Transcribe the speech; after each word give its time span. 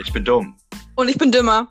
Ich 0.00 0.14
bin 0.14 0.24
dumm. 0.24 0.56
Und 0.94 1.08
ich 1.10 1.18
bin 1.18 1.30
dümmer. 1.30 1.68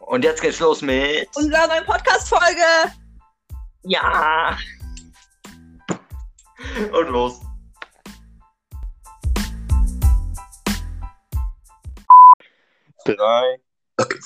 Und 0.00 0.24
jetzt 0.24 0.42
geht's 0.42 0.58
los 0.58 0.82
mit. 0.82 1.28
Unserer 1.36 1.68
neuen 1.68 1.84
Podcast-Folge. 1.84 2.92
Ja. 3.84 4.58
Und 6.92 7.08
los. 7.10 7.40
Drei, 13.04 13.60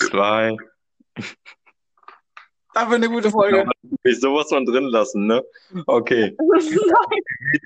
zwei. 0.09 0.57
Dafür 2.73 2.95
eine 2.95 3.11
gute 3.11 3.31
Folge. 3.31 3.69
Ich 4.05 4.21
sowas 4.21 4.49
von 4.49 4.65
drin 4.65 4.85
lassen, 4.85 5.27
ne? 5.27 5.45
Okay. 5.87 6.35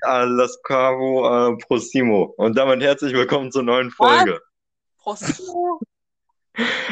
Alles 0.01 0.59
Caro 0.63 1.53
äh, 1.53 1.57
Prosimo. 1.57 2.33
Und 2.35 2.57
damit 2.57 2.81
herzlich 2.81 3.13
willkommen 3.13 3.49
zur 3.49 3.63
neuen 3.63 3.91
Folge. 3.91 4.41
Prost. 4.99 5.41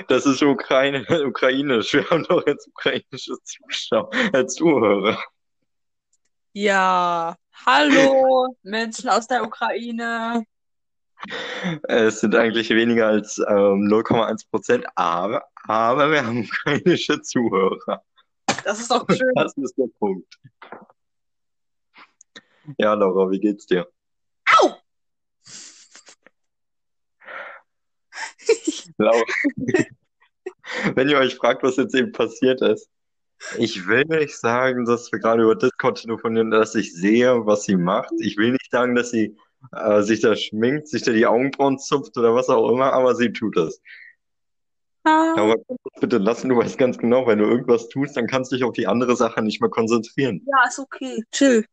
Das 0.08 0.26
ist 0.26 0.42
Ukraine, 0.42 1.06
ukrainisch. 1.28 1.94
Wir 1.94 2.10
haben 2.10 2.24
doch 2.24 2.46
jetzt 2.48 2.68
ukrainische 2.68 3.36
Zuschauer, 3.44 4.10
äh, 4.34 4.46
Zuhörer. 4.46 5.22
Ja. 6.54 7.36
Hallo, 7.66 8.56
Menschen 8.64 9.10
aus 9.10 9.28
der 9.28 9.44
Ukraine. 9.44 10.46
Es 11.84 12.22
sind 12.22 12.36
eigentlich 12.36 12.70
weniger 12.70 13.08
als 13.08 13.40
ähm, 13.40 13.88
0,1 13.90 14.50
Prozent, 14.50 14.86
aber, 14.96 15.44
aber 15.64 16.12
wir 16.12 16.26
haben 16.26 16.46
ukrainische 16.46 17.22
Zuhörer. 17.22 18.04
Das 18.64 18.80
ist 18.80 18.92
doch 18.92 19.06
schön. 19.10 19.34
Das 19.36 19.54
ist 19.58 19.76
der 19.78 19.88
Punkt. 20.00 20.40
Ja, 22.78 22.94
Laura, 22.94 23.30
wie 23.32 23.40
geht's 23.40 23.66
dir? 23.66 23.88
Laura, 28.98 29.24
wenn 30.96 31.10
ihr 31.10 31.18
euch 31.18 31.36
fragt, 31.36 31.64
was 31.64 31.78
jetzt 31.78 31.96
eben 31.96 32.12
passiert 32.12 32.62
ist, 32.62 32.90
ich 33.58 33.88
will 33.88 34.06
nicht 34.06 34.36
sagen, 34.36 34.86
dass 34.86 35.12
wir 35.12 35.20
gerade 35.20 35.44
über 35.44 35.56
Discord 35.56 36.02
telefonieren, 36.02 36.50
dass 36.50 36.74
ich 36.76 36.94
sehe, 36.94 37.46
was 37.46 37.64
sie 37.64 37.76
macht. 37.76 38.12
Ich 38.20 38.36
will 38.38 38.52
nicht 38.52 38.72
sagen, 38.72 38.96
dass 38.96 39.12
sie 39.12 39.38
äh, 39.74 40.02
sich 40.02 40.22
da 40.22 40.36
schminkt, 40.36 40.88
sich 40.88 41.04
da 41.04 41.12
die 41.12 41.28
Augenbrauen 41.28 41.78
zupft 41.78 42.18
oder 42.18 42.34
was 42.34 42.50
auch 42.50 42.70
immer, 42.72 42.94
aber 42.94 43.16
sie 43.16 43.32
tut 43.32 43.58
es. 43.58 43.82
Ah. 45.04 45.36
Aber 45.38 45.56
bitte 46.02 46.18
lassen, 46.18 46.50
du 46.50 46.58
weißt 46.58 46.78
ganz 46.78 46.98
genau, 46.98 47.28
wenn 47.28 47.40
du 47.40 47.46
irgendwas 47.46 47.88
tust, 47.90 48.18
dann 48.18 48.28
kannst 48.28 48.52
du 48.52 48.56
dich 48.56 48.66
auf 48.66 48.74
die 48.74 48.88
andere 48.88 49.16
Sache 49.16 49.42
nicht 49.42 49.62
mehr 49.62 49.70
konzentrieren. 49.70 50.46
Ja, 50.46 50.68
ist 50.68 50.80
okay. 50.80 51.24
Chill. 51.32 51.66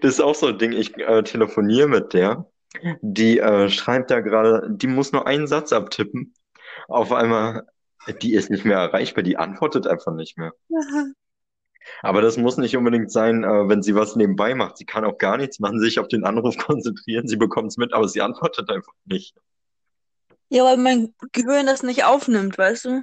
Das 0.00 0.14
ist 0.14 0.20
auch 0.20 0.34
so 0.34 0.48
ein 0.48 0.58
Ding, 0.58 0.72
ich 0.72 0.96
äh, 0.98 1.22
telefoniere 1.22 1.88
mit 1.88 2.12
der, 2.12 2.46
die 3.00 3.38
äh, 3.38 3.68
schreibt 3.68 4.10
da 4.10 4.20
gerade, 4.20 4.68
die 4.70 4.86
muss 4.86 5.12
nur 5.12 5.26
einen 5.26 5.46
Satz 5.46 5.72
abtippen. 5.72 6.34
Auf 6.88 7.12
einmal, 7.12 7.66
die 8.20 8.34
ist 8.34 8.50
nicht 8.50 8.64
mehr 8.64 8.78
erreichbar, 8.78 9.22
die 9.22 9.36
antwortet 9.36 9.86
einfach 9.86 10.12
nicht 10.12 10.38
mehr. 10.38 10.52
Aber 12.02 12.22
das 12.22 12.36
muss 12.36 12.58
nicht 12.58 12.76
unbedingt 12.76 13.10
sein, 13.10 13.44
äh, 13.44 13.68
wenn 13.68 13.82
sie 13.82 13.94
was 13.94 14.14
nebenbei 14.14 14.54
macht. 14.54 14.76
Sie 14.76 14.84
kann 14.84 15.04
auch 15.04 15.18
gar 15.18 15.36
nichts 15.36 15.58
machen, 15.58 15.80
sich 15.80 15.98
auf 15.98 16.08
den 16.08 16.24
Anruf 16.24 16.56
konzentrieren, 16.66 17.26
sie 17.26 17.36
bekommt 17.36 17.68
es 17.68 17.76
mit, 17.76 17.92
aber 17.92 18.08
sie 18.08 18.22
antwortet 18.22 18.70
einfach 18.70 18.92
nicht. 19.04 19.34
Ja, 20.48 20.64
weil 20.64 20.76
mein 20.76 21.14
Gehirn 21.32 21.66
das 21.66 21.82
nicht 21.82 22.04
aufnimmt, 22.04 22.58
weißt 22.58 22.84
du? 22.84 23.02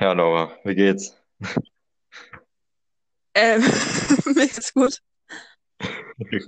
Ja, 0.00 0.12
Laura, 0.12 0.56
wie 0.64 0.74
geht's? 0.74 1.16
Ähm, 3.34 3.62
mir 4.26 4.46
geht's 4.46 4.72
gut. 4.74 5.00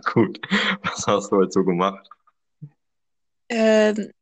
Gut. 0.04 0.40
Was 0.82 1.06
hast 1.06 1.32
du 1.32 1.36
heute 1.36 1.50
so 1.50 1.64
gemacht? 1.64 2.08
Ähm, 3.48 4.12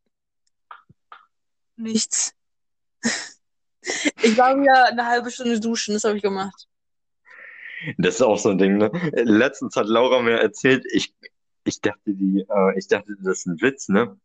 nichts. 1.77 2.35
Ich 4.23 4.39
war 4.39 4.57
mir 4.57 4.87
eine 4.87 5.07
halbe 5.07 5.31
Stunde 5.31 5.61
duschen, 5.61 5.95
das 5.95 6.05
habe 6.05 6.17
ich 6.17 6.23
gemacht. 6.23 6.67
Das 7.99 8.17
ist 8.17 8.23
auch 8.23 8.39
so 8.39 8.51
ein 8.51 8.59
Ding, 8.59 8.79
ne? 8.79 8.91
Letztens 9.13 9.77
hat 9.77 9.87
Laura 9.87 10.23
mir 10.23 10.41
erzählt, 10.41 10.87
ich, 10.91 11.15
ich 11.65 11.81
dachte, 11.81 12.01
die, 12.07 12.47
äh, 12.49 12.79
ich 12.79 12.89
dachte, 12.89 13.15
das 13.23 13.41
ist 13.41 13.47
ein 13.47 13.61
Witz, 13.61 13.89
ne? 13.89 14.19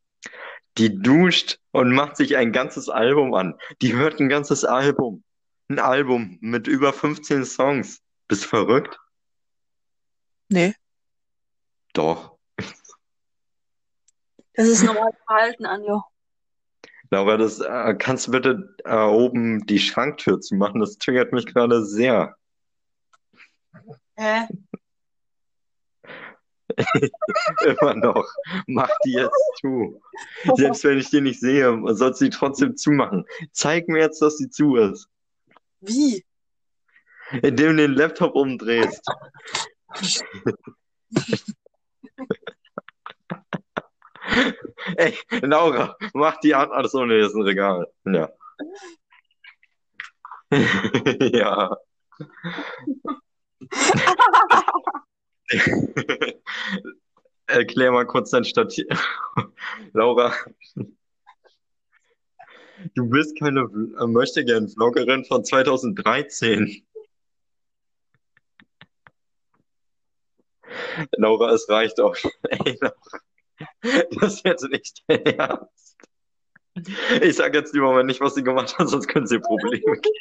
Die 0.78 1.02
duscht 1.02 1.60
und 1.72 1.94
macht 1.94 2.16
sich 2.16 2.38
ein 2.38 2.54
ganzes 2.54 2.88
Album 2.88 3.34
an. 3.34 3.60
Die 3.82 3.94
hört 3.96 4.20
ein 4.20 4.30
ganzes 4.30 4.64
Album. 4.64 5.24
Ein 5.68 5.80
Album 5.80 6.38
mit 6.42 6.68
über 6.68 6.94
15 6.94 7.44
Songs. 7.44 8.02
Bist 8.28 8.46
verrückt? 8.46 8.98
Nee. 10.48 10.74
Doch. 11.94 12.38
Das 14.54 14.68
ist 14.68 14.84
normal 14.84 15.12
Verhalten, 15.26 15.66
Anjo. 15.66 16.04
Laura, 17.12 17.38
das, 17.38 17.60
äh, 17.60 17.96
kannst 17.98 18.28
du 18.28 18.32
bitte 18.32 18.76
äh, 18.86 18.96
oben 18.96 19.66
die 19.66 19.80
Schranktür 19.80 20.42
zu 20.42 20.56
machen? 20.56 20.80
Das 20.80 20.98
triggert 20.98 21.34
mich 21.34 21.48
gerade 21.48 21.84
sehr. 21.84 22.36
Hä? 24.16 24.48
Immer 27.66 27.96
noch. 27.96 28.28
Mach 28.68 28.90
die 29.04 29.14
jetzt 29.14 29.36
zu. 29.60 30.02
Selbst 30.56 30.84
wenn 30.84 31.00
ich 31.00 31.10
die 31.10 31.22
nicht 31.22 31.40
sehe, 31.40 31.82
sollst 31.96 32.22
du 32.22 32.26
sie 32.26 32.30
trotzdem 32.30 32.78
zumachen. 32.78 33.26
Zeig 33.52 33.88
mir 33.88 34.02
jetzt, 34.02 34.22
dass 34.22 34.38
sie 34.38 34.50
zu 34.50 34.76
ist. 34.76 35.10
Wie? 35.82 36.24
Indem 37.32 37.78
du 37.78 37.88
den 37.88 37.94
Laptop 37.94 38.36
umdrehst. 38.36 39.04
Ey, 44.98 45.14
Laura, 45.42 45.96
mach 46.14 46.40
die 46.40 46.54
an. 46.56 46.72
Alles 46.72 46.94
ohne, 46.96 47.20
das 47.20 47.30
ist 47.30 47.36
ein 47.36 47.44
Regal. 47.44 47.88
Ja. 48.06 48.30
Ja. 51.32 51.78
Erklär 57.48 57.92
mal 57.92 58.06
kurz 58.06 58.32
dein 58.32 58.46
Stativ. 58.46 58.86
Laura, 59.94 60.34
du 62.96 63.10
bist 63.10 63.38
keine 63.40 63.62
äh, 63.62 64.08
Möchtegern-Vloggerin 64.08 65.26
von 65.26 65.44
2013. 65.44 66.86
Laura, 71.18 71.52
es 71.54 71.68
reicht 71.70 72.00
auch. 72.00 72.16
Ey, 72.50 72.78
Laura, 72.82 73.20
das 73.82 74.36
ist 74.36 74.46
jetzt 74.46 74.70
nicht 74.70 75.04
der 75.08 75.26
Ernst. 75.40 75.98
Ich 77.22 77.36
sag 77.36 77.54
jetzt 77.54 77.74
lieber 77.74 77.92
mal 77.92 78.04
nicht, 78.04 78.22
was 78.22 78.36
sie 78.36 78.44
gemacht 78.44 78.78
hat, 78.78 78.88
sonst 78.90 79.08
können 79.08 79.28
sie 79.28 79.40
Probleme 79.40 80.00
geben. 80.00 80.20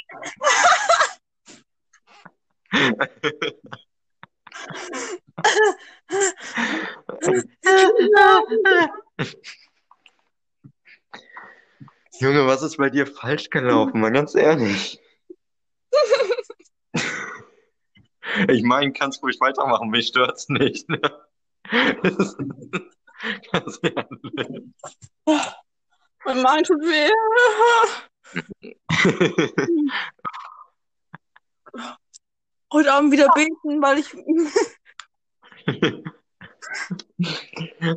Junge, 12.21 12.47
was 12.47 12.63
ist 12.63 12.79
bei 12.79 12.91
dir 12.91 13.07
falsch 13.07 13.51
gelaufen? 13.51 14.01
Mal 14.01 14.11
ganz 14.11 14.35
ehrlich. 14.35 15.01
Ich 18.49 18.63
meine, 18.63 18.93
kannst 18.93 19.23
ruhig 19.23 19.39
weitermachen, 19.41 19.91
mich 19.91 20.09
stört's 20.09 20.49
nicht. 20.49 20.89
Ne? 20.89 21.01
Ganz 23.53 23.81
ehrlich. 23.83 24.65
Mein 26.25 26.43
Magen 26.43 26.65
tut 26.65 26.81
weh. 26.83 27.11
Heute 32.73 32.93
Abend 32.93 33.13
wieder 33.13 33.29
beten, 33.35 33.81
weil 33.83 33.99
ich. 33.99 34.15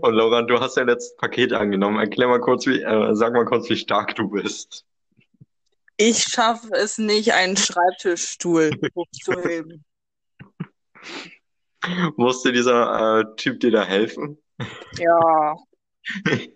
Und 0.01 0.13
Laura, 0.13 0.41
du 0.43 0.59
hast 0.59 0.77
ja 0.77 0.83
letztes 0.83 1.15
Paket 1.17 1.53
angenommen. 1.53 1.99
Erklär 1.99 2.27
mal 2.27 2.39
kurz, 2.39 2.65
wie, 2.67 2.81
äh, 2.81 3.15
sag 3.15 3.33
mal 3.33 3.45
kurz, 3.45 3.69
wie 3.69 3.75
stark 3.75 4.15
du 4.15 4.29
bist. 4.29 4.85
Ich 5.97 6.23
schaffe 6.23 6.71
es 6.73 6.97
nicht, 6.97 7.33
einen 7.33 7.57
Schreibtischstuhl 7.57 8.71
hochzuheben. 8.95 9.83
Musste 12.15 12.51
dieser 12.51 13.19
äh, 13.19 13.35
Typ 13.35 13.59
dir 13.59 13.71
da 13.71 13.83
helfen? 13.83 14.40
Ja. 14.97 15.55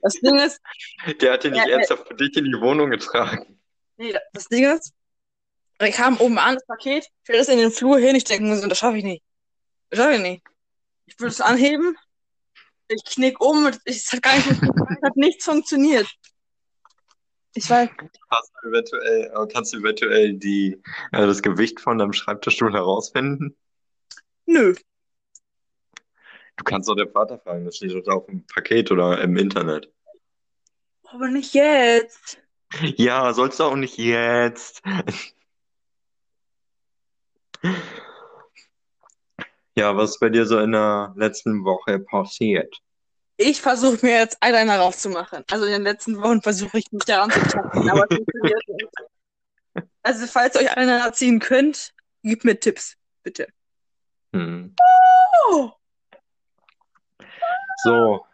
Das 0.01 0.13
Ding 0.15 0.35
ist, 0.37 0.59
Der 1.21 1.33
hat 1.33 1.45
ihn 1.45 1.51
nicht 1.51 1.65
Ja, 1.67 1.73
ernsthaft 1.73 2.07
für 2.07 2.15
dich 2.15 2.35
in 2.35 2.45
die 2.45 2.59
Wohnung 2.59 2.89
getragen. 2.89 3.59
nee, 3.97 4.13
das 4.33 4.47
Ding 4.47 4.63
ist, 4.65 4.91
ich 5.79 5.93
kam 5.95 6.17
oben 6.17 6.37
an, 6.39 6.55
das 6.55 6.65
Paket, 6.65 7.07
stell 7.23 7.37
das 7.37 7.49
in 7.49 7.59
den 7.59 7.71
Flur 7.71 7.99
hin, 7.99 8.15
ich 8.15 8.23
denke 8.23 8.43
mir 8.45 8.57
so, 8.57 8.67
das 8.67 8.77
schaffe 8.79 8.97
ich 8.97 9.03
nicht. 9.03 9.23
Das 9.89 9.99
schaffe 9.99 10.15
ich 10.15 10.21
nicht. 10.21 10.43
Ich 11.05 11.19
will 11.19 11.27
es 11.27 11.41
anheben, 11.41 11.95
ich 12.87 13.03
knick 13.05 13.39
um, 13.39 13.65
und 13.65 13.79
es 13.85 14.11
hat 14.11 14.21
gar 14.23 14.35
nicht, 14.35 14.47
es 14.51 15.01
hat 15.03 15.15
nichts 15.15 15.45
funktioniert. 15.45 16.07
Ich 17.53 17.69
weiß, 17.69 17.89
Hast 18.31 18.51
du 18.63 18.69
eventuell, 18.69 19.31
äh, 19.33 19.47
kannst 19.53 19.73
du 19.73 19.77
eventuell 19.77 20.33
die, 20.33 20.81
äh, 21.11 21.25
das 21.25 21.41
Gewicht 21.41 21.79
von 21.79 21.97
deinem 21.97 22.13
Schreibtischstuhl 22.13 22.73
herausfinden? 22.73 23.55
nö. 24.47 24.73
Du 26.57 26.63
kannst 26.63 26.87
doch 26.89 26.95
den 26.95 27.09
Vater 27.09 27.37
fragen, 27.39 27.65
das 27.65 27.77
steht 27.77 27.91
doch 28.07 28.15
auf 28.15 28.25
dem 28.27 28.45
Paket 28.47 28.91
oder 28.91 29.21
im 29.21 29.37
Internet. 29.37 29.91
Aber 31.03 31.27
nicht 31.27 31.53
jetzt. 31.53 32.39
Ja, 32.81 33.33
sollst 33.33 33.59
du 33.59 33.65
auch 33.65 33.75
nicht 33.75 33.97
jetzt. 33.97 34.81
Ja, 39.75 39.95
was 39.97 40.11
ist 40.11 40.19
bei 40.19 40.29
dir 40.29 40.45
so 40.45 40.59
in 40.59 40.71
der 40.71 41.13
letzten 41.15 41.63
Woche 41.65 41.99
passiert? 41.99 42.73
Ich 43.37 43.61
versuche 43.61 44.05
mir 44.05 44.19
jetzt 44.19 44.37
Eyeliner 44.41 44.79
raufzumachen. 44.79 45.43
Also 45.51 45.65
in 45.65 45.73
den 45.73 45.83
letzten 45.83 46.21
Wochen 46.21 46.41
versuche 46.41 46.77
ich 46.79 46.89
mich 46.91 47.03
daran 47.03 47.29
zu 47.31 47.41
tappen, 47.41 47.89
aber 47.89 48.07
es 48.09 48.15
funktioniert 48.15 48.67
nicht. 48.67 49.87
Also 50.03 50.27
falls 50.27 50.55
ihr 50.55 50.61
euch 50.61 50.77
Eyeliner 50.77 51.11
ziehen 51.11 51.39
könnt, 51.39 51.93
gebt 52.23 52.45
mir 52.45 52.57
Tipps, 52.57 52.95
bitte. 53.23 53.47
Hm. 54.33 54.73
Oh, 55.49 55.71
So, 57.83 58.25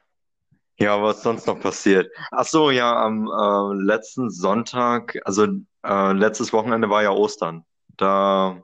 ja, 0.77 1.01
was 1.01 1.21
sonst 1.23 1.47
noch 1.47 1.59
passiert? 1.59 2.11
Ach 2.31 2.45
so, 2.45 2.71
ja, 2.71 2.95
am 2.95 3.27
äh, 3.27 3.83
letzten 3.83 4.29
Sonntag, 4.29 5.19
also 5.25 5.47
äh, 5.83 6.13
letztes 6.13 6.53
Wochenende 6.53 6.89
war 6.89 7.03
ja 7.03 7.11
Ostern. 7.11 7.65
Da, 7.97 8.63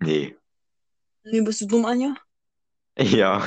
nee, 0.00 0.36
nee, 1.24 1.40
bist 1.40 1.60
du 1.60 1.66
dumm, 1.66 1.84
Anja? 1.84 2.14
ja, 2.98 3.46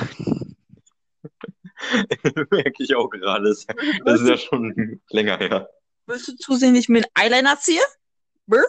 merke 2.50 2.82
ich 2.82 2.94
auch 2.94 3.08
gerade. 3.08 3.48
Das 3.48 3.66
das 4.04 4.20
ist 4.20 4.28
ja 4.28 4.36
schon 4.36 5.00
länger 5.10 5.38
her. 5.38 5.70
Willst 6.06 6.28
du 6.28 6.36
zusehen, 6.36 6.74
wie 6.74 6.78
ich 6.78 6.88
mir 6.88 6.98
einen 7.14 7.32
Eyeliner 7.32 7.58
ziehe? 7.58 7.82
Brr? 8.46 8.64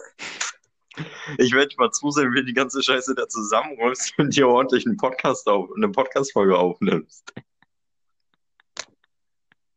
Ich 1.38 1.52
werde 1.52 1.74
mal 1.78 1.90
zusehen, 1.90 2.32
wie 2.32 2.40
du 2.40 2.44
die 2.44 2.54
ganze 2.54 2.82
Scheiße 2.82 3.14
da 3.14 3.28
zusammenräumst 3.28 4.14
und 4.18 4.34
dir 4.36 4.48
ordentlich 4.48 4.86
einen 4.86 4.96
Podcast 4.96 5.46
auf, 5.48 5.70
eine 5.76 5.88
Podcast-Folge 5.88 6.56
aufnimmst. 6.56 7.32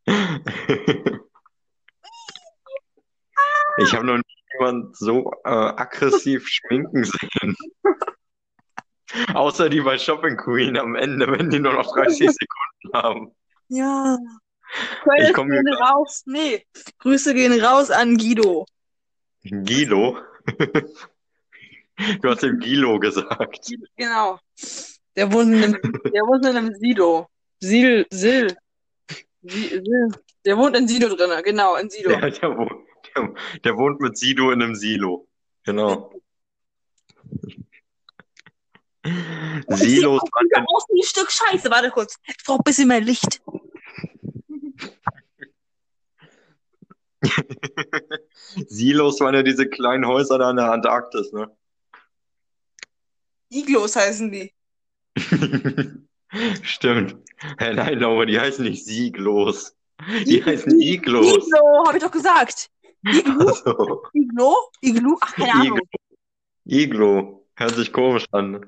Ich 3.77 3.93
habe 3.93 4.05
noch 4.05 4.17
nie 4.17 4.23
jemanden 4.53 4.93
so 4.93 5.31
äh, 5.43 5.49
aggressiv 5.49 6.47
schminken 6.47 7.03
sehen. 7.03 7.55
Außer 9.33 9.69
die 9.69 9.81
bei 9.81 9.97
Shopping 9.97 10.37
Queen 10.37 10.77
am 10.77 10.95
Ende, 10.95 11.29
wenn 11.31 11.49
die 11.49 11.59
nur 11.59 11.73
noch 11.73 11.93
30 11.93 12.29
Sekunden 12.29 12.93
haben. 12.93 13.35
Ja. 13.67 14.17
Ich 15.17 15.33
Grüße 15.33 15.33
komme 15.33 15.61
raus. 15.79 16.23
Nee. 16.25 16.65
Grüße 16.99 17.33
gehen 17.33 17.59
raus 17.61 17.91
an 17.91 18.17
Guido. 18.17 18.65
Gilo. 19.43 20.17
Du 22.21 22.29
hast 22.29 22.43
ihm 22.43 22.59
Gilo 22.59 22.99
gesagt. 22.99 23.69
Genau. 23.95 24.39
Der 25.15 25.31
wohnt 25.31 25.53
in 25.53 25.63
einem, 25.63 25.81
der 25.81 26.21
wohnt 26.23 26.45
in 26.45 26.55
einem 26.57 26.73
Sido. 26.75 27.27
Sil, 27.61 28.07
Sil. 28.09 28.47
Si- 29.43 29.69
Sil. 29.83 30.07
Der 30.45 30.57
wohnt 30.57 30.75
in 30.75 30.87
Sido 30.87 31.13
drinne, 31.15 31.43
genau, 31.43 31.75
in 31.75 31.89
Sido. 31.89 32.09
Der, 32.09 32.31
der, 32.31 32.57
wohnt, 32.57 32.71
der, 33.15 33.33
der 33.63 33.77
wohnt 33.77 33.99
mit 33.99 34.17
Sido 34.17 34.51
in 34.51 34.61
einem 34.61 34.75
Silo. 34.75 35.27
Genau. 35.63 36.11
Silos 39.67 40.21
Sieht 40.21 40.55
aus 40.67 40.85
wie 40.89 41.01
ein 41.01 41.03
Stück 41.03 41.31
Scheiße. 41.31 41.69
Warte 41.71 41.89
kurz. 41.89 42.17
Ich 42.25 42.37
brauche 42.45 42.59
ein 42.59 42.63
bisschen 42.63 42.87
mehr 42.87 43.01
Licht. 43.01 43.41
Silos 48.67 49.19
waren 49.19 49.35
ja 49.35 49.43
diese 49.43 49.67
kleinen 49.67 50.05
Häuser 50.07 50.37
da 50.37 50.49
in 50.49 50.57
der 50.57 50.71
Antarktis, 50.71 51.31
ne? 51.31 51.49
Iglos 53.51 53.95
heißen 53.95 54.31
die. 54.31 54.53
Stimmt. 56.63 57.17
Hä, 57.59 57.73
nein, 57.73 57.99
Laura, 57.99 58.25
die 58.25 58.39
heißen 58.39 58.63
nicht 58.63 58.85
Sieglos. 58.85 59.75
Die 60.25 60.43
heißen 60.43 60.79
Iglos. 60.79 61.45
Iglo, 61.47 61.85
habe 61.85 61.97
ich 61.97 62.03
doch 62.03 62.11
gesagt. 62.11 62.69
Iglu? 63.03 63.47
Also, 63.47 64.03
Iglo? 64.13 64.55
Iglu? 64.81 65.17
Ach, 65.19 65.35
keine 65.35 65.53
Ahnung. 65.53 65.79
Iglo. 66.65 67.47
Hört 67.55 67.75
sich 67.75 67.91
komisch 67.91 68.25
an. 68.31 68.65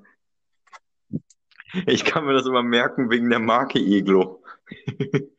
Ich 1.87 2.03
kann 2.03 2.25
mir 2.25 2.33
das 2.33 2.45
immer 2.45 2.61
merken 2.61 3.09
wegen 3.09 3.29
der 3.29 3.39
Marke 3.39 3.79
Iglo. 3.79 4.43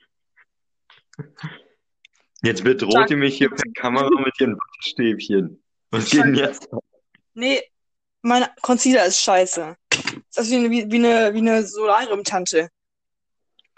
Jetzt 2.42 2.64
bedroht 2.64 3.10
ihr 3.10 3.16
mich 3.16 3.38
hier 3.38 3.50
per 3.50 3.70
Kamera 3.74 4.10
mit 4.20 4.38
ihren 4.40 4.56
Wattestäbchen. 4.58 5.62
Was 5.90 6.10
geht 6.10 6.24
denn 6.24 6.34
jetzt? 6.34 6.68
Nee, 7.32 7.62
mein 8.24 8.46
Concealer 8.62 9.06
ist 9.06 9.20
scheiße. 9.20 9.76
Das 10.34 10.46
ist 10.46 10.50
wie, 10.50 10.56
eine- 10.56 10.70
wie, 10.70 10.96
eine, 10.96 11.34
wie 11.34 11.38
eine 11.38 11.64
Solarium-Tante. 11.66 12.70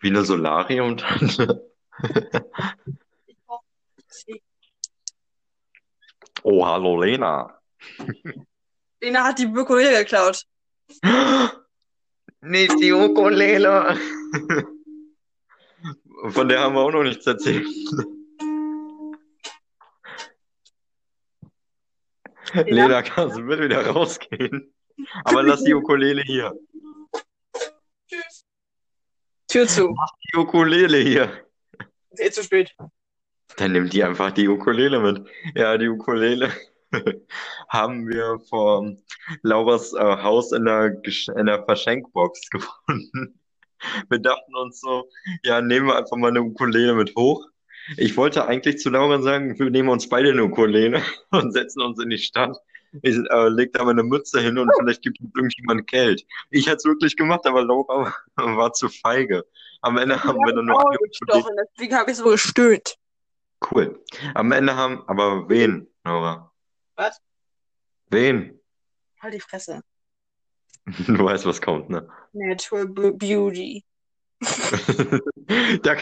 Wie 0.01 0.09
eine 0.09 0.25
Solarium-Tante. 0.25 1.63
Oh, 6.43 6.65
hallo 6.65 7.01
Lena. 7.03 7.59
Lena 9.01 9.25
hat 9.25 9.39
die 9.39 9.47
Ukulele 9.47 9.99
geklaut. 9.99 10.45
Nicht 12.41 12.79
die 12.81 12.93
Ukulele. 12.93 13.99
Von 16.29 16.49
der 16.49 16.61
haben 16.61 16.75
wir 16.77 16.83
auch 16.83 16.93
noch 16.93 17.03
nichts 17.03 17.27
erzählt. 17.27 17.67
Lena, 22.67 23.03
kannst 23.03 23.37
du 23.37 23.47
bitte 23.47 23.65
wieder 23.65 23.87
rausgehen? 23.87 24.73
Aber 25.25 25.43
lass 25.43 25.63
die 25.63 25.75
Ukulele 25.75 26.23
hier. 26.23 26.55
Tschüss. 28.09 28.45
Tür 29.49 29.67
zu. 29.67 29.95
Die 30.33 30.39
Ukulele 30.39 30.99
hier. 30.99 31.47
Ist 32.11 32.23
eh 32.23 32.31
zu 32.31 32.43
spät. 32.43 32.75
Dann 33.57 33.73
nimm 33.73 33.89
die 33.91 34.03
einfach 34.03 34.31
die 34.33 34.49
Ukulele 34.49 35.01
mit. 35.01 35.29
Ja, 35.55 35.77
die 35.77 35.89
Ukulele 35.89 36.51
haben 37.69 38.09
wir 38.09 38.39
vor 38.49 38.97
Lauras 39.43 39.93
äh, 39.93 39.99
Haus 39.99 40.53
in 40.53 40.65
der, 40.65 40.97
in 41.37 41.47
der 41.47 41.65
Verschenkbox 41.65 42.41
gefunden. 42.51 43.39
Wir 44.09 44.19
dachten 44.19 44.55
uns 44.55 44.81
so, 44.81 45.09
ja, 45.43 45.61
nehmen 45.61 45.87
wir 45.89 45.97
einfach 45.97 46.17
mal 46.17 46.29
eine 46.29 46.43
Ukulele 46.43 46.95
mit 46.95 47.15
hoch. 47.17 47.47
Ich 47.97 48.17
wollte 48.17 48.47
eigentlich 48.47 48.79
zu 48.79 48.91
Laura 48.91 49.21
sagen, 49.23 49.59
wir 49.59 49.71
nehmen 49.71 49.89
uns 49.89 50.09
beide 50.09 50.31
eine 50.31 50.45
Ukulele 50.45 51.03
und 51.31 51.53
setzen 51.53 51.83
uns 51.83 52.01
in 52.01 52.11
die 52.11 52.19
Stadt. 52.19 52.57
Ich 53.03 53.17
äh, 53.17 53.49
leg 53.49 53.73
da 53.73 53.85
mal 53.85 53.91
eine 53.91 54.03
Mütze 54.03 54.41
hin 54.41 54.59
und 54.59 54.71
vielleicht 54.79 55.03
gibt 55.03 55.21
uns 55.21 55.31
irgendjemand 55.35 55.87
Geld. 55.87 56.25
Ich 56.51 56.67
hätte 56.67 56.77
es 56.77 56.85
wirklich 56.85 57.17
gemacht, 57.17 57.47
aber 57.47 57.65
Laura 57.65 58.15
war 58.37 58.73
zu 58.73 58.89
feige. 58.89 59.45
Am 59.83 59.99
Ende 59.99 60.23
haben 60.23 60.39
wir 60.39 60.55
dann 60.55 60.65
nur 60.65 60.77
Auge 60.77 60.89
eine 60.89 60.99
Ukulele. 60.99 61.09
gestochen, 61.09 61.57
deswegen 61.75 61.97
habe 61.97 62.11
ich 62.11 62.17
so 62.17 62.25
gestöhnt. 62.25 62.97
Cool. 63.71 64.03
Am 64.35 64.53
Ende 64.53 64.75
haben, 64.75 65.03
aber 65.07 65.49
wen, 65.49 65.87
Laura? 66.05 66.53
Was? 66.97 67.21
Wen? 68.09 68.61
Halt 69.21 69.35
die 69.35 69.41
Fresse. 69.41 69.83
Du 71.09 71.25
weißt, 71.25 71.45
was 71.47 71.61
kommt, 71.61 71.91
ne? 71.91 72.09
Natural 72.33 72.87
Beauty. 72.87 73.85
Da... 75.83 75.97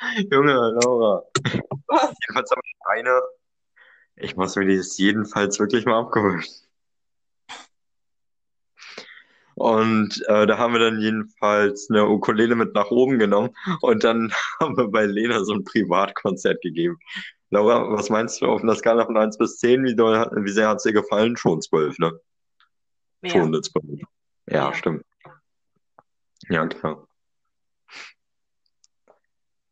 Junge, 0.30 0.54
Laura. 0.54 1.22
Was? 1.86 2.14
Jedenfalls 2.20 2.50
habe 2.50 2.60
ich 2.64 2.74
eine. 2.86 3.20
Ich 4.16 4.36
muss 4.36 4.56
mir 4.56 4.66
dieses 4.66 4.96
jedenfalls 4.98 5.58
wirklich 5.58 5.86
mal 5.86 6.00
abgewöhnen. 6.00 6.44
Und 9.54 10.22
äh, 10.26 10.46
da 10.46 10.56
haben 10.56 10.72
wir 10.72 10.80
dann 10.80 11.00
jedenfalls 11.00 11.90
eine 11.90 12.08
Ukulele 12.08 12.54
mit 12.54 12.74
nach 12.74 12.90
oben 12.90 13.18
genommen 13.18 13.50
und 13.82 14.04
dann 14.04 14.32
haben 14.60 14.76
wir 14.76 14.88
bei 14.88 15.04
Lena 15.04 15.44
so 15.44 15.52
ein 15.52 15.64
Privatkonzert 15.64 16.62
gegeben. 16.62 16.98
Laura, 17.50 17.92
was 17.92 18.08
meinst 18.08 18.40
du 18.40 18.46
auf 18.46 18.62
einer 18.62 18.74
Skala 18.76 19.04
von 19.04 19.18
1 19.18 19.36
bis 19.36 19.58
10? 19.58 19.84
Wie, 19.84 19.96
doll, 19.96 20.30
wie 20.34 20.50
sehr 20.50 20.68
hat 20.68 20.78
es 20.78 20.84
dir 20.84 20.92
gefallen? 20.92 21.36
Schon 21.36 21.60
12, 21.60 21.98
ne? 21.98 22.12
Mehr. 23.20 23.32
Schon 23.32 23.48
eine 23.48 23.60
12. 23.60 23.84
Ja, 24.46 24.68
Ja. 24.68 24.74
stimmt. 24.74 25.04
Ja, 26.48 26.66
klar. 26.66 27.06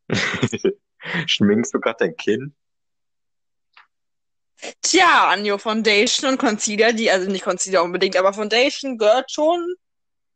Schminkst 1.27 1.75
du 1.75 1.81
gerade 1.81 1.97
dein 2.01 2.17
Kinn? 2.17 2.55
Tja, 4.83 5.31
Anjo, 5.31 5.59
Foundation 5.59 6.31
und 6.31 6.39
Concealer, 6.39 6.93
die, 6.93 7.11
also 7.11 7.31
nicht 7.31 7.45
Concealer 7.45 7.85
unbedingt, 7.85 8.17
aber 8.17 8.33
Foundation 8.33 8.99
gehört 8.99 9.31
schon 9.31 9.75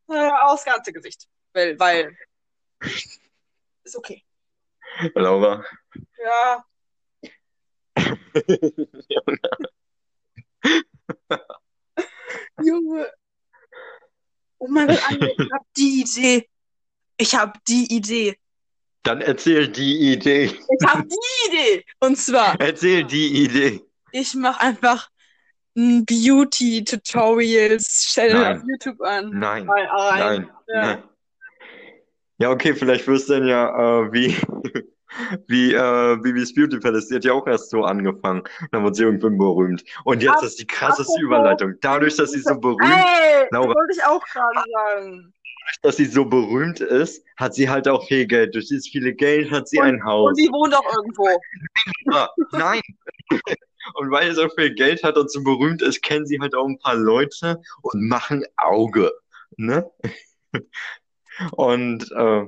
äh, 0.08 0.30
aufs 0.42 0.64
ganze 0.64 0.92
Gesicht. 0.92 1.26
Weil, 1.52 1.76
weil. 1.78 2.16
Ist 3.84 3.96
okay. 3.96 4.24
Laura. 5.14 5.64
Ja. 6.22 6.64
Junge. 12.62 13.12
Oh 14.58 14.68
mein 14.68 14.86
Gott, 14.86 15.10
Anjo, 15.10 15.26
ich 15.36 15.50
hab 15.52 15.66
die 15.76 16.02
Idee. 16.02 16.48
Ich 17.16 17.34
hab 17.34 17.64
die 17.64 17.92
Idee. 17.92 18.38
Dann 19.04 19.20
erzähl 19.20 19.66
die 19.68 20.12
Idee. 20.12 20.44
Ich 20.44 20.86
hab 20.86 21.02
die 21.08 21.16
Idee. 21.48 21.84
Und 22.00 22.16
zwar, 22.18 22.54
Erzähl 22.60 23.02
die 23.04 23.44
Idee. 23.44 23.80
ich 24.12 24.34
mach 24.34 24.60
einfach 24.60 25.08
ein 25.76 26.04
Beauty-Tutorials-Channel 26.06 28.34
Nein. 28.40 28.56
auf 28.58 28.62
YouTube 28.68 29.00
an. 29.00 29.30
Nein, 29.32 29.66
nein, 29.66 30.48
Ja. 30.68 30.86
nein. 30.86 31.02
Ja, 32.38 32.50
okay, 32.50 32.74
vielleicht 32.74 33.06
wirst 33.06 33.28
du 33.28 33.34
dann 33.34 33.46
ja 33.46 33.68
äh, 34.02 34.12
wie, 34.12 34.34
wie 35.46 35.72
äh, 35.74 36.16
Bibis 36.16 36.52
Beauty 36.54 36.78
Palace. 36.80 37.06
Die 37.08 37.14
hat 37.16 37.24
ja 37.24 37.32
auch 37.34 37.46
erst 37.46 37.70
so 37.70 37.84
angefangen. 37.84 38.42
Dann 38.72 38.82
wurde 38.82 38.94
sie 38.96 39.04
irgendwann 39.04 39.36
berühmt. 39.38 39.84
Und 40.04 40.22
jetzt 40.22 40.38
Ab- 40.38 40.42
ist 40.44 40.58
die 40.58 40.66
krasseste 40.66 41.20
Überleitung. 41.20 41.74
Dadurch, 41.80 42.16
dass 42.16 42.32
sie 42.32 42.40
so 42.40 42.58
berühmt, 42.58 42.80
Ey, 42.82 43.42
das 43.42 43.50
Laura. 43.52 43.74
wollte 43.74 43.92
ich 43.96 44.02
auch 44.04 44.24
gerade 44.26 44.62
sagen. 44.72 45.32
Dass 45.82 45.96
sie 45.96 46.04
so 46.04 46.24
berühmt 46.24 46.80
ist, 46.80 47.24
hat 47.36 47.54
sie 47.54 47.68
halt 47.68 47.88
auch 47.88 48.06
viel 48.06 48.26
Geld. 48.26 48.54
Durch 48.54 48.68
dieses 48.68 48.88
viele 48.88 49.14
Geld 49.14 49.50
hat 49.50 49.68
sie 49.68 49.80
ein 49.80 50.04
Haus. 50.04 50.30
Und 50.30 50.38
die 50.38 50.48
wohnt 50.48 50.74
auch 50.74 50.96
irgendwo. 50.96 51.28
Ah, 52.12 52.28
Nein. 52.52 52.80
Und 53.94 54.10
weil 54.10 54.28
sie 54.28 54.36
so 54.36 54.48
viel 54.48 54.74
Geld 54.74 55.02
hat 55.02 55.16
und 55.16 55.30
so 55.30 55.42
berühmt 55.42 55.82
ist, 55.82 56.02
kennen 56.02 56.26
sie 56.26 56.38
halt 56.40 56.54
auch 56.54 56.66
ein 56.66 56.78
paar 56.78 56.94
Leute 56.94 57.60
und 57.82 58.08
machen 58.08 58.44
Auge. 58.56 59.12
Ne? 59.56 59.90
Und 61.52 62.10
äh, 62.12 62.46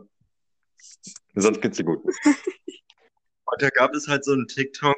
sonst 1.35 1.61
geht's 1.61 1.79
ihr 1.79 1.87
gut. 1.87 2.05
Und 2.05 3.63
da 3.63 3.69
gab 3.71 3.95
es 3.95 4.07
halt 4.07 4.25
so 4.25 4.33
einen 4.33 4.47
TikTok, 4.47 4.97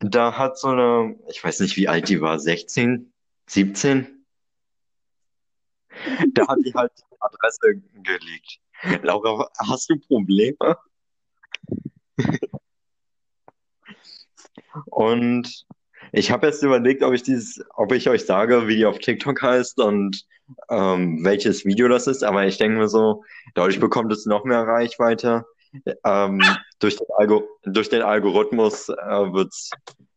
da 0.00 0.36
hat 0.36 0.58
so 0.58 0.68
eine, 0.68 1.18
ich 1.28 1.42
weiß 1.42 1.60
nicht, 1.60 1.76
wie 1.76 1.88
alt 1.88 2.08
die 2.08 2.20
war, 2.20 2.38
16, 2.38 3.12
17? 3.48 4.26
Da 6.32 6.48
hat 6.48 6.58
die 6.64 6.74
halt 6.74 6.92
Adresse 7.24 7.82
geleakt. 8.02 8.60
Laura, 9.02 9.48
hast 9.58 9.90
du 9.90 9.98
Probleme? 9.98 10.76
Und 14.86 15.66
ich 16.12 16.30
habe 16.30 16.46
jetzt 16.46 16.62
überlegt, 16.62 17.02
ob 17.02 17.12
ich 17.12 17.22
dieses, 17.22 17.64
ob 17.74 17.92
ich 17.92 18.08
euch 18.08 18.24
sage, 18.24 18.68
wie 18.68 18.76
die 18.76 18.86
auf 18.86 18.98
TikTok 18.98 19.42
heißt 19.42 19.80
und 19.80 20.24
ähm, 20.70 21.24
welches 21.24 21.64
Video 21.64 21.88
das 21.88 22.06
ist, 22.06 22.22
aber 22.22 22.46
ich 22.46 22.58
denke 22.58 22.78
mir 22.78 22.88
so, 22.88 23.24
dadurch 23.54 23.80
bekommt 23.80 24.12
es 24.12 24.26
noch 24.26 24.44
mehr 24.44 24.62
Reichweite. 24.62 25.44
Ähm, 26.04 26.40
durch 26.78 26.96
den 26.96 27.06
Algo 27.18 27.48
durch 27.64 27.88
den 27.88 28.02
Algorithmus 28.02 28.88
äh, 28.88 29.32
wird 29.32 29.48
es 29.48 29.70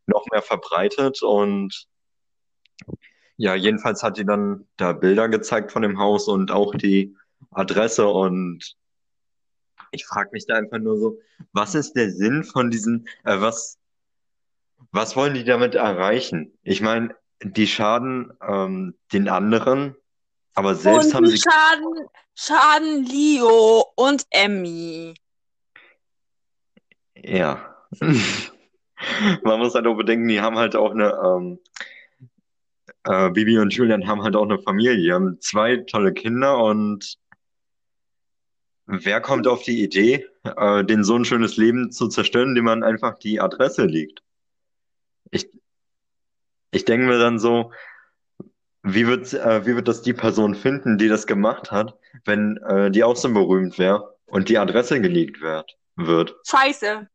noch 0.05 0.23
mehr 0.31 0.43
verbreitet 0.43 1.23
und 1.23 1.87
ja, 3.37 3.55
jedenfalls 3.55 4.03
hat 4.03 4.17
die 4.17 4.25
dann 4.25 4.67
da 4.77 4.93
Bilder 4.93 5.29
gezeigt 5.29 5.71
von 5.71 5.83
dem 5.83 5.99
Haus 5.99 6.27
und 6.27 6.51
auch 6.51 6.73
die 6.75 7.15
Adresse 7.51 8.07
und 8.07 8.75
ich 9.91 10.05
frage 10.05 10.31
mich 10.33 10.45
da 10.47 10.55
einfach 10.55 10.79
nur 10.79 10.97
so, 10.97 11.19
was 11.53 11.75
ist 11.75 11.93
der 11.93 12.11
Sinn 12.11 12.43
von 12.43 12.71
diesen, 12.71 13.07
äh, 13.23 13.39
was, 13.39 13.77
was 14.91 15.15
wollen 15.15 15.33
die 15.33 15.43
damit 15.43 15.75
erreichen? 15.75 16.57
Ich 16.63 16.81
meine, 16.81 17.15
die 17.41 17.67
schaden 17.67 18.33
ähm, 18.41 18.95
den 19.13 19.29
anderen, 19.29 19.95
aber 20.55 20.75
selbst 20.75 21.07
und 21.07 21.13
haben 21.13 21.27
sie 21.27 21.37
schaden, 21.37 22.07
schaden 22.35 23.05
Leo 23.05 23.85
und 23.95 24.25
Emmy. 24.31 25.13
Ja. 27.15 27.75
Man 29.43 29.59
muss 29.59 29.75
halt 29.75 29.85
auch 29.85 29.95
bedenken, 29.95 30.27
die 30.27 30.41
haben 30.41 30.57
halt 30.57 30.75
auch 30.75 30.91
eine, 30.91 31.13
ähm, 31.23 31.59
äh, 33.07 33.29
Bibi 33.31 33.57
und 33.59 33.73
Julian 33.73 34.07
haben 34.07 34.21
halt 34.21 34.35
auch 34.35 34.43
eine 34.43 34.59
Familie. 34.59 35.13
Haben 35.13 35.39
zwei 35.39 35.77
tolle 35.77 36.13
Kinder 36.13 36.63
und 36.63 37.17
wer 38.85 39.21
kommt 39.21 39.47
auf 39.47 39.63
die 39.63 39.81
Idee, 39.83 40.27
äh, 40.43 40.83
denen 40.83 41.03
so 41.03 41.15
ein 41.15 41.25
schönes 41.25 41.57
Leben 41.57 41.91
zu 41.91 42.09
zerstören, 42.09 42.49
indem 42.49 42.65
man 42.65 42.83
einfach 42.83 43.17
die 43.17 43.39
Adresse 43.39 43.85
liegt? 43.85 44.21
Ich, 45.31 45.49
ich 46.71 46.85
denke 46.85 47.07
mir 47.07 47.17
dann 47.17 47.39
so, 47.39 47.71
wie 48.83 49.07
wird, 49.07 49.33
äh, 49.33 49.65
wie 49.65 49.75
wird 49.75 49.87
das 49.87 50.01
die 50.01 50.13
Person 50.13 50.55
finden, 50.55 50.97
die 50.97 51.07
das 51.07 51.27
gemacht 51.27 51.71
hat, 51.71 51.97
wenn 52.25 52.57
äh, 52.57 52.91
die 52.91 53.03
auch 53.03 53.15
so 53.15 53.33
berühmt 53.33 53.77
wäre 53.79 54.17
und 54.25 54.49
die 54.49 54.57
Adresse 54.57 55.01
geleakt 55.01 55.41
wird, 55.41 55.77
wird? 55.95 56.35
Scheiße. 56.45 57.09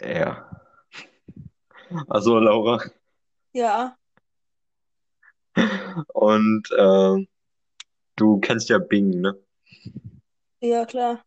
Ja. 0.00 0.61
Also 2.08 2.38
Laura. 2.38 2.82
Ja. 3.52 3.96
Und 6.12 6.70
äh, 6.70 7.26
du 8.16 8.40
kennst 8.40 8.68
ja 8.68 8.78
Bing, 8.78 9.20
ne? 9.20 9.38
Ja, 10.60 10.86
klar. 10.86 11.24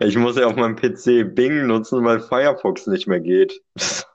Ich 0.00 0.16
muss 0.16 0.36
ja 0.36 0.46
auf 0.46 0.56
meinem 0.56 0.76
PC 0.76 1.34
Bing 1.34 1.66
nutzen, 1.66 2.04
weil 2.04 2.20
Firefox 2.20 2.86
nicht 2.86 3.06
mehr 3.06 3.20
geht. 3.20 3.62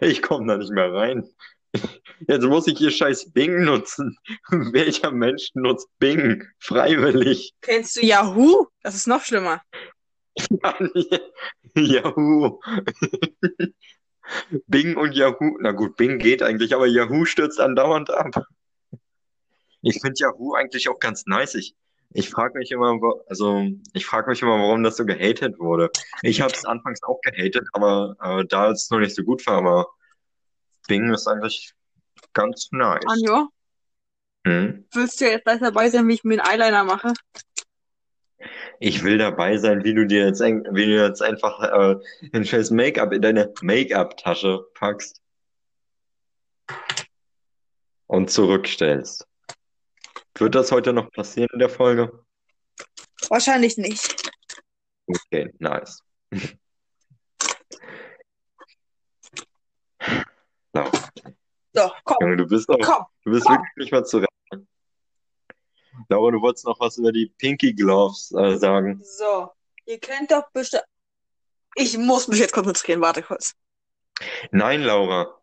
Ich 0.00 0.20
komme 0.20 0.48
da 0.48 0.56
nicht 0.56 0.72
mehr 0.72 0.92
rein. 0.92 1.28
Jetzt 2.26 2.44
muss 2.44 2.66
ich 2.66 2.76
hier 2.76 2.90
scheiß 2.90 3.32
Bing 3.32 3.64
nutzen. 3.64 4.18
Welcher 4.50 5.12
Mensch 5.12 5.50
nutzt 5.54 5.88
Bing 5.98 6.44
freiwillig? 6.58 7.54
Kennst 7.60 7.96
du 7.96 8.00
Yahoo? 8.04 8.66
Das 8.82 8.96
ist 8.96 9.06
noch 9.06 9.22
schlimmer. 9.22 9.62
Yahoo. 11.76 12.60
Bing 14.66 14.96
und 14.96 15.14
Yahoo. 15.14 15.56
Na 15.60 15.72
gut, 15.72 15.96
Bing 15.96 16.18
geht 16.18 16.42
eigentlich, 16.42 16.74
aber 16.74 16.86
Yahoo 16.86 17.24
stürzt 17.24 17.60
andauernd 17.60 18.10
ab. 18.10 18.46
Ich 19.82 20.00
finde 20.00 20.14
Yahoo 20.18 20.54
eigentlich 20.54 20.88
auch 20.88 20.98
ganz 20.98 21.26
nice. 21.26 21.54
Ich, 21.54 21.76
ich 22.10 22.30
frage 22.30 22.58
mich 22.58 22.70
immer, 22.70 22.98
also 23.28 23.66
ich 23.92 24.06
frage 24.06 24.30
mich 24.30 24.42
immer, 24.42 24.58
warum 24.58 24.82
das 24.82 24.96
so 24.96 25.04
gehatet 25.04 25.58
wurde. 25.58 25.90
Ich 26.22 26.40
habe 26.40 26.52
es 26.52 26.64
anfangs 26.64 27.02
auch 27.02 27.20
gehatet, 27.20 27.68
aber 27.72 28.16
äh, 28.22 28.44
da 28.46 28.70
es 28.70 28.90
noch 28.90 28.98
nicht 28.98 29.14
so 29.14 29.22
gut 29.22 29.46
war, 29.46 29.58
aber 29.58 29.86
Bing 30.88 31.12
ist 31.12 31.26
eigentlich 31.26 31.72
ganz 32.32 32.68
nice. 32.72 33.04
Anjo, 33.06 33.48
Hm? 34.46 34.86
willst 34.92 35.20
du 35.20 35.24
jetzt 35.24 35.44
gleich 35.44 35.60
dabei 35.60 35.90
sein, 35.90 36.06
wie 36.08 36.14
ich 36.14 36.24
mir 36.24 36.42
einen 36.42 36.60
Eyeliner 36.60 36.84
mache? 36.84 37.12
Ich 38.78 39.02
will 39.02 39.18
dabei 39.18 39.56
sein, 39.58 39.84
wie 39.84 39.94
du 39.94 40.06
dir 40.06 40.26
jetzt, 40.26 40.40
ein- 40.42 40.64
wie 40.72 40.86
du 40.86 41.02
jetzt 41.02 41.22
einfach 41.22 41.60
äh, 41.62 41.96
ein 42.32 42.44
scheiß 42.44 42.70
Make-up 42.70 43.12
in 43.12 43.22
deine 43.22 43.52
Make-up-Tasche 43.62 44.66
packst 44.74 45.20
und 48.06 48.30
zurückstellst. 48.30 49.26
Wird 50.38 50.54
das 50.54 50.70
heute 50.72 50.92
noch 50.92 51.10
passieren 51.12 51.48
in 51.52 51.58
der 51.58 51.70
Folge? 51.70 52.24
Wahrscheinlich 53.30 53.76
nicht. 53.78 54.30
Okay, 55.06 55.50
nice. 55.58 56.00
Laura, 60.74 60.90
So, 61.72 61.90
komm, 62.04 62.16
Junge, 62.20 62.36
du 62.36 62.46
bist 62.46 62.68
auch, 62.68 62.78
komm. 62.80 63.04
du 63.24 63.30
bist 63.30 63.46
komm. 63.46 63.54
wirklich 63.56 63.76
nicht 63.76 63.92
mal 63.92 64.04
zu 64.04 64.18
retten. 64.18 64.35
Laura, 66.08 66.30
du 66.30 66.40
wolltest 66.40 66.66
noch 66.66 66.80
was 66.80 66.98
über 66.98 67.12
die 67.12 67.26
Pinky 67.38 67.72
Gloves 67.72 68.32
äh, 68.32 68.56
sagen. 68.56 69.00
So, 69.02 69.50
ihr 69.84 69.98
kennt 69.98 70.30
doch 70.30 70.50
bestimmt. 70.52 70.84
Ich 71.74 71.98
muss 71.98 72.28
mich 72.28 72.38
jetzt 72.38 72.52
konzentrieren, 72.52 73.00
warte 73.00 73.22
kurz. 73.22 73.54
Nein, 74.50 74.82
Laura. 74.82 75.38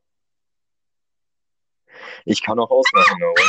Ich 2.25 2.41
kann 2.41 2.59
auch 2.59 2.71
ausmachen, 2.71 3.19
Laura. 3.19 3.43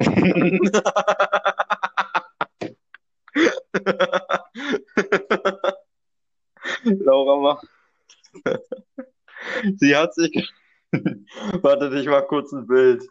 Laura, 6.84 7.36
mach. 7.36 7.62
Sie 9.76 9.94
hat 9.94 10.14
sich. 10.14 10.50
Warte, 11.62 11.98
ich 11.98 12.06
mach 12.06 12.26
kurz 12.26 12.52
ein 12.52 12.66
Bild. 12.66 13.02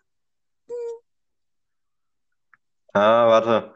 Ah, 2.94 3.28
warte. 3.28 3.74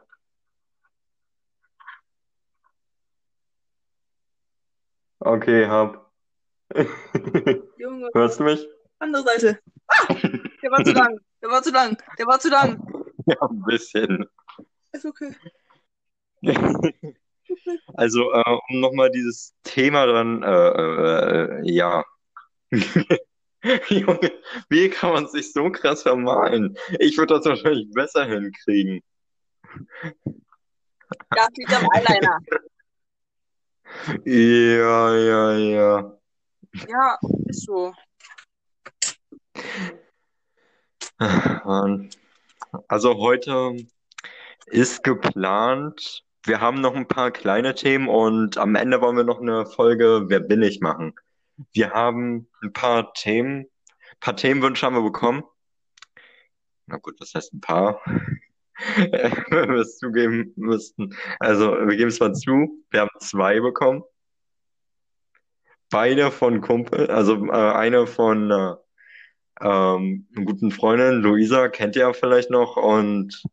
Okay, 5.19 5.65
hab. 5.67 6.11
Junge, 7.77 8.09
Hörst 8.13 8.39
du 8.39 8.43
mich? 8.43 8.67
andere 8.99 9.23
Seite. 9.23 9.59
Ah, 9.87 10.07
der 10.61 10.71
war 10.71 10.83
zu 10.83 10.91
lang. 10.93 11.19
Der 11.41 11.49
war 11.49 11.61
zu 11.63 11.71
lang. 11.71 11.97
Der 12.17 12.25
war 12.27 12.39
zu 12.39 12.49
lang. 12.49 12.79
Ja, 13.27 13.37
ein 13.41 13.63
bisschen. 13.63 14.25
Ist 14.91 15.05
okay. 15.05 15.35
Also, 17.95 18.31
äh, 18.33 18.57
um 18.69 18.79
nochmal 18.81 19.09
dieses 19.11 19.53
Thema 19.63 20.05
dann, 20.07 20.43
äh, 20.43 20.47
äh, 20.49 21.71
ja. 21.71 22.03
Junge, 23.89 24.31
wie 24.69 24.89
kann 24.89 25.13
man 25.13 25.27
sich 25.27 25.51
so 25.51 25.69
krass 25.71 26.03
vermalen? 26.03 26.77
Ich 26.99 27.17
würde 27.17 27.35
das 27.35 27.45
wahrscheinlich 27.45 27.89
besser 27.91 28.25
hinkriegen. 28.25 29.01
Das 31.29 31.49
liegt 31.57 31.73
am 31.73 31.87
Eyeliner. 31.93 32.39
Ja, 34.25 35.15
ja, 35.15 35.53
ja. 35.53 36.17
Ja, 36.89 37.17
ist 37.47 37.65
so. 37.65 37.93
Also 42.87 43.17
heute 43.17 43.77
ist 44.65 45.03
geplant, 45.03 46.25
wir 46.43 46.59
haben 46.59 46.81
noch 46.81 46.93
ein 46.93 47.07
paar 47.07 47.31
kleine 47.31 47.73
Themen 47.73 48.09
und 48.09 48.57
am 48.57 48.75
Ende 48.75 48.99
wollen 48.99 49.15
wir 49.15 49.23
noch 49.23 49.39
eine 49.39 49.65
Folge 49.65 50.25
Wer 50.27 50.41
bin 50.41 50.61
ich 50.61 50.81
machen. 50.81 51.15
Wir 51.71 51.91
haben 51.91 52.47
ein 52.61 52.73
paar 52.73 53.13
Themen, 53.13 53.61
ein 53.61 54.19
paar 54.19 54.35
Themenwünsche 54.35 54.85
haben 54.85 54.95
wir 54.95 55.03
bekommen. 55.03 55.43
Na 56.87 56.97
gut, 56.97 57.19
das 57.19 57.33
heißt 57.33 57.53
ein 57.53 57.61
paar. 57.61 58.01
wenn 59.49 59.69
wir 59.69 59.81
es 59.81 59.97
zugeben 59.97 60.51
müssten. 60.55 61.15
Also, 61.39 61.71
wir 61.71 61.95
geben 61.95 62.09
es 62.09 62.19
mal 62.19 62.33
zu, 62.33 62.83
wir 62.89 63.01
haben 63.01 63.09
zwei 63.19 63.59
bekommen. 63.59 64.03
Beide 65.89 66.31
von 66.31 66.61
Kumpel, 66.61 67.09
also 67.09 67.45
äh, 67.45 67.51
eine 67.51 68.05
von 68.05 68.51
äh, 68.51 68.73
ähm, 69.61 70.27
einer 70.35 70.45
guten 70.45 70.71
Freundin, 70.71 71.21
Luisa, 71.21 71.69
kennt 71.69 71.95
ihr 71.95 72.01
ja 72.01 72.13
vielleicht 72.13 72.49
noch, 72.49 72.75
und 72.75 73.43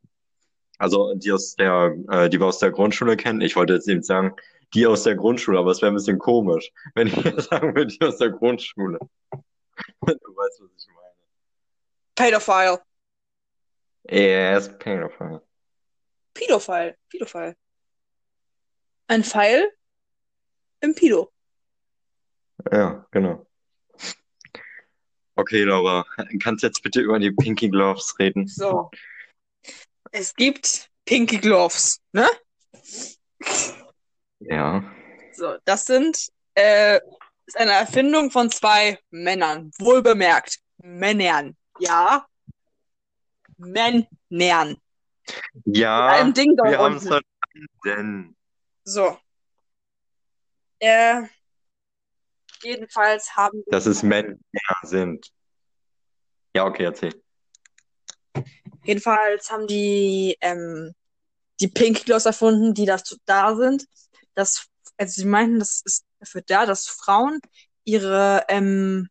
also 0.79 1.15
die 1.15 1.31
aus 1.31 1.55
der, 1.55 1.95
äh, 2.09 2.29
die 2.29 2.41
wir 2.41 2.47
aus 2.47 2.59
der 2.59 2.73
Grundschule 2.73 3.17
kennen. 3.17 3.41
Ich 3.41 3.55
wollte 3.55 3.75
jetzt 3.75 3.89
eben 3.89 4.03
sagen, 4.03 4.35
die 4.75 4.87
aus 4.87 5.03
der 5.03 5.15
Grundschule, 5.15 5.59
aber 5.59 5.71
es 5.71 5.83
wäre 5.83 5.93
ein 5.93 5.97
bisschen 5.97 6.19
komisch, 6.19 6.71
wenn 6.95 7.09
ich 7.09 7.17
jetzt 7.17 7.51
sagen 7.51 7.75
würde, 7.75 7.93
die 7.93 8.05
aus 8.05 8.19
der 8.19 8.31
Grundschule. 8.31 8.99
Du 8.99 10.37
weißt, 10.37 10.61
was 10.61 10.71
ich 10.77 10.87
meine. 10.89 11.15
Pedophile. 12.15 12.83
Er 14.05 14.59
ist 14.59 14.79
Pedophile. 14.79 15.43
Pedophile. 16.35 16.97
Pedophile. 17.09 17.57
Ein 19.09 19.25
Pfeil 19.25 19.71
im 20.81 20.95
Pido. 20.95 21.33
Ja, 22.71 23.07
genau. 23.11 23.47
Okay, 25.35 25.65
Laura, 25.65 26.05
kannst 26.43 26.63
jetzt 26.63 26.83
bitte 26.83 27.01
über 27.01 27.19
die 27.19 27.33
Pinky 27.33 27.69
Gloves 27.69 28.19
reden? 28.19 28.47
So. 28.47 28.91
Es 30.11 30.35
gibt 30.35 30.91
Pinky 31.05 31.39
Gloves, 31.39 32.01
ne? 32.13 32.29
Ja. 34.45 34.85
So, 35.33 35.57
das 35.65 35.87
sind 35.87 36.29
äh, 36.55 37.01
ist 37.47 37.57
eine 37.57 37.73
Erfindung 37.73 38.31
von 38.31 38.51
zwei 38.51 38.99
Männern. 39.11 39.71
Wohlbemerkt. 39.79 40.59
Männern. 40.79 41.57
Ja. 41.79 42.27
Männern. 43.57 44.77
Ja, 45.65 46.25
Ding 46.33 46.57
wir 46.57 46.79
haben 46.79 46.97
es 46.97 47.07
verstanden. 47.07 48.37
So. 48.85 49.19
Äh, 50.79 51.23
jedenfalls 52.63 53.37
haben 53.37 53.63
Dass 53.69 53.87
es 53.87 54.03
Männer 54.03 54.37
sind. 54.83 55.31
Ja, 56.55 56.67
okay, 56.67 56.85
erzähl. 56.85 57.23
Jedenfalls 58.85 59.51
haben 59.51 59.67
die 59.69 60.37
ähm, 60.41 60.93
die 61.61 61.69
Pink 61.69 62.05
Gloves 62.05 62.27
erfunden, 62.27 62.75
die 62.75 62.85
dazu 62.85 63.17
da 63.25 63.55
sind, 63.55 63.87
dass, 64.35 64.69
also 64.97 65.21
sie 65.21 65.27
meinten, 65.27 65.59
das 65.59 65.83
ist 65.85 66.05
dafür 66.19 66.43
da, 66.43 66.67
dass 66.67 66.87
Frauen 66.89 67.41
ihre 67.85 68.45
ähm, 68.49 69.09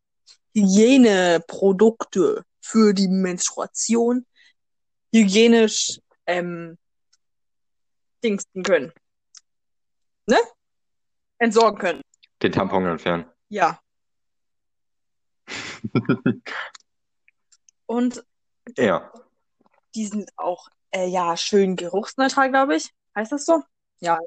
Hygieneprodukte 0.55 2.43
für 2.61 2.93
die 2.93 3.07
Menstruation 3.07 4.25
hygienisch 5.13 5.99
ähm, 6.25 6.77
dingsten 8.23 8.63
können. 8.63 8.93
Ne? 10.27 10.37
Entsorgen 11.39 11.79
können. 11.79 12.01
Den 12.41 12.51
Tampon 12.51 12.85
entfernen. 12.85 13.25
Ja. 13.49 13.79
Und 17.85 18.23
Ja. 18.77 19.11
die 19.95 20.07
sind 20.07 20.31
auch, 20.37 20.69
äh, 20.91 21.07
ja, 21.07 21.35
schön 21.35 21.75
geruchsneutral, 21.75 22.49
glaube 22.51 22.75
ich. 22.77 22.89
Heißt 23.15 23.31
das 23.31 23.45
so? 23.45 23.63
Ja. 23.99 24.19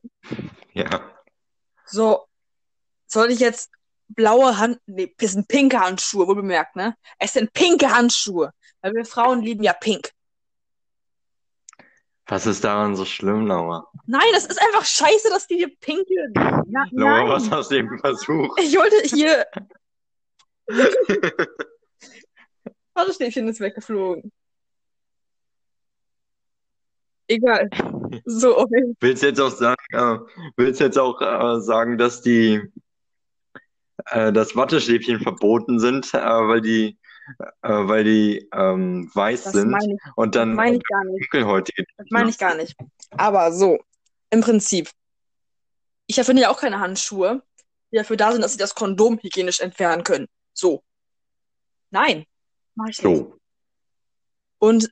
Ja. 0.75 1.11
So, 1.87 2.27
soll 3.07 3.31
ich 3.31 3.39
jetzt 3.39 3.71
blaue 4.09 4.59
Hand, 4.59 4.79
nee, 4.87 5.15
es 5.19 5.33
sind 5.33 5.49
pinke 5.49 5.81
Handschuhe, 5.81 6.27
wohl 6.27 6.37
bemerkt, 6.37 6.77
ne? 6.77 6.97
Es 7.19 7.33
sind 7.33 7.53
pinke 7.53 7.91
Handschuhe, 7.91 8.53
weil 8.81 8.95
wir 8.95 9.05
Frauen 9.05 9.41
lieben 9.41 9.63
ja 9.63 9.73
pink. 9.73 10.11
Was 12.27 12.47
ist 12.47 12.65
daran 12.65 12.97
so 12.97 13.05
schlimm, 13.05 13.47
Laura? 13.47 13.87
Nein, 14.07 14.27
das 14.33 14.47
ist 14.47 14.61
einfach 14.61 14.85
scheiße, 14.85 15.29
dass 15.29 15.47
die 15.47 15.59
dir 15.59 15.71
pinke. 15.79 16.15
Ja, 16.35 16.85
Laura, 16.91 17.29
was 17.29 17.45
nein. 17.45 17.53
hast 17.53 17.71
du 17.71 17.77
eben 17.77 17.99
versucht? 17.99 18.59
Ich 18.61 18.77
wollte 18.77 18.97
hier. 19.15 19.47
Wattestäbchen 22.95 23.49
ist 23.49 23.61
weggeflogen. 23.61 24.33
Egal. 27.29 27.71
So, 28.27 28.59
okay. 28.59 28.95
Willst 29.01 29.23
du 29.23 29.27
jetzt 29.27 29.41
auch 29.41 29.51
sagen, 29.51 29.83
äh, 29.93 30.19
willst 30.57 30.81
jetzt 30.81 30.99
auch 30.99 31.21
äh, 31.21 31.61
sagen, 31.61 31.99
dass 31.99 32.21
die, 32.23 32.61
äh, 34.07 34.33
dass 34.33 34.55
Wattestäbchen 34.55 35.21
verboten 35.21 35.79
sind, 35.79 36.13
äh, 36.15 36.19
weil 36.19 36.61
die, 36.61 36.99
äh, 37.63 37.69
weil 37.71 38.05
die 38.05 38.49
ähm, 38.53 39.11
weiß 39.15 39.45
Das 39.45 39.53
sind 39.55 39.71
meine 39.71 39.95
ich, 39.95 40.01
und 40.17 40.35
das 40.35 40.41
dann 40.41 40.55
meine 40.55 40.77
ich 40.77 40.83
gar 40.85 41.05
nicht. 41.05 41.23
dunkelhäutige 41.33 41.85
Das 41.97 42.07
meine 42.11 42.31
ich 42.31 42.39
gar 42.39 42.55
nicht. 42.55 42.77
Aber 43.11 43.53
so, 43.53 43.79
im 44.31 44.41
Prinzip. 44.41 44.91
Ich 46.07 46.19
erfinde 46.19 46.43
ja 46.43 46.51
auch 46.51 46.61
keine 46.61 46.81
Handschuhe, 46.81 47.43
die 47.91 47.97
dafür 47.97 48.17
da 48.17 48.33
sind, 48.33 48.43
dass 48.43 48.53
sie 48.53 48.59
das 48.59 48.75
Kondom 48.75 49.19
hygienisch 49.19 49.61
entfernen 49.61 50.05
können. 50.05 50.27
So. 50.53 50.83
Nein. 51.91 52.27
Mach 52.75 52.89
ich 52.89 53.03
nicht. 53.03 53.17
So. 53.17 53.39
Und 54.59 54.91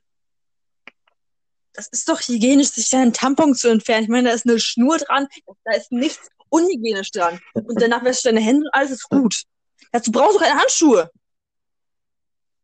das 1.73 1.87
ist 1.87 2.07
doch 2.07 2.21
hygienisch, 2.21 2.69
sich 2.69 2.89
da 2.89 3.01
einen 3.01 3.13
Tampon 3.13 3.55
zu 3.55 3.69
entfernen. 3.69 4.03
Ich 4.03 4.09
meine, 4.09 4.29
da 4.29 4.35
ist 4.35 4.47
eine 4.47 4.59
Schnur 4.59 4.97
dran, 4.97 5.27
da 5.63 5.73
ist 5.73 5.91
nichts 5.91 6.29
unhygienisch 6.49 7.11
dran. 7.11 7.39
Und 7.53 7.81
danach 7.81 8.03
wäschst 8.03 8.25
du 8.25 8.29
deine 8.29 8.41
Hände 8.41 8.65
und 8.65 8.73
alles 8.73 8.91
ist 8.91 9.09
gut. 9.09 9.43
Dazu 9.91 10.11
brauchst 10.11 10.35
du 10.35 10.39
keine 10.39 10.59
Handschuhe. 10.59 11.09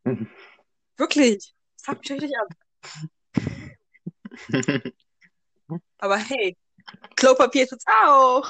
Wirklich. 0.97 1.53
Das 1.77 1.85
fuckt 1.85 2.09
mich 2.09 2.21
richtig 2.21 2.37
ab. 2.37 2.47
Aber 5.97 6.17
hey, 6.17 6.55
Klopapier 7.15 7.67
tut's 7.67 7.85
auch. 8.03 8.49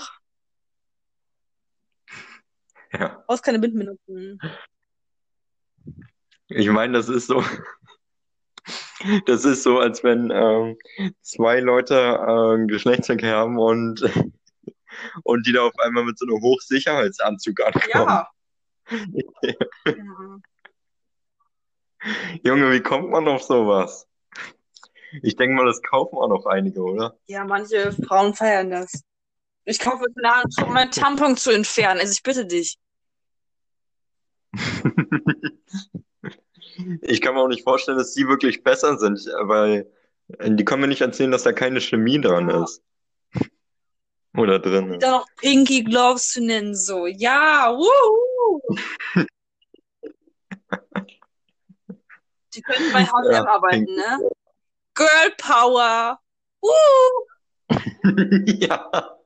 Ja. 2.91 3.24
Brauchst 3.28 3.43
keine 3.43 3.60
Binden 3.60 3.80
benutzen. 3.80 4.39
Ich 6.48 6.67
meine, 6.69 6.93
das 6.93 7.10
ist 7.10 7.28
so, 7.28 7.43
das 9.26 9.46
ist 9.46 9.64
so, 9.64 9.80
als 9.80 10.04
wenn 10.04 10.32
ähm, 10.32 10.78
zwei 11.22 11.60
Leute 11.60 11.96
äh, 11.96 12.66
Geschlechtsverkehr 12.68 13.36
haben 13.36 13.58
und, 13.58 14.02
und 15.24 15.48
die 15.48 15.54
da 15.54 15.64
auf 15.64 15.78
einmal 15.80 16.04
mit 16.06 16.18
so 16.18 16.26
einem 16.26 16.42
Hochsicherheitsanzug 16.42 17.62
ankommen. 17.62 18.08
Ja. 18.08 18.30
ja. 19.42 19.54
Junge, 22.44 22.72
wie 22.72 22.82
kommt 22.82 23.10
man 23.10 23.28
auf 23.28 23.44
sowas? 23.44 24.08
Ich 25.22 25.36
denke 25.36 25.56
mal, 25.56 25.66
das 25.66 25.82
kaufen 25.82 26.18
auch 26.18 26.30
noch 26.30 26.46
einige, 26.46 26.82
oder? 26.82 27.18
Ja, 27.26 27.44
manche 27.44 27.92
Frauen 27.92 28.34
feiern 28.34 28.70
das. 28.70 29.04
Ich 29.66 29.80
kaufe 29.80 30.06
jetzt 30.08 30.18
eine 30.18 30.36
Handschuhe, 30.36 30.66
um 30.66 30.74
meinen 30.74 30.92
Tampon 30.92 31.36
zu 31.36 31.52
entfernen. 31.52 32.00
Also 32.00 32.14
ich 32.14 32.24
bitte 32.24 32.46
dich. 32.46 32.78
Ich 37.01 37.21
kann 37.21 37.36
mir 37.36 37.41
auch 37.41 37.47
nicht 37.47 37.63
vorstellen, 37.63 37.97
dass 37.97 38.13
die 38.13 38.27
wirklich 38.27 38.63
besser 38.63 38.97
sind, 38.97 39.19
weil 39.41 39.91
die 40.43 40.63
können 40.65 40.82
mir 40.82 40.88
nicht 40.88 41.01
erzählen, 41.01 41.32
dass 41.32 41.43
da 41.43 41.51
keine 41.53 41.82
Chemie 41.82 42.19
dran 42.21 42.49
Ja. 42.49 42.63
ist. 42.63 42.84
Oder 44.38 44.60
drin 44.60 44.93
ist. 44.93 45.03
Dann 45.03 45.12
noch 45.12 45.25
Pinky 45.38 45.84
Gloves 45.84 46.29
zu 46.32 46.43
nennen, 46.43 46.75
so. 46.75 47.08
Ja, 47.08 47.73
wuhu. 47.75 48.62
Die 52.53 52.62
können 52.62 52.91
bei 52.93 53.05
H&M 53.05 53.32
Ja, 53.32 53.47
arbeiten, 53.47 53.86
Pinky. 53.86 53.95
ne? 53.95 54.29
Girl 54.95 55.32
Power. 55.38 56.19
Uh. 56.62 56.69
Ja. 58.45 59.18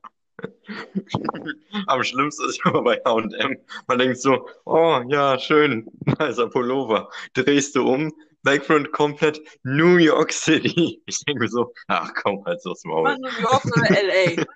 Am 1.86 2.02
schlimmsten 2.02 2.48
ist 2.48 2.60
immer 2.64 2.82
bei 2.82 3.00
H&M. 3.04 3.56
Man 3.86 3.98
denkt 3.98 4.18
so, 4.18 4.48
oh 4.64 5.02
ja, 5.08 5.38
schön, 5.38 5.86
nicer 6.18 6.48
Pullover. 6.48 7.10
Drehst 7.34 7.76
du 7.76 7.86
um, 7.86 8.12
Background 8.42 8.92
komplett 8.92 9.40
New 9.62 9.96
York 9.96 10.32
City. 10.32 11.02
Ich 11.06 11.18
denke 11.24 11.44
mir 11.44 11.48
so, 11.48 11.72
ach 11.88 12.12
komm, 12.14 12.44
halt 12.44 12.64
aufs 12.66 12.84
Maul. 12.84 13.04
Mal 13.04 13.18
New 13.18 13.40
York 13.40 13.64
oder 13.64 13.90
LA. 13.90 14.44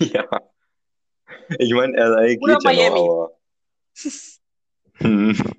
Ja. 0.00 0.28
Ich 1.58 1.72
meine, 1.72 1.96
LA 1.96 2.26
geht 2.26 2.42
Oder 2.42 2.54
ja 2.54 2.58
Miami. 2.64 2.96
noch, 2.96 3.08
aber. 3.08 3.38
Hm. 4.94 5.52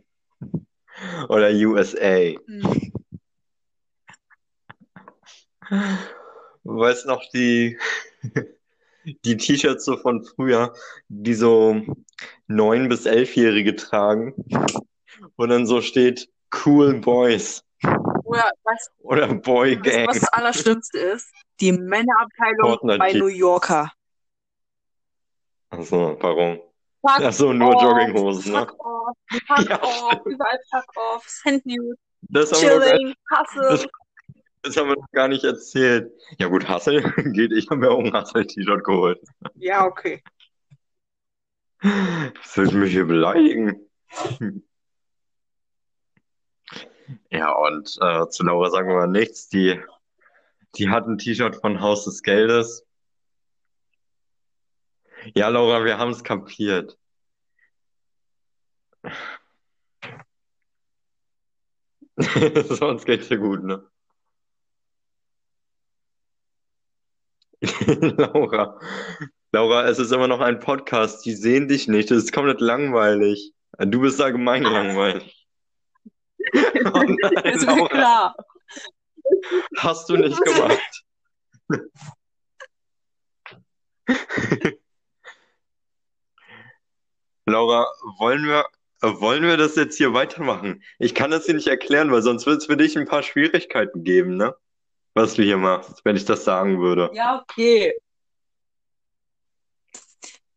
Oder 1.29 1.49
USA. 1.51 2.33
Hm. 2.45 2.91
Weißt 6.63 7.05
noch 7.05 7.23
die, 7.33 7.77
die 9.23 9.37
T-Shirts 9.37 9.85
so 9.85 9.97
von 9.97 10.23
früher, 10.23 10.73
die 11.07 11.33
so 11.33 11.81
neun 12.47 12.89
bis 12.89 13.05
elfjährige 13.05 13.75
tragen, 13.75 14.33
wo 15.37 15.45
dann 15.45 15.65
so 15.65 15.81
steht 15.81 16.29
Cool 16.65 16.95
Boys 16.95 17.63
Oder 18.23 18.49
was, 18.63 18.89
oder 18.99 19.33
Boy 19.33 19.75
Gang. 19.77 20.07
was 20.07 20.19
das 20.19 20.33
Allerschlimmste 20.33 20.97
ist? 20.99 21.31
Die 21.59 21.71
Männerabteilung 21.71 22.69
Fortnite 22.69 22.97
bei. 22.99 23.13
New 23.13 23.27
Yorker. 23.27 23.91
Achso, 25.69 26.17
warum? 26.21 26.61
Fuck 27.01 27.21
Achso, 27.23 27.53
nur 27.53 27.75
off, 27.75 27.83
Jogginghosen, 27.83 28.51
ne? 28.53 28.59
fuck 28.59 28.79
off, 28.85 29.17
fuck 29.47 29.59
Ja, 29.69 29.83
off, 29.83 30.25
überall 30.25 30.59
fuck 30.71 30.85
off, 30.97 31.23
Send 31.27 31.65
News, 31.65 31.97
Das 32.21 32.51
Chilling, 32.51 33.13
Hustle. 33.29 33.61
das, 33.69 33.87
Das 34.61 34.75
haben 34.75 34.89
wir 34.89 34.95
noch 34.95 35.11
gar 35.11 35.27
nicht 35.27 35.43
erzählt. 35.43 36.11
Ja 36.39 36.47
gut, 36.47 36.67
Hassel 36.67 37.01
geht. 37.33 37.51
Ich 37.53 37.69
habe 37.69 37.81
mir 37.81 37.91
auch 37.91 38.03
ein 38.03 38.13
Hassel-T-Shirt 38.13 38.83
geholt. 38.83 39.19
Ja, 39.55 39.85
okay. 39.85 40.21
Das 41.79 42.57
wird 42.57 42.73
mich 42.73 42.91
hier 42.91 43.05
beleidigen. 43.05 43.87
Ja, 47.31 47.51
und 47.53 47.97
äh, 48.01 48.27
zu 48.29 48.43
Laura 48.43 48.69
sagen 48.69 48.89
wir 48.89 48.95
mal 48.95 49.07
nichts. 49.07 49.47
Die, 49.49 49.79
die 50.75 50.89
hat 50.89 51.07
ein 51.07 51.17
T-Shirt 51.17 51.55
von 51.55 51.79
Haus 51.81 52.05
des 52.05 52.23
Geldes. 52.23 52.85
Ja, 55.35 55.49
Laura, 55.49 55.83
wir 55.85 55.97
haben 55.97 56.11
es 56.11 56.23
kapiert. 56.23 56.97
Sonst 62.69 63.05
geht's 63.05 63.27
dir 63.27 63.37
gut, 63.37 63.63
ne? 63.63 63.87
Laura, 68.17 68.79
Laura, 69.51 69.87
es 69.87 69.99
ist 69.99 70.11
immer 70.11 70.27
noch 70.27 70.41
ein 70.41 70.59
Podcast. 70.59 71.25
Die 71.25 71.33
sehen 71.33 71.67
dich 71.67 71.87
nicht. 71.87 72.11
Das 72.11 72.19
ist 72.19 72.33
komplett 72.33 72.61
langweilig. 72.61 73.53
Du 73.79 74.01
bist 74.01 74.21
allgemein 74.21 74.63
langweilig. 74.63 75.33
Oh 76.53 77.03
nein, 77.03 77.53
Ist 77.53 77.67
mir 77.67 77.75
Laura, 77.75 77.87
klar. 77.89 78.35
hast 79.75 80.07
du 80.07 80.15
nicht 80.15 80.41
gemacht. 80.41 81.03
Laura, 87.45 87.85
wollen 88.17 88.45
wir, 88.45 88.65
wollen 89.01 89.43
wir 89.43 89.57
das 89.57 89.75
jetzt 89.75 89.97
hier 89.97 90.13
weitermachen? 90.13 90.83
Ich 90.99 91.15
kann 91.15 91.31
das 91.31 91.45
hier 91.45 91.55
nicht 91.55 91.67
erklären, 91.67 92.11
weil 92.11 92.21
sonst 92.21 92.45
wird 92.45 92.59
es 92.61 92.65
für 92.67 92.77
dich 92.77 92.97
ein 92.97 93.07
paar 93.07 93.23
Schwierigkeiten 93.23 94.03
geben, 94.03 94.37
ne? 94.37 94.55
Was 95.17 95.33
du 95.33 95.41
hier 95.41 95.57
machst, 95.57 96.05
wenn 96.05 96.15
ich 96.15 96.25
das 96.25 96.43
sagen 96.43 96.79
würde. 96.79 97.09
Ja, 97.11 97.41
okay. 97.41 97.91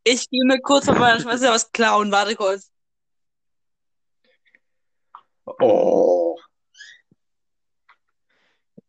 Ich 0.04 0.28
gehe 0.28 0.44
mir 0.44 0.60
kurz 0.60 0.84
von 0.84 0.98
meiner 0.98 1.18
Schwester 1.18 1.50
was 1.50 1.72
klauen. 1.72 2.12
Warte 2.12 2.36
kurz. 2.36 2.70
Oh. 5.46 6.38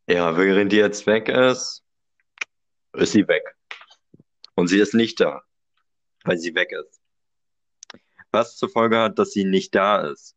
Ja, 0.07 0.35
während 0.35 0.73
die 0.73 0.75
jetzt 0.75 1.07
weg 1.07 1.29
ist, 1.29 1.85
ist 2.91 3.13
sie 3.13 3.25
weg. 3.29 3.55
Und 4.55 4.67
sie 4.67 4.79
ist 4.79 4.93
nicht 4.93 5.21
da, 5.21 5.41
weil 6.25 6.37
sie 6.37 6.53
weg 6.53 6.73
ist. 6.73 6.99
Was 8.31 8.57
zur 8.57 8.67
Folge 8.67 8.99
hat, 8.99 9.17
dass 9.17 9.31
sie 9.31 9.45
nicht 9.45 9.73
da 9.73 10.01
ist. 10.01 10.35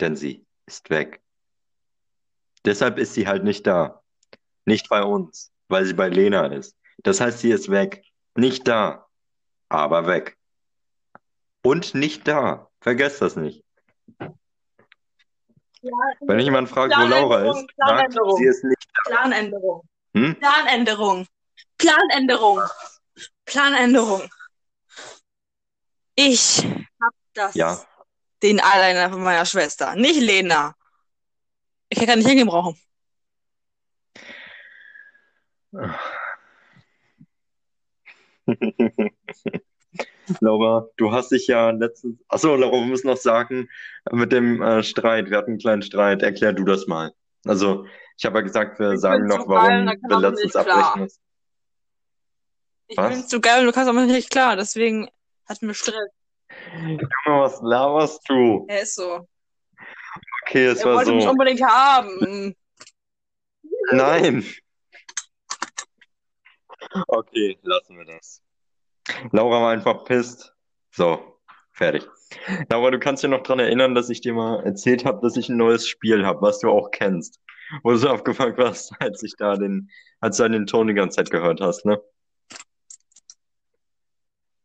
Denn 0.00 0.16
sie 0.16 0.44
ist 0.66 0.90
weg. 0.90 1.22
Deshalb 2.64 2.98
ist 2.98 3.14
sie 3.14 3.28
halt 3.28 3.44
nicht 3.44 3.64
da. 3.64 4.02
Nicht 4.68 4.90
bei 4.90 5.02
uns, 5.02 5.50
weil 5.68 5.86
sie 5.86 5.94
bei 5.94 6.10
Lena 6.10 6.44
ist. 6.48 6.76
Das 6.98 7.22
heißt, 7.22 7.38
sie 7.38 7.50
ist 7.50 7.70
weg. 7.70 8.04
Nicht 8.34 8.68
da, 8.68 9.06
aber 9.70 10.06
weg. 10.06 10.36
Und 11.62 11.94
nicht 11.94 12.28
da. 12.28 12.68
Vergesst 12.82 13.22
das 13.22 13.34
nicht. 13.34 13.64
Wenn 16.20 16.40
jemand 16.40 16.68
fragt, 16.68 16.94
wo 16.94 17.02
Laura 17.02 17.50
ist, 17.50 17.60
sagt, 17.60 17.76
Planänderung. 17.76 18.36
sie 18.36 18.44
ist 18.44 18.62
nicht 18.62 18.86
Planänderung. 19.06 19.88
Hm? 20.12 20.36
Planänderung. 20.38 21.26
Planänderung. 21.78 22.60
Planänderung. 23.46 24.28
Ich 26.14 26.58
hab 27.00 27.14
das. 27.32 27.54
Ja. 27.54 27.80
Den 28.42 28.60
Eyeliner 28.60 29.08
von 29.08 29.22
meiner 29.22 29.46
Schwester. 29.46 29.94
Nicht 29.94 30.20
Lena. 30.20 30.74
Ich 31.88 32.04
kann 32.04 32.18
nicht 32.18 32.28
hingebrauchen. 32.28 32.78
Laura, 40.40 40.86
du 40.96 41.12
hast 41.12 41.30
dich 41.32 41.46
ja 41.46 41.70
letztens. 41.70 42.18
Achso, 42.28 42.54
Laura, 42.54 42.78
wir 42.78 42.86
müssen 42.86 43.06
noch 43.08 43.16
sagen, 43.16 43.68
mit 44.10 44.32
dem 44.32 44.62
äh, 44.62 44.82
Streit, 44.82 45.30
wir 45.30 45.36
hatten 45.38 45.52
einen 45.52 45.58
kleinen 45.58 45.82
Streit, 45.82 46.22
erklär 46.22 46.52
du 46.52 46.64
das 46.64 46.86
mal. 46.86 47.12
Also, 47.44 47.86
ich 48.16 48.24
habe 48.26 48.38
ja 48.38 48.42
gesagt, 48.42 48.78
wir 48.78 48.92
Ich 48.92 49.00
sagen 49.00 49.26
noch, 49.26 49.48
warum 49.48 49.86
geil, 49.86 49.98
wir 50.08 50.18
letztens 50.20 50.56
abbrechen 50.56 51.02
mussten. 51.02 51.22
Ich 52.88 52.96
Was? 52.96 53.08
bin 53.10 53.28
zu 53.28 53.40
geil 53.40 53.60
und 53.60 53.66
du 53.66 53.72
kannst 53.72 53.88
aber 53.88 54.06
nicht 54.06 54.30
klar. 54.30 54.56
Deswegen 54.56 55.08
hatten 55.46 55.66
wir 55.66 55.74
Stress. 55.74 56.10
Junge, 56.72 57.00
was 57.26 57.60
laberst 57.62 58.28
du? 58.28 58.64
Er 58.68 58.82
ist 58.82 58.94
so. 58.94 59.28
Okay, 60.42 60.66
es 60.66 60.80
Er 60.80 60.86
war 60.86 60.94
wollte 60.96 61.12
mich 61.12 61.24
so. 61.24 61.30
unbedingt 61.30 61.62
haben. 61.62 62.54
Nein. 63.92 64.44
Okay, 67.08 67.58
lassen 67.62 67.98
wir 67.98 68.04
das. 68.04 68.42
Laura 69.32 69.62
war 69.62 69.72
einfach 69.72 70.04
pisst. 70.04 70.54
So, 70.90 71.40
fertig. 71.72 72.06
Laura, 72.68 72.90
du 72.90 72.98
kannst 72.98 73.22
dich 73.22 73.30
noch 73.30 73.42
dran 73.42 73.58
erinnern, 73.58 73.94
dass 73.94 74.10
ich 74.10 74.20
dir 74.20 74.34
mal 74.34 74.64
erzählt 74.64 75.04
habe, 75.04 75.20
dass 75.22 75.36
ich 75.36 75.48
ein 75.48 75.56
neues 75.56 75.86
Spiel 75.86 76.24
habe, 76.24 76.42
was 76.42 76.60
du 76.60 76.70
auch 76.70 76.90
kennst. 76.90 77.40
Wo 77.82 77.90
du 77.90 77.96
so 77.96 78.08
aufgefallen 78.08 78.56
warst, 78.56 78.92
als 79.00 79.22
ich 79.22 79.34
da 79.36 79.54
den, 79.56 79.90
als 80.20 80.36
du 80.36 80.48
den 80.48 80.66
Ton 80.66 80.88
die 80.88 80.94
ganze 80.94 81.16
Zeit 81.16 81.30
gehört 81.30 81.60
hast, 81.60 81.84
ne? 81.84 82.00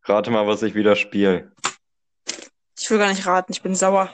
Rate 0.06 0.30
mal, 0.30 0.46
was 0.46 0.62
ich 0.62 0.74
wieder 0.74 0.96
spiele. 0.96 1.52
Ich 2.78 2.90
will 2.90 2.98
gar 2.98 3.08
nicht 3.08 3.26
raten, 3.26 3.52
ich 3.52 3.62
bin 3.62 3.74
sauer. 3.74 4.12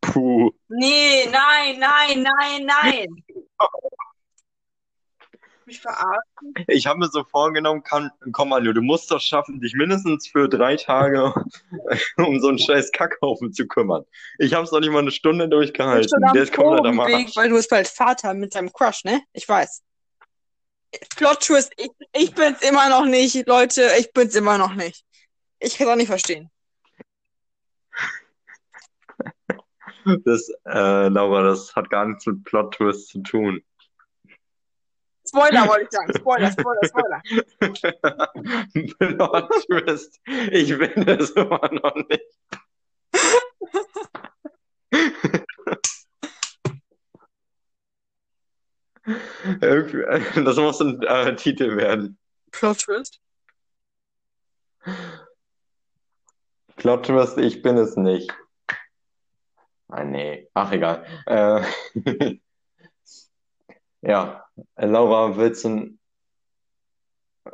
Puh. 0.00 0.50
Nee, 0.68 1.26
nein, 1.30 1.78
nein, 1.78 2.22
nein, 2.22 2.64
nein. 2.64 3.24
Mich 5.68 5.82
verarschen. 5.82 6.54
Ich 6.66 6.86
habe 6.86 6.98
mir 6.98 7.08
so 7.08 7.24
vorgenommen, 7.24 7.82
kann, 7.82 8.10
komm, 8.32 8.54
Anjo, 8.54 8.72
du 8.72 8.80
musst 8.80 9.10
doch 9.10 9.20
schaffen, 9.20 9.60
dich 9.60 9.74
mindestens 9.74 10.26
für 10.26 10.48
drei 10.48 10.76
Tage 10.76 11.34
um 12.16 12.40
so 12.40 12.48
einen 12.48 12.58
scheiß 12.58 12.90
Kackhaufen 12.90 13.52
zu 13.52 13.66
kümmern. 13.66 14.06
Ich 14.38 14.54
habe 14.54 14.64
es 14.64 14.72
noch 14.72 14.80
nicht 14.80 14.90
mal 14.90 15.00
eine 15.00 15.10
Stunde 15.10 15.46
durchgehalten. 15.46 16.08
schon 16.08 16.24
am 16.24 16.32
Der 16.32 16.44
ist 16.44 16.54
komplett 16.54 16.86
am 16.86 16.98
Arsch. 16.98 17.36
weil 17.36 17.50
du 17.50 17.56
bist 17.56 17.68
bald 17.68 17.86
Vater 17.86 18.32
mit 18.32 18.54
deinem 18.54 18.72
Crush, 18.72 19.04
ne? 19.04 19.20
Ich 19.34 19.46
weiß. 19.46 19.82
Plot 21.16 21.40
Twist, 21.40 21.70
ich, 21.76 21.90
ich 22.14 22.34
bin's 22.34 22.62
immer 22.62 22.88
noch 22.88 23.04
nicht, 23.04 23.46
Leute, 23.46 23.90
ich 23.98 24.10
bin's 24.14 24.34
immer 24.34 24.56
noch 24.56 24.72
nicht. 24.72 25.04
Ich 25.60 25.76
kann's 25.76 25.90
auch 25.90 25.96
nicht 25.96 26.08
verstehen. 26.08 26.50
Das, 30.24 30.48
äh, 30.64 31.08
Laura, 31.08 31.42
das 31.42 31.76
hat 31.76 31.90
gar 31.90 32.06
nichts 32.06 32.24
mit 32.24 32.42
Plot 32.44 32.74
Twist 32.74 33.08
zu 33.08 33.22
tun. 33.22 33.62
Spoiler 35.28 35.68
wollte 35.68 35.84
ich 35.84 35.90
sagen. 35.90 36.12
Spoiler, 36.16 36.50
Spoiler, 36.52 36.80
Spoiler. 36.88 37.22
Plot 39.16 39.50
Twist. 39.66 40.20
Ich 40.52 40.76
bin 40.78 41.08
es 41.08 41.30
immer 41.30 41.60
noch 41.72 41.94
nicht. 42.08 42.24
Irgendwie- 49.60 50.44
Das 50.44 50.56
muss 50.56 50.80
ein 50.80 51.02
äh, 51.02 51.34
Titel 51.36 51.76
werden. 51.76 52.18
Plot 52.50 52.78
Twist? 52.78 53.20
Plot 56.76 57.06
Twist, 57.06 57.38
ich 57.38 57.62
bin 57.62 57.76
es 57.76 57.96
nicht. 57.96 58.30
Ah, 59.88 60.04
nee. 60.04 60.48
Ach, 60.54 60.70
egal. 60.72 61.06
Äh, 61.26 61.62
ja, 64.02 64.47
Laura, 64.76 65.36
willst 65.36 65.64
du, 65.64 65.98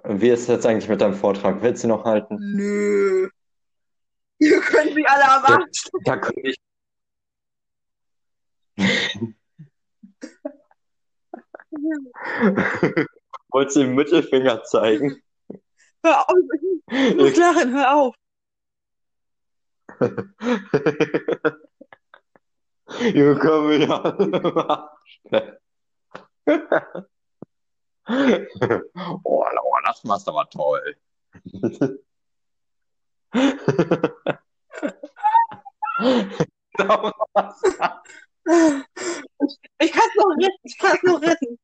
wie 0.05 0.31
ist 0.31 0.49
jetzt 0.49 0.67
eigentlich 0.67 0.88
mit 0.88 1.01
deinem 1.01 1.14
Vortrag? 1.14 1.62
Willst 1.62 1.85
du 1.85 1.88
noch 1.88 2.05
halten? 2.05 2.37
Nö. 2.38 3.29
Ihr 4.38 4.61
könnt 4.61 4.95
mich 4.95 5.09
alle 5.09 5.25
am 5.25 5.45
Arsch. 5.45 5.88
Da 6.05 6.17
könnte 6.17 6.40
ich. 6.40 6.57
Wolltest 13.49 13.77
du 13.77 13.81
den 13.81 13.95
Mittelfinger 13.95 14.62
zeigen? 14.64 15.23
Hör 16.03 16.29
auf, 16.29 16.37
ich 16.90 17.17
muss 17.17 17.37
lachen, 17.37 17.73
hör 17.73 17.95
auf. 17.95 18.14
Junge, 23.14 23.38
komm 23.38 23.71
wieder. 23.71 24.90
Oh, 28.07 29.44
Laura, 29.54 29.80
das 29.87 30.04
machst 30.04 30.26
du 30.26 30.33
aber 30.33 30.48
toll. 30.50 30.96
Laura, 36.78 37.54
Ich 39.78 39.92
kann's 39.92 40.14
noch 40.16 40.37
retten, 40.37 40.59
ich 40.64 40.78
kann's 40.78 41.02
noch 41.02 41.22
retten. 41.22 41.59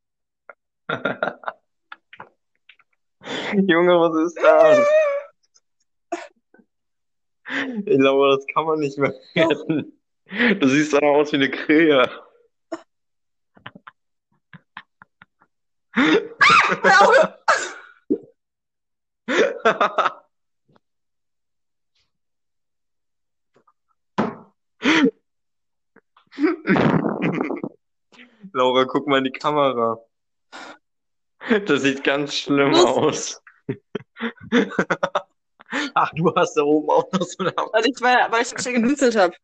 Junge, 3.68 4.00
was 4.00 4.16
ist 4.26 4.38
das? 4.42 4.86
Ich 7.84 7.98
glaube, 7.98 8.36
das 8.36 8.46
kann 8.54 8.64
man 8.64 8.78
nicht 8.78 8.96
mehr 8.98 9.12
retten. 9.36 9.92
Du 10.60 10.68
siehst 10.68 10.92
doch 10.92 11.02
aus 11.02 11.32
wie 11.32 11.36
eine 11.36 11.50
Krähe. 11.50 12.08
Laura! 16.82 17.38
Laura, 28.52 28.84
guck 28.86 29.06
mal 29.06 29.18
in 29.18 29.24
die 29.24 29.32
Kamera. 29.32 29.98
Das 31.66 31.82
sieht 31.82 32.04
ganz 32.04 32.34
schlimm 32.34 32.72
Was? 32.72 32.84
aus. 32.84 33.42
Ach, 35.94 36.10
du 36.14 36.34
hast 36.34 36.54
da 36.54 36.62
oben 36.62 36.90
auch 36.90 37.10
noch 37.12 37.22
so 37.22 37.38
eine 37.38 37.52
Weil 37.56 37.86
ich, 37.86 38.00
weil, 38.00 38.30
weil 38.30 38.42
ich 38.42 38.48
so 38.48 38.56
schnell 38.58 38.74
geblinzelt 38.74 39.16
habe. 39.16 39.34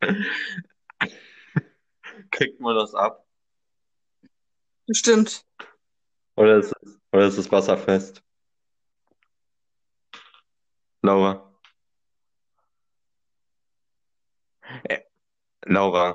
Kriegt 2.30 2.60
man 2.60 2.76
das 2.76 2.94
ab? 2.94 3.24
Bestimmt. 4.86 5.44
Oder 6.36 6.58
ist 6.58 6.72
es, 6.80 6.98
oder 7.12 7.26
ist 7.26 7.38
es 7.38 7.50
wasserfest? 7.50 8.22
Laura. 11.02 11.52
Äh, 14.84 15.00
Laura. 15.64 16.14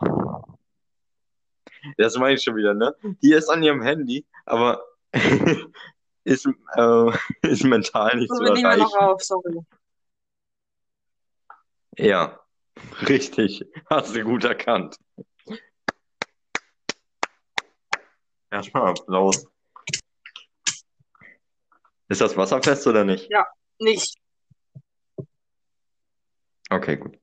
Das 1.98 2.18
meine 2.18 2.36
ich 2.36 2.44
schon 2.44 2.56
wieder, 2.56 2.74
ne? 2.74 2.96
Die 3.22 3.34
ist 3.34 3.50
an 3.50 3.64
ihrem 3.64 3.82
Handy, 3.82 4.26
aber 4.46 4.82
ist, 6.24 6.48
äh, 6.76 7.12
ist 7.42 7.64
mental 7.64 8.18
nicht 8.18 8.30
So, 8.30 8.38
zu 8.38 8.44
ja 8.46 8.54
noch 8.54 8.64
erreichen. 8.64 8.98
auf, 8.98 9.22
sorry. 9.22 9.60
Ja, 11.98 12.40
richtig. 13.08 13.66
Hast 13.90 14.16
du 14.16 14.24
gut 14.24 14.44
erkannt. 14.44 14.98
Erstmal 18.52 18.90
Applaus. 18.90 19.48
Ist 22.10 22.22
das 22.22 22.38
wasserfest 22.38 22.86
oder 22.86 23.04
nicht? 23.04 23.30
Nicht. 23.80 24.16
Okay, 26.70 26.98
gut. 26.98 27.18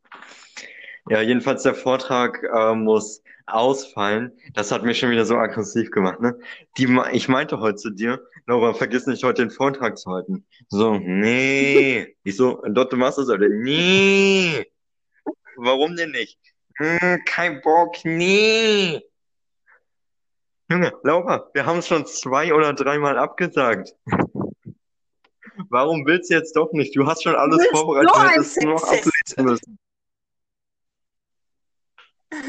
Ja, 1.08 1.20
jedenfalls 1.22 1.62
der 1.62 1.74
Vortrag 1.74 2.42
äh, 2.42 2.74
muss 2.74 3.22
ausfallen. 3.46 4.32
Das 4.54 4.70
hat 4.70 4.84
mich 4.84 4.98
schon 4.98 5.10
wieder 5.10 5.24
so 5.24 5.36
aggressiv 5.36 5.90
gemacht, 5.90 6.20
ne? 6.20 6.38
Die, 6.78 6.86
ich 7.12 7.28
meinte 7.28 7.58
heute 7.60 7.76
zu 7.76 7.90
dir, 7.90 8.20
Laura, 8.46 8.74
vergiss 8.74 9.06
nicht, 9.06 9.24
heute 9.24 9.42
den 9.42 9.50
Vortrag 9.50 9.98
zu 9.98 10.10
halten. 10.10 10.44
So, 10.68 10.98
nee. 10.98 12.16
Ich 12.22 12.36
so, 12.36 12.62
Dort, 12.68 12.92
du 12.92 12.96
machst 12.96 13.18
das 13.18 13.28
heute. 13.28 13.48
Nee. 13.48 14.69
Warum 15.62 15.94
denn 15.94 16.12
nicht? 16.12 16.38
Hm, 16.76 17.22
kein 17.26 17.60
Bock, 17.60 17.96
nee. 18.04 19.02
Junge, 20.70 20.92
Laura, 21.02 21.50
wir 21.52 21.66
haben 21.66 21.80
es 21.80 21.88
schon 21.88 22.06
zwei 22.06 22.54
oder 22.54 22.72
dreimal 22.72 23.18
abgesagt. 23.18 23.94
Warum 25.68 26.06
willst 26.06 26.30
du 26.30 26.34
jetzt 26.34 26.56
doch 26.56 26.72
nicht? 26.72 26.96
Du 26.96 27.06
hast 27.06 27.22
schon 27.24 27.34
alles 27.34 27.66
vorbereitet, 27.70 28.10
du 28.10 28.18
ein 28.18 28.28
hättest 28.30 28.62
nur 28.62 28.74
noch 28.74 28.84
ablesen 28.84 29.44
müssen. 29.44 29.78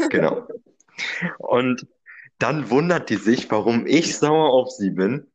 Genau. 0.10 0.48
Und 1.40 1.88
dann 2.40 2.70
wundert 2.70 3.10
die 3.10 3.18
sich, 3.18 3.52
warum 3.52 3.86
ich 3.88 4.18
sauer 4.18 4.54
auf 4.54 4.72
sie 4.72 4.92
bin. 4.92 5.30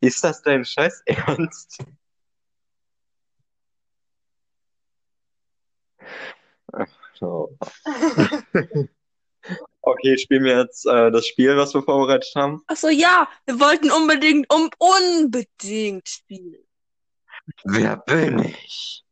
Ist 0.00 0.22
das 0.22 0.42
dein 0.42 0.64
Scheiß 0.64 1.02
Ernst? 1.06 1.82
Ach, 6.72 6.86
so. 7.18 7.56
Okay, 9.80 10.18
spielen 10.18 10.44
wir 10.44 10.58
jetzt 10.58 10.84
äh, 10.84 11.10
das 11.10 11.26
Spiel, 11.26 11.56
was 11.56 11.72
wir 11.72 11.82
vorbereitet 11.82 12.30
haben. 12.36 12.62
Ach 12.66 12.76
so, 12.76 12.90
ja, 12.90 13.26
wir 13.46 13.58
wollten 13.58 13.90
unbedingt, 13.90 14.52
um, 14.52 14.68
unbedingt 14.76 16.06
spielen. 16.06 16.62
Wer 17.64 17.96
bin 17.96 18.40
ich? 18.40 19.04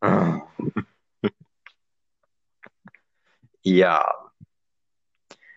Ja. 3.62 4.14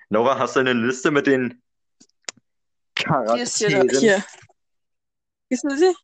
Nora, 0.10 0.38
hast 0.38 0.58
du 0.58 0.60
eine 0.60 0.74
Liste 0.74 1.10
mit 1.10 1.26
den 1.26 1.64
Hier 2.98 3.44
ist 3.44 3.58
hier, 3.58 3.70
Charakteren? 3.70 4.00
hier. 4.02 4.26
Siehst 5.50 5.64
du 5.64 5.78
sie? 5.78 5.96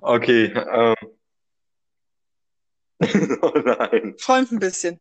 Okay, 0.00 0.46
ähm. 0.46 0.94
Oh 3.42 3.52
nein. 3.64 4.16
Träumt 4.18 4.50
ein 4.52 4.58
bisschen. 4.58 5.00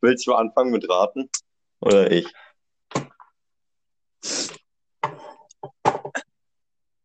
Willst 0.00 0.26
du 0.26 0.34
anfangen 0.34 0.70
mit 0.70 0.88
Raten? 0.88 1.30
Oder 1.80 2.10
ich? 2.10 2.26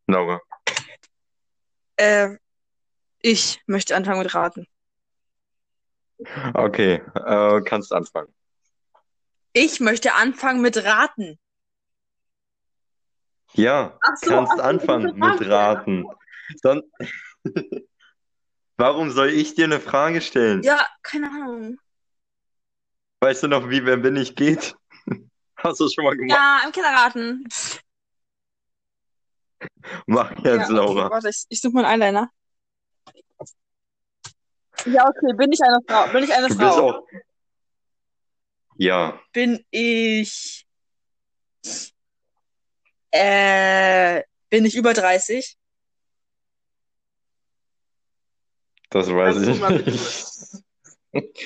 Laura. 0.07 0.39
Äh, 1.95 2.37
ich 3.21 3.61
möchte 3.67 3.95
anfangen 3.95 4.19
mit 4.19 4.33
Raten. 4.33 4.67
Okay, 6.53 7.01
äh, 7.15 7.61
kannst 7.61 7.91
anfangen. 7.93 8.33
Ich 9.53 9.79
möchte 9.79 10.13
anfangen 10.15 10.61
mit 10.61 10.83
Raten. 10.83 11.39
Ja, 13.55 13.99
so, 14.15 14.29
kannst 14.29 14.53
ach 14.53 14.57
so, 14.57 14.63
anfangen 14.63 15.19
mit. 15.19 15.47
Raten. 15.47 16.05
Son 16.61 16.81
Warum 18.77 19.11
soll 19.11 19.29
ich 19.29 19.53
dir 19.55 19.65
eine 19.65 19.79
Frage 19.79 20.21
stellen? 20.21 20.63
Ja, 20.63 20.85
keine 21.03 21.29
Ahnung. 21.29 21.77
Weißt 23.21 23.43
du 23.43 23.47
noch, 23.47 23.69
wie 23.69 23.85
Wer 23.85 23.97
bin 23.97 24.15
ich 24.15 24.35
geht? 24.35 24.75
Hast 25.57 25.79
du 25.79 25.85
es 25.85 25.93
schon 25.93 26.03
mal 26.03 26.17
gemacht? 26.17 26.37
Ja, 26.37 26.61
im 26.65 26.71
Kindergarten. 26.71 27.47
Mach 30.07 30.31
Ja, 30.43 30.55
jetzt, 30.55 30.69
okay, 30.69 30.73
Laura. 30.73 31.09
warte, 31.11 31.29
ich, 31.29 31.45
ich 31.49 31.61
suche 31.61 31.73
mal 31.73 31.85
einen 31.85 32.01
Eyeliner. 32.01 32.29
Ja, 34.85 35.07
okay, 35.07 35.33
bin 35.37 35.51
ich 35.53 35.61
eine 35.61 35.79
Frau? 35.87 36.11
Bin 36.11 36.23
ich 36.23 36.33
eine 36.33 36.47
Du 36.49 36.57
bist 36.57 36.59
Frau? 36.59 36.89
auch. 36.89 37.07
Ja, 38.77 39.19
Bin 39.31 39.63
ich. 39.71 40.65
Äh, 43.13 44.23
bin 44.49 44.65
ich 44.65 44.75
über 44.75 44.93
30? 44.93 45.57
das 48.89 49.07
weiß 49.07 49.37
ich 49.41 49.59
nicht. 51.13 51.43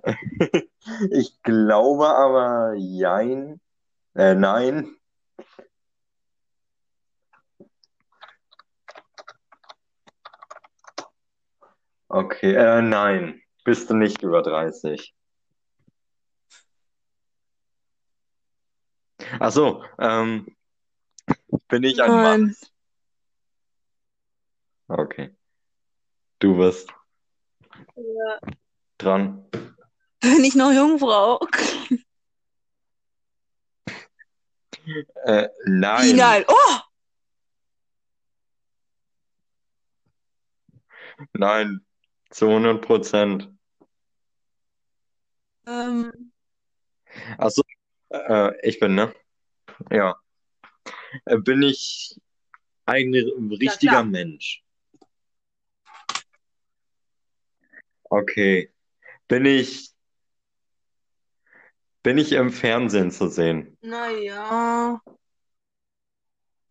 Ich 1.10 1.42
glaube 1.42 2.08
aber, 2.08 2.74
jein. 2.76 3.60
Äh, 4.14 4.34
nein. 4.34 4.96
Okay, 12.08 12.54
äh, 12.54 12.80
nein. 12.80 13.42
Bist 13.64 13.90
du 13.90 13.94
nicht 13.94 14.22
über 14.22 14.42
30? 14.42 15.14
Ach 19.38 19.52
so, 19.52 19.84
ähm, 19.98 20.54
bin 21.68 21.84
ich 21.84 22.02
ein 22.02 22.20
Mann? 22.20 22.56
Okay. 24.88 25.34
Du 26.40 26.56
bist 26.56 26.88
Ja. 27.96 28.40
dran. 28.98 29.44
Bin 30.20 30.44
ich 30.44 30.54
noch 30.54 30.72
Jungfrau? 30.72 31.40
Äh, 35.24 35.48
Wie 35.66 35.70
nein. 35.70 36.16
nein? 36.16 36.44
Oh! 36.48 36.78
Nein, 41.34 41.84
zu 42.30 42.48
100 42.48 42.80
Prozent. 42.84 43.48
Ähm, 45.66 46.32
Achso, 47.38 47.62
äh, 48.10 48.68
ich 48.68 48.78
bin, 48.78 48.94
ne? 48.94 49.14
Ja. 49.90 50.16
Äh, 51.24 51.38
bin 51.38 51.62
ich 51.62 52.20
ein 52.86 53.14
richtiger. 53.14 54.02
Mensch? 54.02 54.62
Okay. 58.04 58.72
Bin 59.28 59.46
ich, 59.46 59.92
bin 62.02 62.18
ich 62.18 62.32
im 62.32 62.50
Fernsehen 62.50 63.10
zu 63.10 63.28
sehen? 63.28 63.76
naja. 63.80 65.00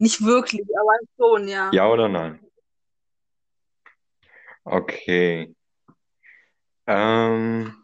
Nicht 0.02 0.24
wirklich, 0.24 0.66
aber 0.78 0.98
schon, 1.18 1.48
ja. 1.50 1.72
Ja 1.74 1.90
oder 1.90 2.08
nein? 2.08 2.40
Okay. 4.64 5.54
Ähm, 6.88 7.79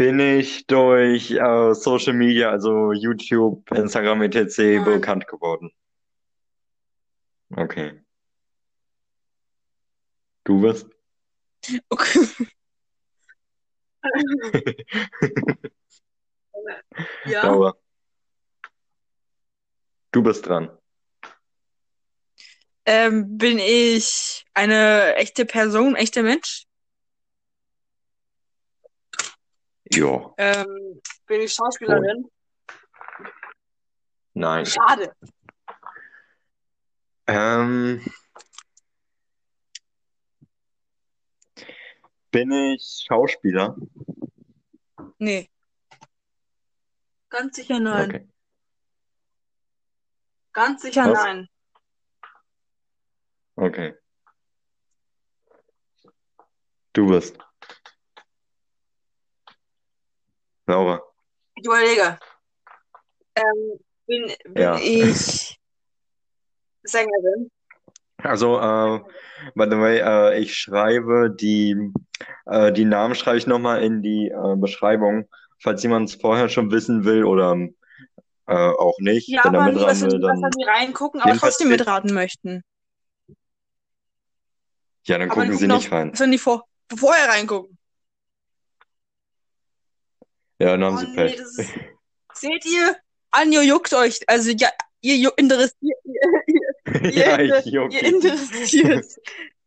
bin 0.00 0.18
ich 0.18 0.66
durch 0.66 1.30
äh, 1.32 1.74
Social 1.74 2.14
Media, 2.14 2.48
also 2.48 2.90
YouTube, 2.92 3.70
Instagram, 3.70 4.22
etc. 4.22 4.56
Nein. 4.56 4.84
bekannt 4.84 5.26
geworden? 5.26 5.70
Okay. 7.54 8.00
Du 10.44 10.62
bist? 10.62 10.88
Okay. 11.90 12.20
Ja. 17.24 17.42
Laura. 17.44 17.74
Du 20.12 20.22
bist 20.22 20.46
dran. 20.46 20.70
Ähm, 22.86 23.36
bin 23.36 23.58
ich 23.58 24.46
eine 24.54 25.16
echte 25.16 25.44
Person, 25.44 25.96
echter 25.96 26.22
Mensch? 26.22 26.66
Ja. 29.92 30.32
Ähm, 30.36 31.00
bin 31.26 31.40
ich 31.40 31.54
Schauspielerin? 31.54 32.30
Nein. 34.34 34.64
Schade. 34.64 35.12
Ähm, 37.26 38.04
bin 42.30 42.52
ich 42.52 43.04
Schauspieler? 43.06 43.76
Nee. 45.18 45.50
Ganz 47.28 47.56
sicher 47.56 47.80
nein. 47.80 48.10
Okay. 48.10 48.28
Ganz 50.52 50.82
sicher 50.82 51.10
Was? 51.10 51.24
nein. 51.24 51.48
Okay. 53.56 53.94
Du 56.92 57.06
bist. 57.06 57.38
Laura. 60.70 61.02
Ich 61.56 61.66
überlege. 61.66 62.18
Ähm, 63.34 63.78
bin, 64.06 64.32
bin 64.54 64.62
Ja. 64.62 64.76
ich 64.78 65.58
Sängerin? 66.84 67.50
Also, 68.22 68.58
äh, 68.58 69.00
by 69.54 69.64
the 69.70 69.78
way, 69.78 69.98
äh, 70.00 70.38
ich 70.38 70.56
schreibe 70.56 71.34
die, 71.34 71.92
äh, 72.46 72.72
die 72.72 72.84
Namen 72.84 73.14
schreibe 73.14 73.38
ich 73.38 73.46
nochmal 73.46 73.82
in 73.82 74.02
die 74.02 74.28
äh, 74.28 74.56
Beschreibung, 74.56 75.28
falls 75.58 75.82
jemand 75.82 76.08
es 76.10 76.14
vorher 76.20 76.48
schon 76.48 76.70
wissen 76.70 77.04
will 77.04 77.24
oder 77.24 77.56
äh, 78.46 78.54
auch 78.54 78.98
nicht. 78.98 79.28
Ja, 79.28 79.44
Wenn 79.44 79.54
er 79.54 79.60
aber 79.62 79.72
nicht, 79.72 79.86
dass 79.86 80.00
mitraten 80.02 80.22
wir, 80.22 80.28
will, 80.28 80.56
dann. 80.66 80.68
reingucken, 80.68 81.20
aber 81.20 81.36
trotzdem 81.36 81.68
mitraten 81.68 82.12
möchten. 82.12 82.62
Ja, 85.04 85.18
dann 85.18 85.30
Aber 85.30 85.40
gucken 85.40 85.56
Sie 85.56 85.66
gucken 85.66 85.76
nicht 85.78 85.92
rein. 85.92 86.14
Sollen 86.14 86.30
die 86.32 86.38
vor, 86.38 86.64
vorher 86.94 87.28
reingucken? 87.28 87.78
Ja, 90.60 90.76
dann 90.76 90.84
haben 90.84 90.96
Oh 90.96 90.98
Sie 90.98 91.14
Pech. 91.16 91.36
ist, 91.36 91.56
seht 92.34 92.64
ihr? 92.66 92.96
Anjo 93.30 93.60
juckt 93.62 93.92
euch. 93.94 94.20
Also 94.28 94.50
ja, 94.50 94.68
ihr 95.00 95.32
interessiert, 95.36 95.98
ihr, 96.04 97.10
Ja, 97.12 97.40
ihr, 97.40 97.58
ich 97.58 97.64
juck 97.66 97.92
ihr 97.92 98.02
interessiert. 98.04 99.06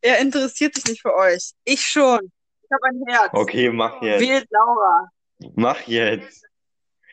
er 0.01 0.19
interessiert 0.19 0.75
sich 0.75 0.85
nicht 0.85 1.01
für 1.01 1.13
euch. 1.15 1.51
Ich 1.65 1.81
schon. 1.81 2.31
Ich 2.63 2.69
habe 2.71 2.83
ein 2.87 3.01
Herz. 3.07 3.29
Okay, 3.33 3.69
mach 3.69 4.01
jetzt. 4.01 4.21
Wählt 4.21 4.47
Laura. 4.51 5.09
Mach 5.55 5.81
jetzt. 5.87 6.43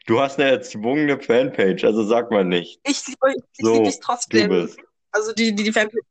Du 0.07 0.21
hast 0.21 0.39
eine 0.41 0.51
erzwungene 0.51 1.21
Fanpage, 1.21 1.85
also 1.85 2.05
sag 2.05 2.31
mal 2.31 2.45
nicht. 2.45 2.81
Ich 2.87 3.07
liebe 3.07 3.35
ich 3.37 3.65
So, 3.65 3.73
liebe 3.75 3.85
dich 3.87 3.97
Du 3.97 4.01
trotzdem. 4.07 4.49
bist. 4.51 4.79
Also 5.13 5.33
die, 5.33 5.55
die, 5.55 5.63
die 5.65 5.73
Fanpage. 5.73 6.03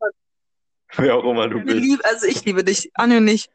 Wer 0.95 1.15
auch 1.15 1.23
immer 1.23 1.47
du 1.49 1.59
bist. 1.61 1.77
lieben, 1.77 2.01
also 2.03 2.25
ich 2.25 2.43
liebe 2.45 2.63
dich. 2.63 2.89
Anjo 2.95 3.19
nicht. 3.19 3.51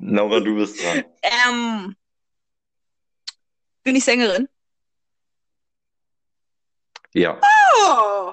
Laura, 0.00 0.40
du 0.40 0.56
bist 0.56 0.82
dran. 0.82 1.04
Ähm, 1.22 1.96
bin 3.82 3.96
ich 3.96 4.04
Sängerin? 4.04 4.48
Ja. 7.12 7.40
Oh, 7.86 8.32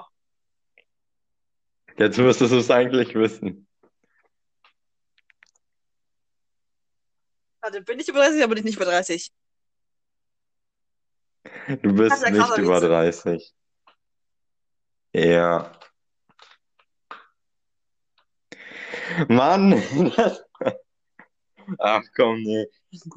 Jetzt 1.98 2.16
müsstest 2.18 2.52
du 2.52 2.58
es 2.58 2.70
eigentlich 2.70 3.14
wissen. 3.14 3.66
warte, 7.60 7.82
bin 7.82 7.98
ich 7.98 8.08
über 8.08 8.20
30, 8.20 8.42
aber 8.42 8.54
bin 8.54 8.58
ich 8.58 8.64
nicht 8.64 8.76
über 8.76 8.84
30. 8.84 9.32
Du 11.82 11.92
bist 11.94 12.22
Katja 12.22 12.30
nicht 12.30 12.58
über 12.58 12.80
30. 12.80 13.52
Ja. 15.12 15.72
Mann! 19.28 19.70
das- 20.16 20.47
Ach 21.78 22.02
komm, 22.16 22.42
nee. 22.42 22.66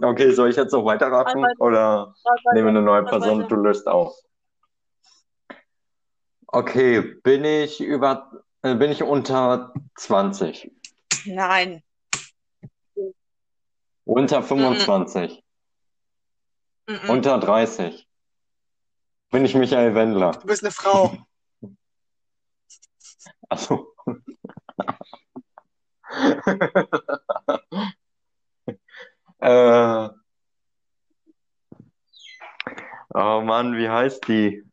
Okay, 0.02 0.32
soll 0.32 0.50
ich 0.50 0.58
jetzt 0.58 0.72
noch 0.74 0.84
weiterraten 0.84 1.42
Weiter. 1.42 1.62
oder 1.62 2.16
nehmen 2.54 2.66
wir 2.66 2.70
eine 2.70 2.82
neue 2.82 3.04
Person 3.04 3.44
und 3.44 3.52
du 3.52 3.56
löst 3.56 3.88
auf? 3.88 4.14
Okay, 6.48 7.02
bin 7.02 7.46
ich 7.46 7.80
über, 7.80 8.44
äh, 8.62 8.76
bin 8.76 8.92
ich 8.92 9.04
unter 9.04 9.74
20? 9.96 10.70
Nein. 11.26 11.82
Unter 14.04 14.44
25? 14.44 15.42
Mm-mm. 16.88 17.10
Unter 17.10 17.40
30? 17.40 18.08
Bin 19.30 19.46
ich 19.46 19.56
Michael 19.56 19.96
Wendler? 19.96 20.32
Du 20.32 20.48
bist 20.48 20.64
eine 20.64 20.72
Frau. 20.72 21.18
Also. 23.50 23.94
äh. 29.42 30.10
Oh 33.14 33.42
Mann, 33.42 33.76
wie 33.76 33.90
heißt 33.90 34.28
die? 34.28 34.64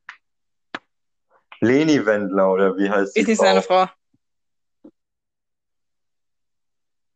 Leni 1.60 2.06
Wendler 2.06 2.52
oder 2.52 2.76
wie 2.76 2.88
heißt 2.88 3.16
die 3.16 3.20
Ist 3.20 3.28
nicht 3.28 3.40
seine 3.40 3.62
Frau. 3.62 3.88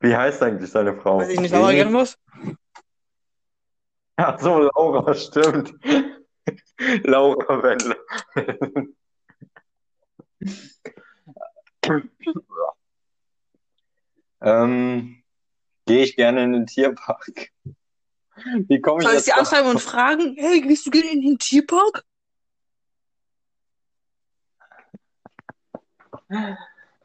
Wie 0.00 0.16
heißt 0.16 0.42
eigentlich 0.42 0.70
seine 0.70 1.00
Frau? 1.00 1.20
Weiß 1.20 1.28
ich 1.28 1.40
nicht, 1.40 1.52
Laura 1.52 1.70
Leni? 1.70 1.82
Gernbus? 1.82 2.18
Ach 4.16 4.38
so, 4.40 4.68
Laura, 4.74 5.14
stimmt. 5.14 5.74
Laura 7.04 7.62
Wendler. 7.62 7.96
ähm, 14.40 15.21
gehe 15.92 16.04
ich 16.04 16.16
gerne 16.16 16.42
in 16.42 16.52
den 16.52 16.66
Tierpark? 16.66 17.50
Wie 18.66 18.80
komme 18.80 19.02
ich 19.02 19.08
Soll 19.08 19.16
ich 19.18 19.24
sie 19.24 19.32
anschreiben 19.32 19.70
und 19.70 19.78
fragen, 19.80 20.34
hey, 20.38 20.60
gehst 20.62 20.86
du 20.86 20.90
gerne 20.90 21.10
in 21.10 21.20
den 21.20 21.38
Tierpark? 21.38 22.02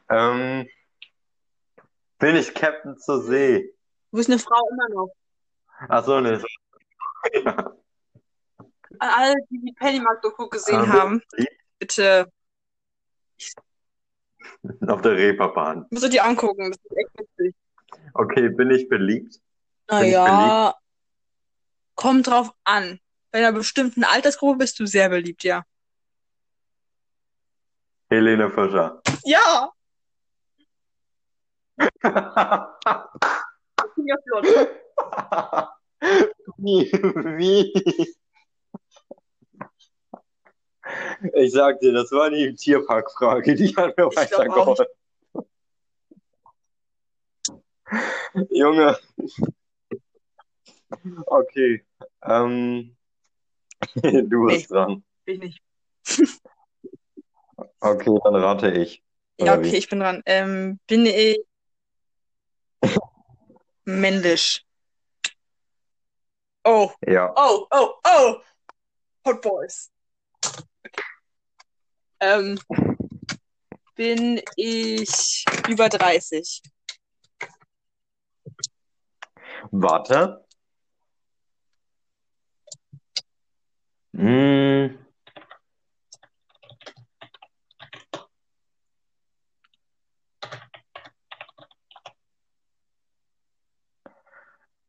Ähm, 0.10 0.70
bin 2.18 2.36
ich 2.38 2.54
Captain 2.54 2.98
zur 2.98 3.22
See? 3.24 3.74
Du 4.12 4.18
bist 4.18 4.30
eine 4.30 4.40
Frau 4.40 4.70
immer 4.72 4.90
noch. 4.96 5.10
Ach 5.90 6.06
so, 6.06 6.22
ne. 6.22 6.42
An 7.44 7.74
alle, 9.00 9.36
die 9.50 9.60
die 9.60 9.74
Pennymark-Doku 9.74 10.48
gesehen 10.48 10.80
Ähm, 10.80 10.94
haben, 10.94 11.22
bitte, 11.78 12.32
Auf 14.88 15.02
der 15.02 15.12
Reeperbahn. 15.12 15.86
müsst 15.90 16.06
ihr 16.06 16.10
die 16.10 16.22
angucken. 16.22 16.72
Das 16.72 16.80
ist 16.82 16.98
echt 16.98 17.20
witzig. 17.20 17.56
Okay, 18.20 18.50
bin 18.50 18.72
ich 18.72 18.90
beliebt? 18.90 19.40
Naja, 19.88 20.74
kommt 21.94 22.26
drauf 22.26 22.52
an. 22.64 23.00
Bei 23.32 23.38
einer 23.40 23.52
bestimmten 23.52 24.04
Altersgruppe 24.04 24.58
bist 24.58 24.80
du 24.80 24.88
sehr 24.88 25.10
beliebt, 25.10 25.44
ja. 25.44 25.64
Helene 28.10 28.50
Fischer. 28.50 29.02
Ja, 29.24 29.72
ich 31.78 31.88
bin 33.96 34.08
ja 34.08 34.16
flott. 34.24 34.48
Wie? 36.58 36.92
Wie? 37.38 37.72
Ich 41.34 41.52
sag 41.52 41.80
dir, 41.82 41.94
das 41.94 42.12
war 42.12 42.32
die 42.32 42.56
Tierparkfrage, 42.56 43.54
die 43.54 43.76
hat 43.76 43.96
mir 43.96 44.08
weitergeholfen. 44.08 44.88
Junge. 48.50 48.98
Okay. 51.26 51.86
Ähm, 52.24 52.96
du 53.96 54.48
bist 54.48 54.72
dran. 54.72 55.04
Bin 55.26 55.42
ich 55.44 55.62
nicht. 56.08 56.42
Okay, 57.80 58.20
dann 58.24 58.36
rate 58.36 58.72
ich. 58.72 59.04
Ja, 59.40 59.54
Oder 59.54 59.64
wie? 59.64 59.68
okay, 59.68 59.78
ich 59.78 59.90
bin 59.90 60.00
dran. 60.00 60.22
Ähm, 60.26 60.80
bin 60.88 61.06
ich 61.06 61.40
männlich? 63.86 64.66
Oh, 66.64 66.92
Ja. 67.06 67.34
oh, 67.36 67.66
oh, 67.72 67.94
oh! 68.06 68.36
Hot 69.26 69.42
Boys. 69.42 69.90
Okay. 70.86 71.04
Ähm, 72.20 72.60
bin 73.96 74.42
ich 74.56 75.46
über 75.70 75.88
30? 75.90 76.62
Warte. 79.72 80.46
Hm. 84.14 84.98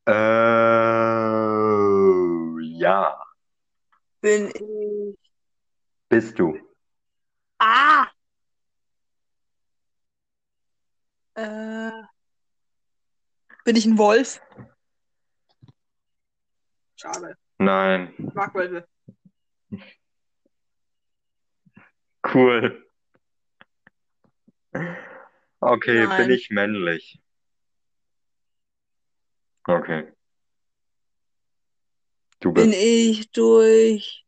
Äh, 0.06 0.12
ja. 2.78 3.18
Bin 4.20 4.48
ich. 4.54 5.18
Bist 6.08 6.38
du? 6.38 6.58
Ah! 7.58 8.06
Äh 11.34 11.77
bin 13.68 13.76
ich 13.76 13.84
ein 13.84 13.98
Wolf? 13.98 14.40
Schade. 16.96 17.36
Nein, 17.58 18.14
Ich 18.16 18.32
mag 18.32 18.54
Wölfe. 18.54 18.88
cool. 22.32 22.90
Okay, 25.60 26.00
bin 26.00 26.08
Nein. 26.08 26.30
ich 26.30 26.48
männlich? 26.48 27.20
Okay. 29.64 30.14
Du 32.40 32.54
Bin 32.54 32.70
bist. 32.70 32.82
ich 32.82 33.30
durch 33.32 34.24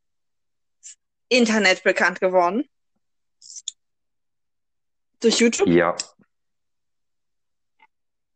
Internet 1.31 1.83
bekannt 1.83 2.21
geworden? 2.21 2.69
Durch 5.21 5.41
YouTube? 5.41 5.67
Ja. 5.67 5.97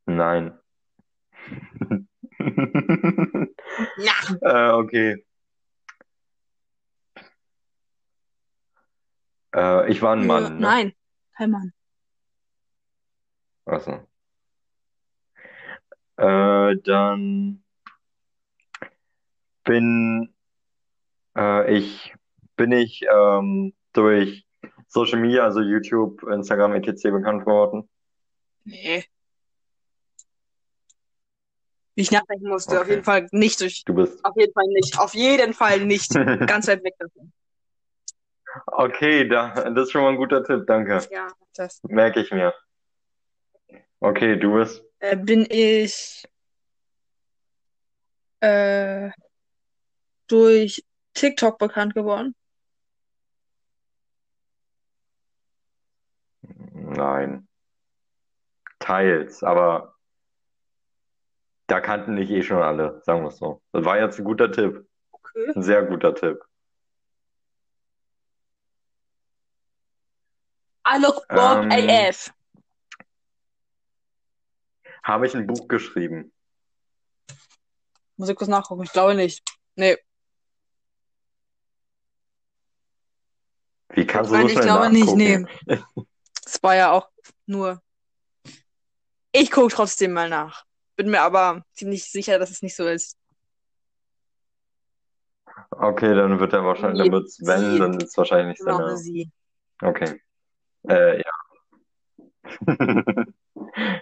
Nein. 0.06 0.58
Ja. 3.96 4.12
Äh, 4.40 4.70
okay. 4.72 5.24
Äh, 9.54 9.90
ich 9.90 10.00
war 10.02 10.16
ein 10.16 10.26
Mann, 10.26 10.54
ne? 10.54 10.60
Nein, 10.60 10.92
kein 11.36 11.50
Mann. 11.50 11.72
Achso. 13.66 14.06
Äh, 16.16 16.76
dann 16.84 17.62
bin 19.64 20.34
äh, 21.36 21.76
ich 21.76 22.14
bin 22.56 22.72
ich 22.72 23.04
ähm, 23.12 23.74
durch 23.92 24.46
Social 24.86 25.20
Media, 25.20 25.44
also 25.44 25.60
YouTube, 25.60 26.22
Instagram, 26.24 26.74
etc. 26.74 27.10
bekannt 27.10 27.44
geworden. 27.44 27.88
Nee. 28.64 29.04
Wie 31.94 32.02
ich 32.02 32.10
nachdenken 32.10 32.48
musste, 32.48 32.72
auf 32.72 32.82
Okay. 32.82 32.90
jeden 32.90 33.04
Fall 33.04 33.28
nicht 33.30 33.60
durch. 33.60 33.84
Du 33.84 33.94
bist. 33.94 34.24
Auf 34.24 34.34
jeden 34.36 34.52
Fall 34.52 34.66
nicht. 34.66 34.98
Auf 34.98 35.14
jeden 35.14 35.54
Fall 35.54 35.80
nicht. 35.80 36.10
Ganz 36.46 36.66
weit 36.66 36.82
weg 36.82 36.94
davon. 36.98 37.32
Okay, 38.66 39.28
da, 39.28 39.52
das 39.70 39.86
ist 39.86 39.92
schon 39.92 40.02
mal 40.02 40.10
ein 40.10 40.16
guter 40.16 40.42
Tipp, 40.44 40.64
danke. 40.66 41.00
Ja, 41.10 41.28
das. 41.54 41.80
Merke 41.84 42.20
ich 42.20 42.30
mir. 42.30 42.54
Okay, 44.00 44.36
du 44.36 44.54
bist. 44.54 44.82
Äh, 45.00 45.16
bin 45.16 45.46
ich 45.48 46.24
äh, 48.40 49.10
durch 50.26 50.84
TikTok 51.14 51.58
bekannt 51.58 51.94
geworden? 51.94 52.34
Nein. 56.72 57.48
Teils, 58.78 59.42
aber 59.42 59.93
da 61.66 61.80
kannten 61.80 62.16
dich 62.16 62.30
eh 62.30 62.42
schon 62.42 62.62
alle, 62.62 63.00
sagen 63.04 63.22
wir 63.22 63.28
es 63.28 63.38
so. 63.38 63.62
Das 63.72 63.84
war 63.84 63.98
jetzt 63.98 64.18
ein 64.18 64.24
guter 64.24 64.50
Tipp. 64.50 64.86
Okay. 65.10 65.52
Ein 65.54 65.62
sehr 65.62 65.82
guter 65.84 66.14
Tipp. 66.14 66.44
Broke 71.28 71.68
Ähm, 71.70 71.70
AF. 71.72 72.32
Habe 75.02 75.26
ich 75.26 75.34
ein 75.34 75.46
Buch 75.46 75.68
geschrieben? 75.68 76.32
Muss 78.16 78.28
ich 78.28 78.36
kurz 78.36 78.48
nachgucken? 78.48 78.84
Ich 78.84 78.92
glaube 78.92 79.14
nicht. 79.14 79.42
Nee. 79.76 79.98
Wie 83.90 84.06
kannst 84.06 84.30
du 84.30 84.36
Nein, 84.36 84.42
so 84.42 84.48
ich 84.48 84.52
schnell 84.52 84.64
glaube 84.64 84.90
nicht. 84.90 85.14
Nee. 85.14 85.46
Das 86.44 86.62
war 86.62 86.76
ja 86.76 86.92
auch 86.92 87.10
nur. 87.46 87.82
Ich 89.32 89.50
gucke 89.50 89.74
trotzdem 89.74 90.12
mal 90.12 90.28
nach. 90.28 90.64
Bin 90.96 91.10
mir 91.10 91.22
aber 91.22 91.64
ziemlich 91.72 92.04
sicher, 92.10 92.38
dass 92.38 92.50
es 92.50 92.62
nicht 92.62 92.76
so 92.76 92.86
ist. 92.86 93.16
Okay, 95.70 96.14
dann 96.14 96.38
wird 96.38 96.52
er 96.52 96.64
wahrscheinlich, 96.64 97.02
dann 97.02 97.12
wird's, 97.12 97.38
wenn, 97.42 97.72
Sie. 97.72 97.78
dann 97.78 98.00
ist 98.00 98.16
wahrscheinlich 98.16 98.58
Genau, 98.58 98.78
seine. 98.78 98.96
sie. 98.96 99.30
Okay. 99.82 100.20
Äh, 100.88 101.18
ja. 101.18 101.30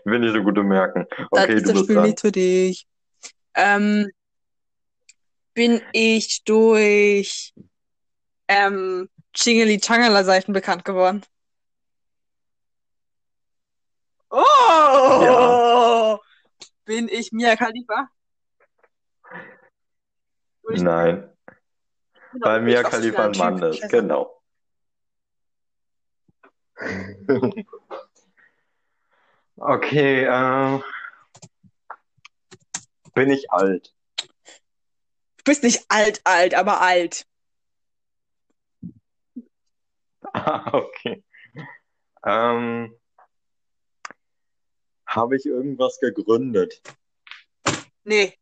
Will 0.04 0.18
nicht 0.18 0.34
so 0.34 0.42
gut 0.42 0.56
zu 0.56 0.62
merken. 0.64 1.06
Das 1.30 1.44
Okay, 1.44 1.54
ist 1.54 1.62
du 1.62 1.66
das 1.68 1.72
bist 1.72 1.84
Spiel 1.84 1.96
dran. 1.96 2.04
nicht 2.06 2.20
für 2.20 2.32
dich. 2.32 2.86
Ähm, 3.54 4.10
bin 5.54 5.80
ich 5.92 6.44
durch 6.44 7.54
ähm, 8.48 9.08
Chingeli-Changala-Seiten 9.34 10.52
bekannt 10.52 10.84
geworden? 10.84 11.22
Oh! 14.30 15.61
Bin 16.92 17.08
ich 17.08 17.32
Mia 17.32 17.56
Khalifa? 17.56 18.10
Ich- 20.70 20.82
Nein, 20.82 21.32
Genau, 22.32 22.46
weil 22.46 22.58
bin 22.60 22.66
Mia 22.66 22.82
Khalifa 22.82 23.24
ein 23.24 23.38
Mann 23.38 23.62
ist, 23.62 23.88
genau. 23.88 24.42
Okay, 29.56 30.24
äh, 30.24 30.80
bin 33.14 33.30
ich 33.30 33.50
alt? 33.50 33.94
Du 35.38 35.44
bist 35.44 35.62
nicht 35.62 35.86
alt, 35.88 36.20
alt, 36.24 36.54
aber 36.54 36.82
alt. 36.82 37.26
Ah, 40.34 40.70
okay. 40.74 41.24
Ähm, 42.26 42.94
habe 45.14 45.36
ich 45.36 45.46
irgendwas 45.46 45.98
gegründet? 46.00 46.82
Nee, 48.04 48.38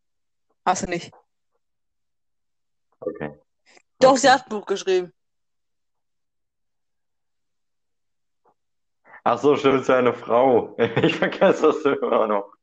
hast 0.64 0.86
du 0.86 0.90
nicht. 0.90 1.12
Okay. 3.00 3.38
Doch, 3.98 4.16
sie 4.16 4.30
hat 4.30 4.46
ein 4.46 4.50
Buch 4.50 4.66
geschrieben. 4.66 5.12
Ach 9.24 9.38
so, 9.38 9.56
stimmt, 9.56 9.82
ist 9.82 9.88
ja 9.88 9.98
eine 9.98 10.14
Frau. 10.14 10.76
Ich 11.02 11.16
vergesse 11.16 11.62
das 11.62 11.84
immer 11.84 12.26
noch. 12.26 12.54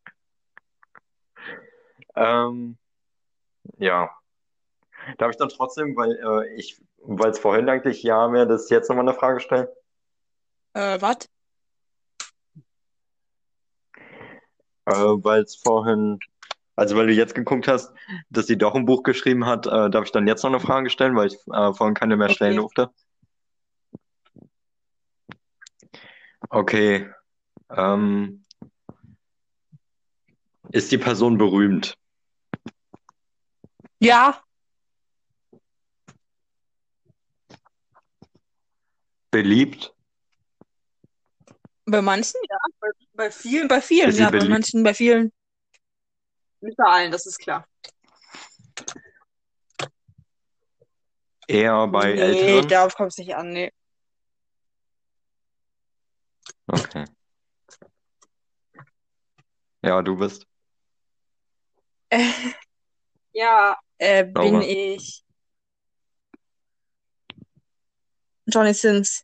Ähm, 2.16 2.78
ja. 3.78 4.10
Darf 5.18 5.32
ich 5.32 5.38
dann 5.38 5.49
trotzdem, 5.49 5.95
weil 5.95 6.12
äh, 6.12 6.55
ich, 6.55 6.82
weil 6.97 7.30
es 7.30 7.39
vorhin 7.39 7.70
eigentlich 7.70 8.01
ja 8.03 8.32
wäre, 8.34 8.47
das 8.47 8.70
jetzt 8.70 8.89
nochmal 8.89 9.08
eine 9.08 9.18
Frage 9.18 9.39
stellen? 9.39 9.68
Äh, 10.74 10.99
was? 10.99 11.30
Äh, 14.88 14.91
weil 14.91 15.41
es 15.43 15.57
vorhin, 15.57 16.17
also 16.77 16.95
weil 16.95 17.07
du 17.07 17.13
jetzt 17.13 17.35
geguckt 17.35 17.67
hast, 17.67 17.93
dass 18.29 18.47
sie 18.47 18.57
doch 18.57 18.73
ein 18.73 18.85
Buch 18.85 19.03
geschrieben 19.03 19.45
hat, 19.45 19.67
äh, 19.67 19.89
darf 19.89 20.05
ich 20.05 20.11
dann 20.13 20.27
jetzt 20.27 20.43
noch 20.43 20.49
eine 20.49 20.61
Frage 20.61 20.89
stellen, 20.89 21.15
weil 21.17 21.27
ich 21.27 21.33
äh, 21.53 21.73
vorhin 21.73 21.93
keine 21.93 22.15
mehr 22.15 22.29
stellen 22.29 22.57
Okay. 22.57 22.61
durfte? 22.61 22.89
Okay. 26.49 27.09
Ähm, 27.69 28.45
ist 30.71 30.91
die 30.93 30.97
Person 30.97 31.38
berühmt? 31.38 31.97
Ja, 33.99 34.41
Beliebt? 39.31 39.93
bei 41.85 42.01
manchen, 42.01 42.39
ja. 42.49 42.57
Bei, 43.18 43.32
vielen, 43.32 43.68
bei 43.68 43.82
vielen, 43.82 44.15
ja. 44.15 44.30
Bei 44.30 44.43
manchen, 44.45 44.84
bei 44.84 44.93
vielen. 44.93 45.34
Nicht 46.61 46.78
bei 46.78 46.86
allen, 46.86 47.11
das 47.11 47.26
ist 47.26 47.39
klar. 47.39 47.65
Eher 51.47 51.88
bei 51.88 52.13
Nee, 52.13 52.22
Älteren? 52.22 52.68
darauf 52.68 52.95
kommt 52.95 53.11
es 53.11 53.18
nicht 53.18 53.36
an, 53.36 53.53
nee. 53.53 53.72
Okay. 56.68 57.05
Ja, 59.82 60.01
du 60.03 60.15
bist. 60.15 60.45
Äh, 62.09 62.20
ja, 63.34 63.76
äh, 63.97 64.26
bin 64.26 64.61
ich 64.61 65.24
Johnny 68.45 68.74
Sins. 68.76 69.24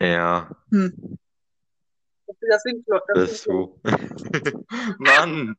Ja, 0.00 0.48
Hm. 0.70 1.18
Das 2.48 2.62
sind, 2.62 2.86
das 2.86 3.02
bist 3.14 3.46
du. 3.46 3.80
Mann! 4.98 5.56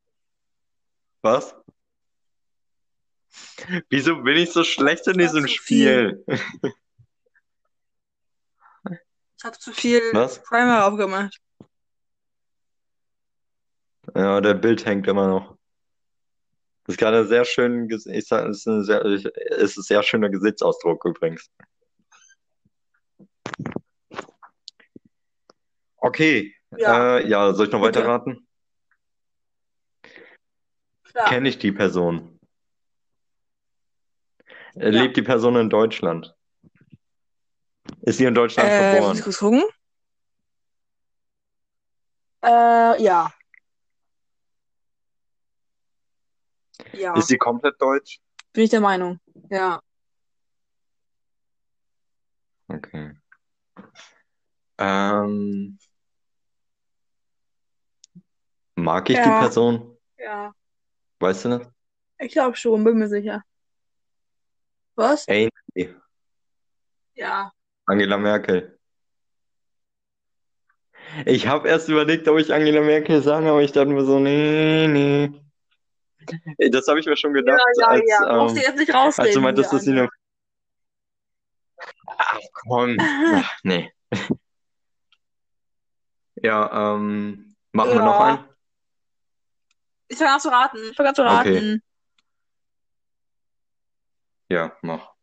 Was? 1.22 1.56
Wieso 3.90 4.22
bin 4.22 4.38
ich 4.38 4.52
so 4.52 4.64
schlecht 4.64 5.08
in 5.08 5.18
diesem 5.18 5.48
Spiel? 5.48 6.24
Ich 9.38 9.44
habe 9.44 9.58
zu 9.58 9.74
viel 9.74 10.02
Was? 10.14 10.42
Primer 10.44 10.86
aufgemacht. 10.86 11.40
Ja, 14.14 14.40
der 14.40 14.54
Bild 14.54 14.86
hängt 14.86 15.08
immer 15.08 15.28
noch. 15.28 15.58
Das 16.86 16.94
ist 16.94 17.00
gerade 17.00 17.26
sehr 17.26 17.46
schön, 17.46 17.90
ich 17.90 18.28
sag, 18.28 18.48
es 18.48 18.60
ist 18.60 18.68
ein 18.68 18.84
sehr, 18.84 19.04
es 19.04 19.26
ist 19.26 19.78
ein 19.78 19.84
sehr 19.84 20.04
schöner 20.04 20.30
Gesichtsausdruck 20.30 21.04
übrigens. 21.06 21.50
Okay, 25.98 26.55
Ja, 26.78 27.18
äh, 27.18 27.28
ja, 27.30 27.54
soll 27.54 27.68
ich 27.68 27.72
noch 27.72 27.82
bitte. 27.82 28.00
weiterraten? 28.00 28.48
Klar. 31.04 31.30
Kenne 31.30 31.50
ich 31.50 31.58
die 31.58 31.72
Person? 31.72 32.40
Äh, 34.76 34.90
Ja. 34.90 35.04
Lebt 35.04 35.18
die 35.18 35.22
Person 35.22 35.56
in 35.56 35.70
Deutschland? 35.70 36.36
Ist 38.02 38.18
sie 38.18 38.26
in 38.26 38.36
Deutschland 38.36 38.70
Äh, 38.70 38.92
ich 38.92 38.92
geboren? 38.92 39.22
kurz 39.24 39.38
gucken? 39.40 39.64
Äh, 42.44 43.02
ja. 43.04 43.32
Ja, 46.94 47.14
Ist 47.14 47.28
sie 47.28 47.38
komplett 47.38 47.82
deutsch? 47.82 48.20
bin 48.54 48.64
ich 48.64 48.70
der 48.70 48.82
Meinung. 48.82 49.20
Ja. 49.50 49.82
Okay. 52.70 53.12
Ähm, 54.78 55.78
mag 58.86 59.10
ich 59.10 59.18
die 59.18 59.28
Ja. 59.30 59.40
Person? 59.40 59.98
Ja. 60.18 60.54
Weißt 61.20 61.46
du 61.46 61.50
das? 61.50 61.68
Ich 62.20 62.32
glaube 62.32 62.56
schon, 62.56 62.84
bin 62.84 62.98
mir 62.98 63.10
sicher. 63.10 63.44
Was? 64.96 65.28
Ey, 65.28 65.50
Ja. 67.16 67.52
Angela 67.88 68.18
Merkel. 68.18 68.78
Ich 71.26 71.48
habe 71.48 71.68
erst 71.68 71.88
überlegt, 71.90 72.28
ob 72.28 72.38
ich 72.40 72.54
Angela 72.54 72.82
Merkel 72.82 73.22
sage, 73.22 73.50
aber 73.50 73.62
ich 73.62 73.72
dachte 73.72 73.90
mir 73.90 74.06
so, 74.06 74.20
nee, 74.20 74.88
nee. 74.88 75.32
Das 76.70 76.88
habe 76.88 77.00
ich 77.00 77.06
mir 77.06 77.16
schon 77.18 77.34
gedacht, 77.34 77.62
Ja, 77.78 77.88
als, 77.88 78.04
ja. 78.08 78.20
Brauchst 78.26 78.56
du 78.56 78.60
ähm, 78.60 78.66
jetzt 78.68 78.78
nicht 78.78 78.90
du 78.90 78.94
rausreden, 78.94 79.44
meintest, 79.44 79.72
dass 79.74 79.84
sie 79.84 79.92
eine... 79.92 80.10
Ach, 82.08 82.40
komm. 82.54 82.98
Ach, 83.00 83.58
nee. 83.64 83.92
Ja, 86.36 86.96
ähm, 86.96 87.56
machen 87.72 87.92
wir 87.92 88.00
noch 88.04 88.20
Ja. 88.20 88.26
einen? 88.26 88.55
Ich 90.08 90.18
fange 90.18 90.34
an 90.34 90.40
zu 90.40 90.50
raten. 90.50 90.78
Ich 90.90 90.96
fange 90.96 91.10
an 91.10 91.16
zu 91.16 91.22
Okay. 91.24 91.58
raten. 91.58 91.82
Ja, 94.50 94.78
mach. 94.82 95.14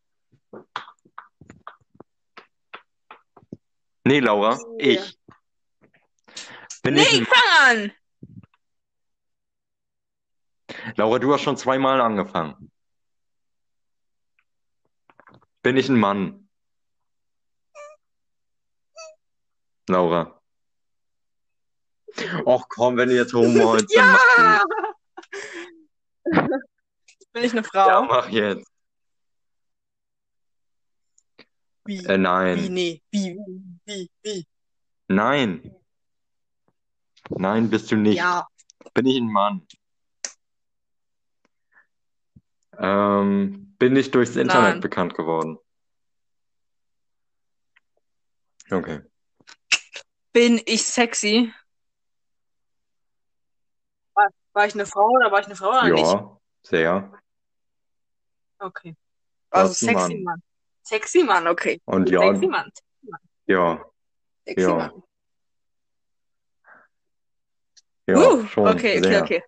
Nee, 4.05 4.19
Laura, 4.19 4.59
ich. 4.79 5.17
Bin 6.83 6.95
Nee, 6.95 7.01
ich 7.03 7.13
ich 7.13 7.19
ein... 7.19 7.25
fange 7.25 7.81
an. 7.83 7.91
Laura, 10.97 11.19
du 11.19 11.33
hast 11.33 11.41
schon 11.41 11.57
zweimal 11.57 12.01
angefangen. 12.01 12.71
Bin 15.61 15.77
ich 15.77 15.87
ein 15.87 15.99
Mann? 15.99 16.49
Laura. 19.87 20.42
Och 22.45 22.65
komm, 22.69 22.97
wenn 22.97 23.09
du 23.09 23.15
jetzt 23.15 23.33
Homo 23.33 23.67
heute 23.71 23.87
Ja! 23.89 24.05
mach, 24.05 24.65
Bin 27.33 27.43
ich 27.43 27.51
eine 27.51 27.61
ja, 27.61 27.67
Frau? 27.69 28.03
mach 28.05 28.29
jetzt. 28.29 28.69
Wie? 31.85 32.05
Äh, 32.05 32.13
Wie? 32.13 32.17
nein. 32.17 32.73
Nee. 32.73 33.01
Wie? 33.11 33.37
Wie? 33.85 34.09
Wie? 34.23 34.45
Nein. 35.07 35.75
Nein, 37.29 37.69
bist 37.69 37.91
du 37.91 37.95
nicht. 37.95 38.17
Ja. 38.17 38.47
Bin 38.93 39.05
ich 39.05 39.17
ein 39.17 39.31
Mann? 39.31 39.65
Ähm, 42.77 43.75
bin 43.79 43.95
ich 43.95 44.11
durchs 44.11 44.35
Internet 44.35 44.73
Nein. 44.73 44.81
bekannt 44.81 45.15
geworden? 45.15 45.57
Okay. 48.69 49.01
Bin 50.31 50.61
ich 50.65 50.83
sexy? 50.83 51.53
War, 54.53 54.67
ich 54.67 54.73
eine 54.73 54.85
Frau 54.85 55.07
oder 55.09 55.31
war 55.31 55.39
ich 55.39 55.47
eine 55.47 55.55
Frau 55.55 55.69
oder 55.69 55.89
nicht? 55.89 56.05
Ja, 56.05 56.37
sehr. 56.61 57.13
Okay. 58.59 58.95
Also 59.49 59.73
sexy 59.73 59.93
Mann. 59.93 60.23
Mann. 60.23 60.43
Sexy 60.83 61.23
Mann, 61.23 61.47
okay. 61.47 61.81
Und 61.85 62.09
ja, 62.09 62.19
Sexy 62.19 62.47
Mann. 62.47 62.71
ja, 63.45 63.85
Sexy 64.45 64.61
ja, 64.61 64.75
Mann. 64.75 65.03
ja, 68.07 68.17
Uh, 68.17 68.45
schon, 68.47 68.67
okay, 68.67 68.99
okay, 68.99 69.03
sehr. 69.03 69.23
okay. 69.23 69.43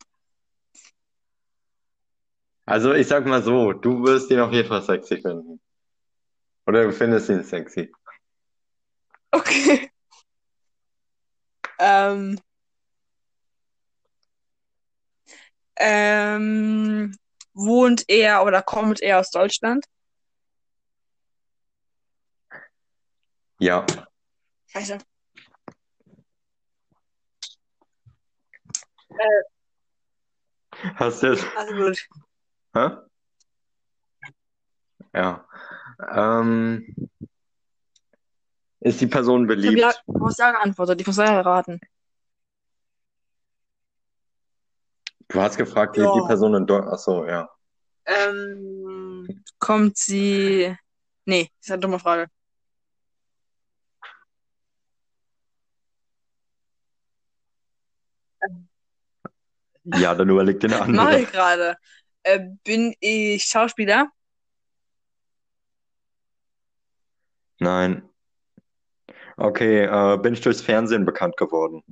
Also 2.65 2.93
ich 2.93 3.07
sag 3.07 3.25
mal 3.25 3.43
so, 3.43 3.73
du 3.73 4.03
wirst 4.03 4.31
ihn 4.31 4.39
auf 4.39 4.51
jeden 4.51 4.67
Fall 4.67 4.81
sexy 4.81 5.21
finden. 5.21 5.61
Oder 6.65 6.85
du 6.85 6.93
findest 6.93 7.29
ihn 7.29 7.43
sexy. 7.43 7.91
Okay. 9.31 9.91
Ähm, 11.77 12.39
ähm, 15.77 17.15
wohnt 17.53 18.03
er 18.07 18.43
oder 18.43 18.61
kommt 18.61 19.01
er 19.01 19.19
aus 19.19 19.31
Deutschland? 19.31 19.85
Ja, 23.59 23.85
Scheiße. 24.67 24.97
hast 30.95 31.23
du 31.23 31.27
jetzt, 31.27 31.45
Also 31.55 31.73
gut. 31.75 32.07
hä? 32.73 32.89
Ja. 35.13 35.47
Ähm, 36.13 37.09
ist 38.81 38.99
die 38.99 39.07
Person 39.07 39.43
Ich 39.43 39.47
beliebt? 39.47 40.01
du 40.07 40.25
hast 40.25 40.39
ja 40.39 40.51
geantwortet. 40.51 40.99
Ich 40.99 41.07
muss 41.07 41.17
ja 41.17 41.39
raten. 41.41 41.79
Du 45.27 45.41
hast 45.41 45.57
gefragt, 45.57 45.97
die 45.97 46.01
Ja. 46.01 46.21
Person 46.27 46.53
in 46.55 46.65
Deutschland? 46.65 46.93
Ach 46.93 46.99
so, 46.99 47.25
ja. 47.25 47.49
Ähm, 48.05 49.43
kommt 49.59 49.97
sie. 49.97 50.75
Nee, 51.25 51.49
ist 51.59 51.71
eine 51.71 51.79
dumme 51.79 51.99
Frage. 51.99 52.27
Ja, 59.83 60.15
dann 60.15 60.29
überleg 60.29 60.59
dir 60.59 60.67
eine 60.67 60.75
Mache 60.93 61.07
andere. 61.07 61.21
ich 61.21 61.31
gerade. 61.31 61.77
Äh, 62.23 62.39
bin 62.63 62.95
ich 62.99 63.43
Schauspieler? 63.45 64.09
Nein. 67.59 68.07
Okay, 69.37 69.83
äh, 69.83 70.17
bin 70.17 70.33
ich 70.33 70.41
durchs 70.41 70.61
Fernsehen 70.61 71.05
bekannt 71.05 71.37
geworden? 71.37 71.83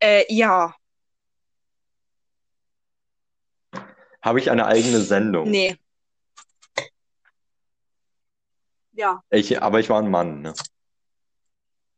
Äh, 0.00 0.24
ja. 0.28 0.74
Habe 4.22 4.38
ich 4.38 4.50
eine 4.50 4.66
eigene 4.66 5.00
Sendung? 5.00 5.50
Nee. 5.50 5.78
Ja. 8.92 9.22
Ich, 9.30 9.62
aber 9.62 9.80
ich 9.80 9.88
war 9.88 10.02
ein 10.02 10.10
Mann, 10.10 10.42
ne? 10.42 10.52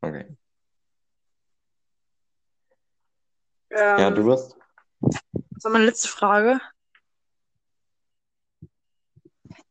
Okay. 0.00 0.36
Ja, 3.70 4.08
Ähm, 4.08 4.14
du 4.14 4.26
wirst? 4.26 4.56
das 5.30 5.64
war 5.64 5.72
meine 5.72 5.86
letzte 5.86 6.08
Frage. 6.08 6.60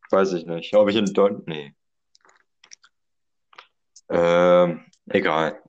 Weiß 0.09 0.33
ich 0.33 0.45
nicht. 0.45 0.73
Ob 0.75 0.89
ich 0.89 0.95
in 0.95 1.05
Deutschland. 1.05 1.47
Nee. 1.47 1.75
Ähm, 4.09 4.85
egal. 5.07 5.61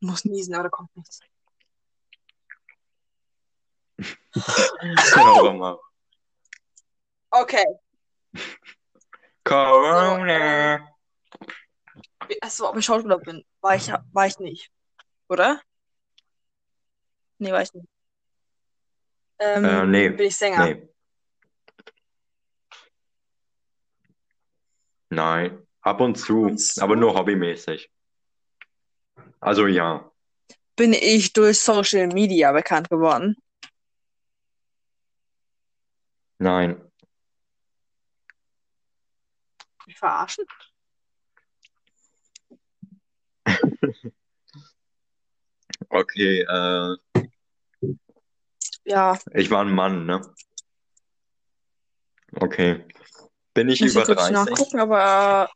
Ich 0.00 0.06
muss 0.06 0.24
niesen, 0.24 0.54
aber 0.54 0.64
da 0.64 0.68
kommt 0.68 0.94
nichts. 0.96 1.20
Mal. 5.58 5.78
Okay. 7.30 7.64
Corona. 9.44 10.88
Achso, 12.40 12.68
ob 12.68 12.76
ich 12.76 12.84
Schauspieler 12.84 13.18
bin. 13.18 13.44
War 13.60 13.74
ich, 13.74 13.90
war 14.12 14.26
ich 14.26 14.38
nicht. 14.38 14.70
Oder? 15.28 15.60
Nee, 17.38 17.52
war 17.52 17.62
ich 17.62 17.72
nicht. 17.72 17.88
Ähm, 19.38 19.64
Äh, 19.64 19.86
nee. 19.86 20.08
bin 20.10 20.26
ich 20.26 20.36
Sänger? 20.36 20.64
Nee. 20.66 20.88
Nein. 25.10 25.66
Ab 25.80 26.00
und 26.00 26.16
zu, 26.16 26.42
Und 26.42 26.58
zu? 26.58 26.82
aber 26.82 26.96
nur 26.96 27.14
hobbymäßig. 27.14 27.90
Also 29.40 29.66
ja. 29.66 30.10
Bin 30.76 30.92
ich 30.92 31.32
durch 31.32 31.58
Social 31.60 32.08
Media 32.08 32.52
bekannt 32.52 32.90
geworden? 32.90 33.36
Nein. 36.38 36.80
Mich 39.86 39.98
verarschen? 39.98 40.44
Okay, 45.90 46.42
äh, 46.42 46.96
Ja, 48.84 49.18
ich 49.32 49.50
war 49.50 49.64
ein 49.64 49.72
Mann, 49.72 50.04
ne? 50.04 50.20
Okay. 52.32 52.84
Bin 53.54 53.68
ich 53.70 53.80
muss 53.80 53.92
über 53.92 54.00
ich 54.02 54.06
kurz 54.06 54.18
30? 54.28 54.34
nachgucken, 54.34 54.80
aber 54.80 55.50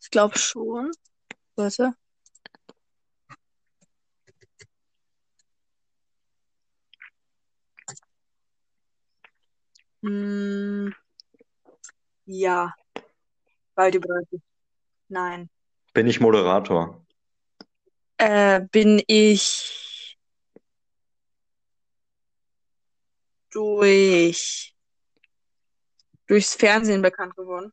ich 0.00 0.10
glaube 0.10 0.36
schon. 0.38 0.90
Warte. 1.54 1.94
Hm, 10.06 10.94
ja, 12.26 12.72
weit 13.74 13.96
über 13.96 14.06
30. 14.06 14.40
Nein. 15.08 15.50
Bin 15.94 16.06
ich 16.06 16.20
Moderator? 16.20 17.04
Äh, 18.18 18.60
bin 18.70 19.02
ich 19.08 20.16
durch 23.50 24.76
durchs 26.28 26.54
Fernsehen 26.54 27.02
bekannt 27.02 27.34
geworden. 27.34 27.72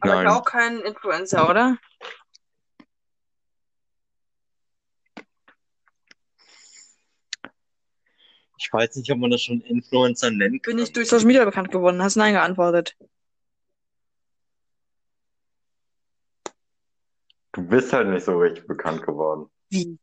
Aber 0.00 0.14
ich 0.14 0.20
Nein. 0.20 0.26
auch 0.28 0.44
kein 0.44 0.80
Influencer, 0.80 1.50
oder? 1.50 1.76
Ich 8.58 8.72
weiß 8.72 8.96
nicht, 8.96 9.10
ob 9.12 9.18
man 9.18 9.30
das 9.30 9.42
schon 9.42 9.60
Influencer 9.60 10.30
kann. 10.30 10.38
Bin 10.38 10.78
ich 10.78 10.92
durch 10.92 11.08
Social 11.08 11.26
Media 11.26 11.44
bekannt 11.44 11.70
geworden? 11.70 12.02
Hast 12.02 12.16
Nein 12.16 12.34
geantwortet. 12.34 12.96
Du 17.52 17.62
bist 17.62 17.92
halt 17.92 18.08
nicht 18.08 18.24
so 18.24 18.36
richtig 18.38 18.66
bekannt 18.66 19.02
geworden. 19.04 19.48
Wie? 19.70 19.96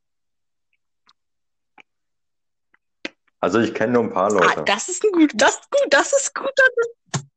Also 3.42 3.60
ich 3.60 3.74
kenne 3.74 3.94
nur 3.94 4.04
ein 4.04 4.14
paar 4.14 4.32
Ah, 4.32 4.40
Leute. 4.40 4.64
das 4.66 4.88
ist 4.90 5.04
ein 5.04 5.12
gut, 5.12 5.32
das 5.36 5.56
ist 5.60 5.70
gut, 5.70 5.88
das 5.94 6.14
ist 6.14 6.34
gut. 6.34 6.52
Das 6.56 6.70
ist... 6.78 7.28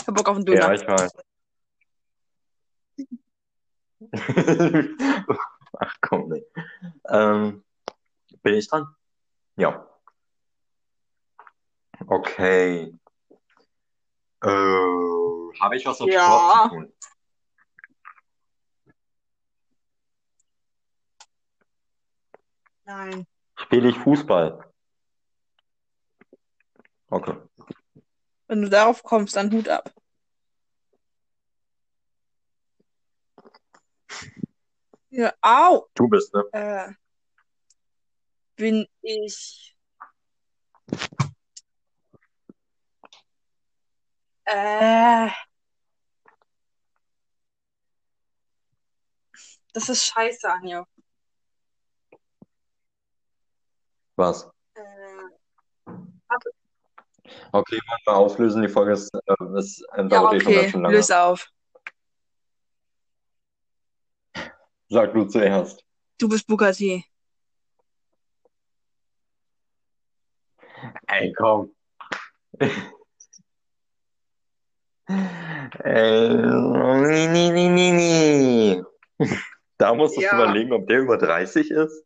Ich 0.00 0.06
hab 0.06 0.14
Bock 0.14 0.28
auf 0.28 0.36
einen 0.36 0.46
Ja, 0.46 0.72
Döner. 0.72 0.74
ich 0.74 0.86
weiß. 0.86 1.12
Ach 5.78 5.96
komm, 6.00 6.28
nee. 6.28 6.44
Ähm, 7.08 7.64
bin 8.42 8.54
ich 8.54 8.68
dran? 8.68 8.86
Ja. 9.56 9.86
Okay. 12.06 12.94
Äh, 14.42 14.48
habe 14.48 15.76
ich 15.76 15.86
was 15.86 16.00
mit. 16.00 16.12
Sport 16.12 16.62
zu 16.62 16.68
tun? 16.68 16.92
Nein. 22.84 23.26
Spiele 23.56 23.88
ich 23.88 23.98
Fußball? 23.98 24.70
Okay. 27.08 27.36
Wenn 28.48 28.62
du 28.62 28.68
darauf 28.68 29.02
kommst, 29.02 29.36
dann 29.36 29.50
Hut 29.52 29.68
ab. 29.68 29.94
Ja, 35.10 35.32
au! 35.40 35.86
Du 35.94 36.08
bist, 36.08 36.34
ne? 36.34 36.44
Äh, 36.52 36.92
bin 38.56 38.86
ich. 39.00 39.76
Äh. 44.44 45.28
Das 49.72 49.88
ist 49.88 50.04
scheiße, 50.04 50.48
Anja. 50.50 50.86
Was? 54.16 54.48
Äh, 54.74 54.82
Okay, 57.52 57.76
wollen 57.86 58.00
wir 58.04 58.16
auflösen. 58.16 58.62
Die 58.62 58.68
Folge 58.68 58.92
ist, 58.92 59.10
äh, 59.14 59.58
ist 59.58 59.82
äh, 59.94 60.06
ja, 60.08 60.32
eh 60.32 60.40
schon 60.40 60.48
okay, 60.48 60.54
ganz 60.54 60.70
schön 60.72 60.82
lange. 60.82 60.96
löse 60.96 61.20
auf. 61.20 61.48
Sag 64.88 65.12
du 65.14 65.24
zuerst. 65.24 65.84
Du 66.18 66.28
bist 66.28 66.46
Bugatti. 66.46 67.04
Ey, 71.06 71.32
komm. 71.32 71.74
Äh, 75.84 76.28
nee, 77.28 77.50
nee, 77.50 77.68
nee, 77.68 77.92
nee. 77.92 78.82
Da 79.78 79.92
musst 79.92 80.16
du 80.16 80.20
Ja. 80.20 80.34
überlegen, 80.34 80.72
ob 80.72 80.86
der 80.86 81.00
über 81.00 81.18
30 81.18 81.70
ist. 81.70 82.04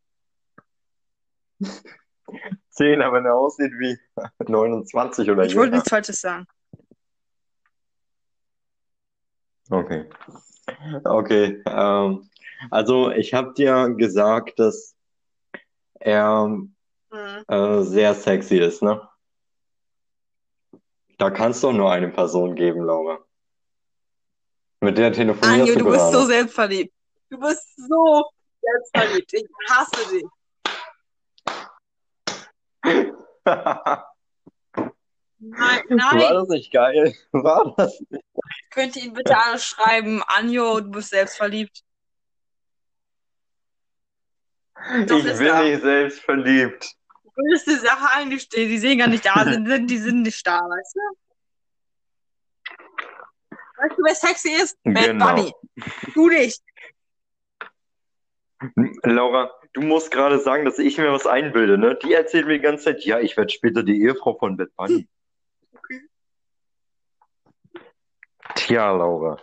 10, 2.71 3.01
aber 3.01 3.17
wenn 3.17 3.25
er 3.25 3.35
aussieht 3.35 3.71
wie 3.73 3.97
29 4.47 5.29
oder 5.29 5.43
Ich 5.45 5.55
wollte 5.55 5.75
nichts 5.75 5.89
Falsches 5.89 6.19
sagen. 6.21 6.47
Okay. 9.69 10.09
Okay. 11.03 11.61
Ähm, 11.65 12.29
also 12.71 13.11
ich 13.11 13.33
habe 13.33 13.53
dir 13.53 13.89
gesagt, 13.95 14.57
dass 14.59 14.95
er 15.99 16.47
Mhm. 16.47 17.43
äh, 17.47 17.81
sehr 17.83 18.13
sexy 18.15 18.57
ist, 18.57 18.81
ne? 18.81 19.01
Da 21.17 21.29
kannst 21.29 21.63
du 21.63 21.71
nur 21.71 21.91
eine 21.91 22.09
Person 22.09 22.55
geben, 22.55 22.81
Laura. 22.83 23.19
Mit 24.81 24.97
der 24.97 25.11
telefonierst 25.11 25.61
Anjo, 25.61 25.73
du 25.77 25.83
du 25.85 25.91
bist 25.91 26.11
so 26.11 26.25
selbstverliebt. 26.25 26.93
Du 27.29 27.39
bist 27.39 27.75
so 27.75 28.25
selbstverliebt. 28.61 29.33
Ich 29.33 29.45
hasse 29.69 30.09
dich. 30.15 30.23
Nein, 32.83 33.13
War 35.41 36.15
nein. 36.15 36.19
das 36.33 36.47
nicht 36.49 36.71
geil? 36.71 37.13
War 37.31 37.73
das? 37.77 38.01
Könnt 38.71 38.95
ihr 38.95 39.03
ihn 39.03 39.13
bitte 39.13 39.37
alle 39.37 39.59
schreiben, 39.59 40.21
Anjo, 40.27 40.79
du 40.81 40.91
bist 40.91 41.09
selbstverliebt. 41.09 41.81
Doch, 45.07 45.17
Ich 45.17 45.23
bin 45.37 45.47
er. 45.47 45.63
nicht 45.63 45.81
selbst 45.81 46.19
verliebt. 46.21 46.93
Du 47.23 47.29
willst 47.43 47.67
die 47.67 47.75
Sache 47.75 48.17
eingestehen, 48.17 48.69
die 48.69 48.77
sehen 48.77 48.99
gar 48.99 49.07
nicht 49.07 49.25
da, 49.25 49.43
sind, 49.43 49.87
die 49.87 49.97
sind 49.97 50.21
nicht 50.23 50.45
da, 50.45 50.59
weißt 50.59 50.95
du? 50.95 51.28
Weißt 53.81 53.97
du, 53.97 54.03
wer 54.03 54.15
sexy 54.15 54.49
ist? 54.49 54.77
Bad 54.83 55.05
Genau. 55.05 55.35
Bunny. 55.35 55.53
Du 56.13 56.27
nicht. 56.29 56.61
Laura, 59.03 59.51
du 59.73 59.81
musst 59.81 60.11
gerade 60.11 60.39
sagen, 60.39 60.65
dass 60.65 60.79
ich 60.79 60.97
mir 60.97 61.11
was 61.13 61.25
einbilde, 61.25 61.77
ne? 61.77 61.97
Die 62.03 62.11
erzählt 62.13 62.45
mir 62.45 62.53
die 62.53 62.59
ganze 62.63 62.85
Zeit, 62.85 63.05
ja, 63.05 63.19
ich 63.19 63.37
werde 63.37 63.51
später 63.51 63.83
die 63.83 64.01
Ehefrau 64.01 64.37
von 64.37 64.57
Bad 64.57 64.75
Bunny. 64.75 65.07
Tja, 68.55 68.91
Laura. 68.91 69.41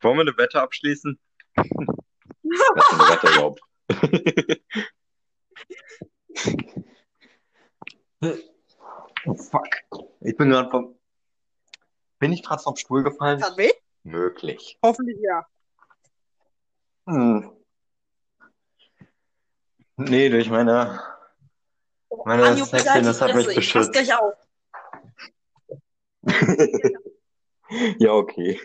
Wollen 0.00 0.16
wir 0.16 0.22
eine 0.22 0.36
Wette 0.36 0.60
abschließen? 0.60 1.18
Was 1.54 1.66
ist 1.66 2.92
eine 2.92 3.08
Wette 3.08 3.26
überhaupt? 3.28 3.60
Oh, 9.26 9.34
fuck. 9.34 9.68
Ich 10.20 10.36
bin 10.36 10.50
gerade 10.50 10.70
vom. 10.70 10.98
Bin 12.24 12.32
ich 12.32 12.42
gerade 12.42 12.62
vom 12.62 12.74
Stuhl 12.74 13.02
gefallen? 13.02 13.42
Hat 13.42 13.58
weh? 13.58 13.70
Möglich. 14.02 14.78
Hoffentlich 14.82 15.18
ja. 15.20 15.46
Hm. 17.06 17.52
Nee, 19.98 20.30
durch 20.30 20.48
meine, 20.48 21.02
meine 22.24 22.44
Anjo, 22.44 22.64
Sexiness 22.64 23.20
hat 23.20 23.34
mich 23.34 23.54
beschützt. 23.54 23.92
gleich 23.92 24.14
auf. 24.14 24.32
Ja, 27.98 28.12
okay. 28.12 28.58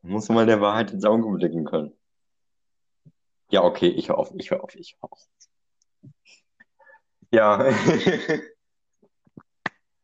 Muss 0.00 0.30
mal 0.30 0.46
der 0.46 0.62
Wahrheit 0.62 0.90
ins 0.90 1.04
Auge 1.04 1.28
blicken 1.36 1.66
können. 1.66 1.92
Ja, 3.50 3.62
okay, 3.62 3.88
ich 3.88 4.08
hör 4.08 4.16
auf, 4.16 4.32
ich 4.34 4.50
hör 4.50 4.64
auf, 4.64 4.74
ich 4.74 4.96
hör 5.02 5.12
auf. 5.12 5.28
Ja. 7.30 7.70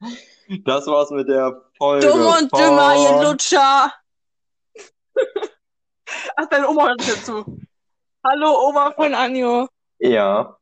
Das 0.65 0.87
war's 0.87 1.11
mit 1.11 1.29
der 1.29 1.63
Folge 1.77 2.07
Dumm 2.07 2.27
und 2.27 2.53
dümmer, 2.53 2.95
ihr 2.95 3.09
von... 3.09 3.23
Lutscher. 3.25 3.93
Ach, 6.37 6.47
deine 6.51 6.69
Oma 6.69 6.89
hört 6.89 7.01
dazu. 7.01 7.61
Hallo, 8.25 8.69
Oma 8.69 8.93
von 8.93 9.15
Anjo. 9.15 9.69
Ja. 9.99 10.57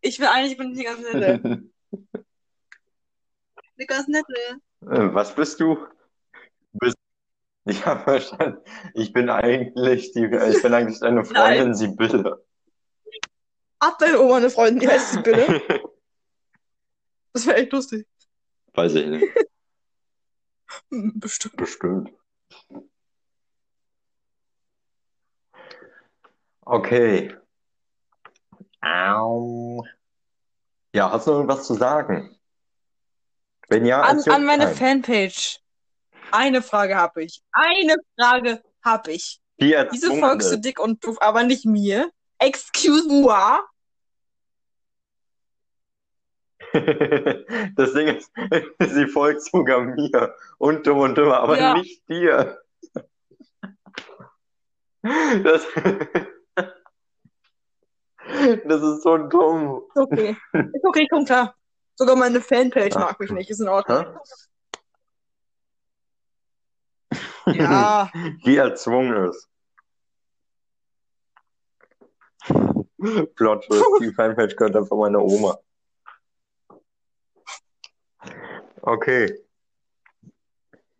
Ich 0.00 0.18
bin 0.18 0.26
eigentlich 0.26 0.52
ich 0.52 0.58
bin 0.58 0.74
die 0.74 0.84
ganz 0.84 1.00
nette. 1.00 1.62
Die 3.76 3.86
ganz 3.86 4.06
nette. 4.06 4.60
Was 4.80 5.34
bist 5.34 5.58
du? 5.58 5.74
Du 5.74 6.78
bist... 6.78 6.96
Ich 7.64 7.84
habe 7.84 8.04
verstanden. 8.04 8.62
Ich 8.92 9.12
bin 9.12 9.28
eigentlich 9.28 10.12
die, 10.12 10.26
ich 10.26 10.62
bin 10.62 10.74
eigentlich 10.74 11.00
deine 11.00 11.24
Freundin 11.24 11.74
Sibylle. 11.74 12.44
Hat 13.80 14.00
deine 14.00 14.20
Oma 14.20 14.36
eine 14.36 14.50
Freundin, 14.50 14.78
die 14.80 14.88
heißt 14.88 15.12
Sibylle? 15.12 15.60
Das 17.32 17.46
wäre 17.48 17.56
echt 17.56 17.72
lustig. 17.72 18.06
Weiß 18.74 18.94
ich 18.94 19.06
nicht. 19.06 19.26
Bestimmt. 21.14 21.56
Bestimmt. 21.56 22.10
Okay. 26.62 27.36
Um, 28.82 29.86
ja, 30.94 31.10
hast 31.10 31.26
du 31.26 31.32
irgendwas 31.32 31.66
zu 31.66 31.74
sagen? 31.74 32.38
Wenn 33.68 33.86
ja, 33.86 34.02
an, 34.02 34.20
an 34.28 34.44
meine 34.44 34.68
ein. 34.68 34.74
Fanpage. 34.74 35.60
Eine 36.32 36.62
Frage 36.62 36.96
habe 36.96 37.24
ich. 37.24 37.42
Eine 37.52 37.96
Frage 38.18 38.62
habe 38.84 39.12
ich. 39.12 39.40
Die 39.60 39.74
Diese 39.92 40.14
folgst 40.18 40.52
du 40.52 40.58
dick 40.58 40.80
und 40.80 41.04
doof, 41.04 41.16
aber 41.20 41.44
nicht 41.44 41.64
mir. 41.64 42.10
Excuse 42.38 43.08
moi. 43.08 43.58
Das 46.74 47.92
Ding 47.92 48.08
ist, 48.08 48.32
sie 48.80 49.06
folgt 49.06 49.42
sogar 49.42 49.80
mir 49.82 50.34
und 50.58 50.86
dumm 50.86 50.98
und 50.98 51.16
dümmer, 51.16 51.38
aber 51.38 51.58
Ja. 51.58 51.74
nicht 51.74 52.06
dir. 52.08 52.58
Das, 55.02 55.66
das 58.64 58.82
ist 58.82 59.02
so 59.02 59.16
dumm. 59.18 59.82
Ist 59.94 60.00
okay. 60.00 60.36
Ist 60.52 60.84
okay, 60.84 61.06
komm 61.10 61.24
klar. 61.24 61.54
Sogar 61.94 62.16
meine 62.16 62.40
Fanpage 62.40 62.96
Ach. 62.96 63.10
mag 63.10 63.20
mich 63.20 63.30
nicht. 63.30 63.50
Ist 63.50 63.60
in 63.60 63.68
Ordnung. 63.68 64.18
Hä? 67.44 67.58
Ja. 67.58 68.10
Die 68.44 68.56
erzwungen 68.56 69.28
ist. 69.28 69.48
Plot 73.36 73.66
die 74.00 74.12
Fanpage 74.12 74.56
gehört 74.56 74.76
einfach 74.76 74.96
meiner 74.96 75.22
Oma. 75.22 75.58
Okay. 78.86 79.34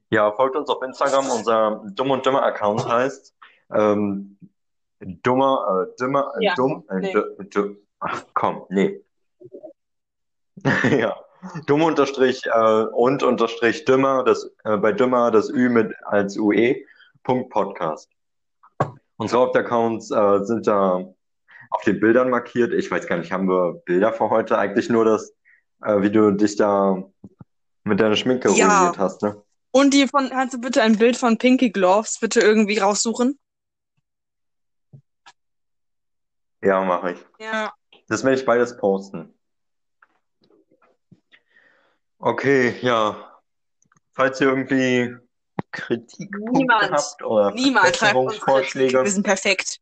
Ja, 0.09 0.33
folgt 0.33 0.57
uns 0.57 0.71
auf 0.71 0.83
Instagram. 0.83 1.29
Unser 1.31 1.83
Dumm 1.95 2.13
und 2.13 2.25
Dümmer 2.25 2.43
Account 2.43 2.89
heißt 2.89 3.35
ähm, 3.75 4.39
Dummer, 5.01 5.87
äh, 5.87 5.97
Dümmer, 6.01 6.33
äh, 6.39 6.45
Ja, 6.47 6.55
Dumm, 6.55 6.85
äh, 6.89 7.01
nee. 7.01 7.13
dü, 7.13 7.45
dü, 7.45 7.77
ach 8.01 8.25
komm, 8.33 8.65
nee. 8.71 9.03
ja. 10.99 11.15
Dumm 11.67 11.83
unterstrich 11.83 12.47
äh, 12.47 12.85
und 12.85 13.23
unterstrich 13.23 13.85
Dümmer, 13.85 14.25
das, 14.25 14.51
äh, 14.65 14.79
bei 14.79 14.93
Dümmer 14.93 15.31
das 15.31 15.51
Ü 15.51 15.69
mit 15.69 15.93
als 16.05 16.39
UE, 16.39 16.77
Punkt 17.23 17.51
Podcast. 17.51 18.09
Unsere 19.17 19.43
Hauptaccounts 19.43 20.11
äh, 20.11 20.45
sind 20.45 20.67
da 20.67 21.05
auf 21.69 21.83
den 21.85 22.01
Bildern 22.01 22.31
markiert. 22.31 22.73
Ich 22.73 22.91
weiß 22.91 23.07
gar 23.07 23.19
nicht, 23.19 23.31
haben 23.31 23.47
wir 23.47 23.75
Bilder 23.85 24.15
für 24.15 24.31
heute? 24.31 24.57
Eigentlich 24.57 24.89
nur 24.89 25.05
das, 25.05 25.35
äh, 25.83 26.01
wie 26.01 26.11
du 26.11 26.31
dich 26.31 26.57
da 26.57 27.03
mit 27.85 28.01
deiner 28.01 28.17
Schminke 28.17 28.51
Ja. 28.51 28.79
ruiniert 28.81 28.99
hast, 28.99 29.23
ne? 29.23 29.43
Und 29.71 29.93
die 29.93 30.07
von, 30.09 30.29
kannst 30.31 30.55
du 30.55 30.61
bitte 30.61 30.83
ein 30.83 30.97
Bild 30.99 31.17
von 31.17 31.37
Pinky 31.37 31.71
Gloves 31.71 32.19
bitte 32.21 32.41
irgendwie 32.41 32.79
raussuchen? 32.79 33.39
Ja, 36.63 36.83
mache 36.83 37.13
ich. 37.13 37.19
Ja. 37.39 37.73
Das 38.09 38.25
werde 38.25 38.39
ich 38.39 38.47
beides 38.47 38.77
posten. 38.77 39.35
Okay, 42.19 42.77
ja. 42.81 43.41
Falls 44.13 44.41
ihr 44.41 44.49
irgendwie 44.49 45.15
Kritikpunkte 45.73 46.53
Niemand. 46.59 46.91
habt 46.93 47.23
oder 47.23 47.51
Niemand 47.51 47.85
Kritik. 47.87 48.01
Wir 48.01 48.09
Verbesserungsvorschläge, 48.13 49.07
sind 49.11 49.25
perfekt. 49.25 49.81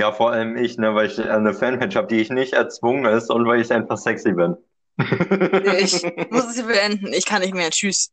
Ja, 0.00 0.12
vor 0.12 0.30
allem 0.32 0.56
ich, 0.56 0.78
ne, 0.78 0.94
weil 0.94 1.08
ich 1.08 1.20
eine 1.20 1.52
Fanpage 1.52 1.94
habe, 1.94 2.06
die 2.06 2.22
ich 2.22 2.30
nicht 2.30 2.54
erzwungen 2.54 3.04
ist 3.04 3.30
und 3.30 3.46
weil 3.46 3.60
ich 3.60 3.70
einfach 3.70 3.98
sexy 3.98 4.32
bin. 4.32 4.56
Ich 5.78 6.02
muss 6.30 6.44
es 6.48 6.54
hier 6.54 6.66
beenden. 6.66 7.12
Ich 7.12 7.26
kann 7.26 7.42
nicht 7.42 7.54
mehr. 7.54 7.70
Tschüss. 7.70 8.10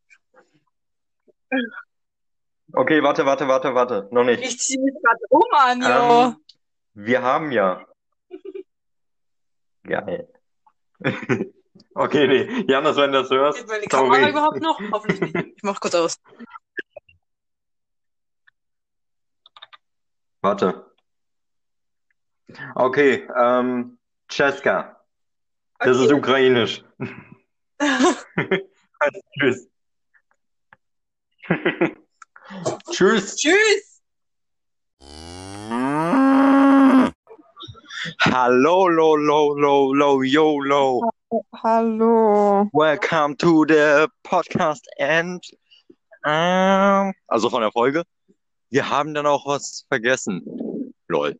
Okay, 2.74 3.02
warte, 3.04 3.26
warte, 3.26 3.48
warte, 3.48 3.74
warte. 3.74 4.10
Noch 4.12 4.26
nicht. 4.26 4.44
Ich 4.44 4.60
ziehe 4.60 4.82
mich 4.82 4.94
gerade 5.02 5.20
um 5.30 5.44
an, 5.52 5.82
jo. 5.82 6.24
Ähm, 6.28 6.36
wir 6.94 7.22
haben 7.22 7.52
ja. 7.52 7.86
Geil. 9.84 10.28
Okay, 11.94 12.28
nee. 12.28 12.66
Janis, 12.68 12.98
wenn 12.98 13.14
du 13.14 13.22
das 13.22 13.30
hörst, 13.30 13.60
Geht 13.60 13.68
meine 13.70 13.86
Kamera 13.86 14.16
sorry. 14.16 14.30
überhaupt 14.30 14.62
noch? 14.62 14.80
Hoffentlich 14.92 15.34
nicht. 15.34 15.48
Ich 15.56 15.64
mach 15.64 15.80
kurz 15.80 15.96
aus. 15.96 16.20
Warte. 20.42 20.87
Okay, 22.76 23.28
ähm, 23.36 23.98
Czeska. 24.30 25.02
Das 25.80 25.98
ist 25.98 26.12
ukrainisch. 26.12 26.84
Tschüss. 29.38 29.68
Tschüss. 32.92 33.36
Tschüss. 33.36 34.02
Hallo, 38.22 38.88
lo, 38.88 39.16
lo, 39.16 39.54
lo, 39.54 39.94
lo, 39.94 40.24
yo, 40.24 40.60
lo. 40.60 41.02
Hallo. 41.62 42.70
Welcome 42.72 43.36
to 43.38 43.66
the 43.66 44.08
podcast 44.24 44.88
and 45.00 45.44
ähm, 46.26 47.14
also 47.28 47.50
von 47.50 47.62
der 47.62 47.72
Folge. 47.72 48.04
Wir 48.70 48.90
haben 48.90 49.14
dann 49.14 49.26
auch 49.26 49.46
was 49.46 49.86
vergessen. 49.90 50.94
Lol. 51.08 51.38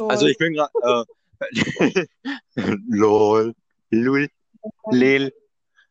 Also 0.00 0.26
ich 0.26 0.38
bin 0.38 0.54
gerade 0.54 0.72
äh, 0.82 2.06
lol, 2.88 3.54
lul, 3.90 4.28
lel. 4.90 5.32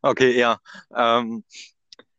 Okay, 0.01 0.38
ja. 0.38 0.60
Ähm, 0.95 1.43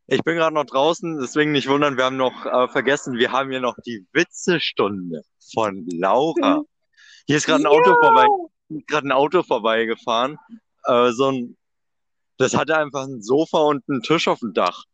ich 0.08 0.22
bin 0.22 0.36
gerade 0.36 0.54
noch 0.54 0.66
draußen, 0.66 1.18
deswegen 1.20 1.52
nicht 1.52 1.68
wundern, 1.68 1.96
wir 1.96 2.04
haben 2.04 2.16
noch 2.16 2.46
äh, 2.46 2.68
vergessen, 2.68 3.18
wir 3.18 3.32
haben 3.32 3.50
hier 3.50 3.60
noch 3.60 3.76
die 3.84 4.06
Witzestunde 4.12 5.22
von 5.52 5.86
Laura. 5.88 6.62
Hier 7.26 7.36
ist 7.36 7.46
gerade 7.46 7.64
ein 7.64 7.66
Auto 7.66 7.96
vorbei, 7.96 8.26
gerade 8.86 9.08
ein 9.08 9.12
Auto 9.12 9.42
vorbeigefahren. 9.42 10.38
Äh, 10.84 11.10
so 11.10 11.30
ein, 11.30 11.56
das 12.38 12.56
hatte 12.56 12.76
einfach 12.76 13.04
ein 13.04 13.22
Sofa 13.22 13.58
und 13.58 13.82
einen 13.88 14.02
Tisch 14.02 14.28
auf 14.28 14.40
dem 14.40 14.54
Dach. 14.54 14.84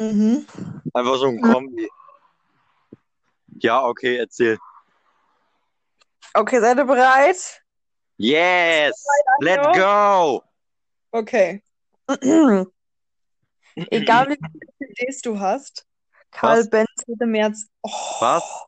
Mhm. 0.00 0.46
Einfach 0.92 1.16
so 1.16 1.26
ein 1.26 1.40
Kombi. 1.40 1.88
Ja, 3.60 3.84
okay, 3.84 4.16
erzähl. 4.16 4.58
Okay, 6.36 6.60
seid 6.60 6.78
ihr 6.78 6.84
bereit? 6.84 7.62
Yes! 8.16 9.06
Let's 9.40 9.78
go! 9.78 10.42
Okay. 11.12 11.62
Egal 13.76 14.28
wie 14.28 14.36
viele 14.36 14.68
CDs 14.78 15.22
du 15.22 15.38
hast, 15.38 15.86
Karl 16.32 16.58
Was? 16.58 16.70
Benz 16.70 16.88
hat 16.98 17.20
im 17.20 17.30
März. 17.30 17.66
Oh. 17.82 17.90
Was? 18.18 18.66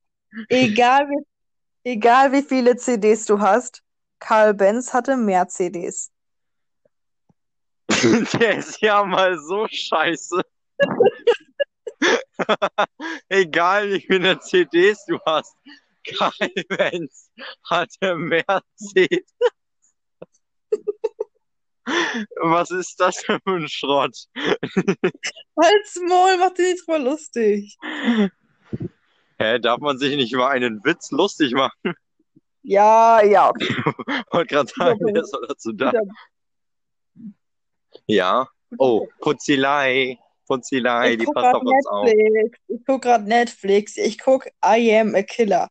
Egal 0.49 1.09
wie, 1.09 1.27
egal 1.83 2.31
wie 2.31 2.43
viele 2.43 2.77
CDs 2.77 3.25
du 3.27 3.41
hast, 3.41 3.83
Karl 4.21 4.55
Benz 4.55 4.93
hatte 4.93 5.17
mehr 5.17 5.49
CDs. 5.49 6.13
Der 8.41 8.59
ist 8.59 8.81
ja 8.81 9.05
mal 9.05 9.37
so 9.39 9.67
scheiße. 9.69 10.41
Egal 13.29 13.91
wie 13.91 14.01
viele 14.01 14.39
CDs 14.39 15.05
du 15.07 15.19
hast, 15.25 15.57
Karl 16.17 16.51
Benz 16.69 17.31
hatte 17.65 18.17
mehr 18.17 18.63
CDs. 18.77 19.35
Was 22.41 22.71
ist 22.71 22.99
das 22.99 23.19
für 23.19 23.39
ein 23.47 23.69
Schrott? 23.69 24.17
Halt's 24.35 26.01
Maul, 26.09 26.37
mach 26.39 26.53
dich 26.55 26.73
nicht 26.73 26.87
drüber 26.87 26.99
lustig. 26.99 27.77
Hä, 29.39 29.59
darf 29.61 29.81
man 29.81 29.99
sich 29.99 30.17
nicht 30.17 30.33
über 30.33 30.49
einen 30.49 30.85
Witz 30.85 31.11
lustig 31.11 31.53
machen? 31.53 31.95
Ja, 32.63 33.23
ja. 33.23 33.53
Wollte 34.33 34.55
gerade 34.55 34.73
sagen, 34.75 34.99
wer 35.01 35.23
ist 35.23 35.37
dazu 35.49 35.73
da? 35.73 35.93
Ja. 38.07 38.49
Oh, 38.79 39.07
Putzilei. 39.21 40.19
Putzilei, 40.47 41.17
die 41.17 41.27
passt 41.27 41.55
auf 41.55 41.63
uns 41.63 41.87
auf. 41.87 42.05
Netflix. 42.05 42.59
Ich 42.69 42.81
guck 42.87 43.03
grad 43.03 43.25
Netflix. 43.25 43.97
Ich 43.97 44.19
guck 44.19 44.47
I 44.65 44.97
Am 44.97 45.15
a 45.15 45.23
Killer. 45.23 45.69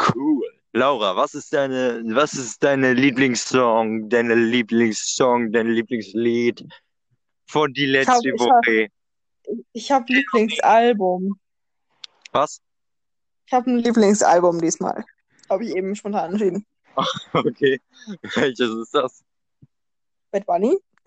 Cool. 0.00 0.44
Laura, 0.72 1.16
was 1.16 1.34
ist 1.34 1.52
deine, 1.52 2.02
was 2.14 2.34
ist 2.34 2.62
deine 2.62 2.92
Lieblingssong, 2.92 4.08
deine 4.08 4.34
Lieblingssong, 4.34 5.50
dein 5.52 5.68
Lieblingslied 5.68 6.64
von 7.46 7.72
die 7.72 7.86
letzte 7.86 8.12
hab- 8.12 8.24
ich 8.24 8.32
hab- 8.32 8.40
Woche? 8.40 8.88
Ich 9.72 9.90
habe 9.90 10.04
Lieblingsalbum. 10.12 11.38
Was? 12.32 12.60
Ich 13.46 13.52
habe 13.52 13.70
ein 13.70 13.78
Lieblingsalbum 13.78 14.60
diesmal. 14.60 15.04
Habe 15.48 15.64
ich 15.64 15.74
eben 15.74 15.94
spontan 15.96 16.32
entschieden. 16.32 16.66
Okay. 17.32 17.80
Welches 18.34 18.70
ist 18.70 18.92
das? 18.94 19.22
Bad 20.32 20.44
Bunny. 20.46 20.76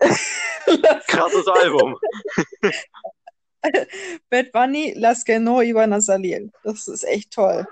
Krasses 1.06 1.46
Album. 1.46 1.96
Bad 4.30 4.50
Bunny, 4.52 4.94
Las 4.96 5.22
que 5.24 5.38
no 5.38 5.60
iban 5.62 5.92
a 5.92 6.00
salir. 6.00 6.50
Das 6.64 6.88
ist 6.88 7.04
echt 7.04 7.30
toll. 7.32 7.66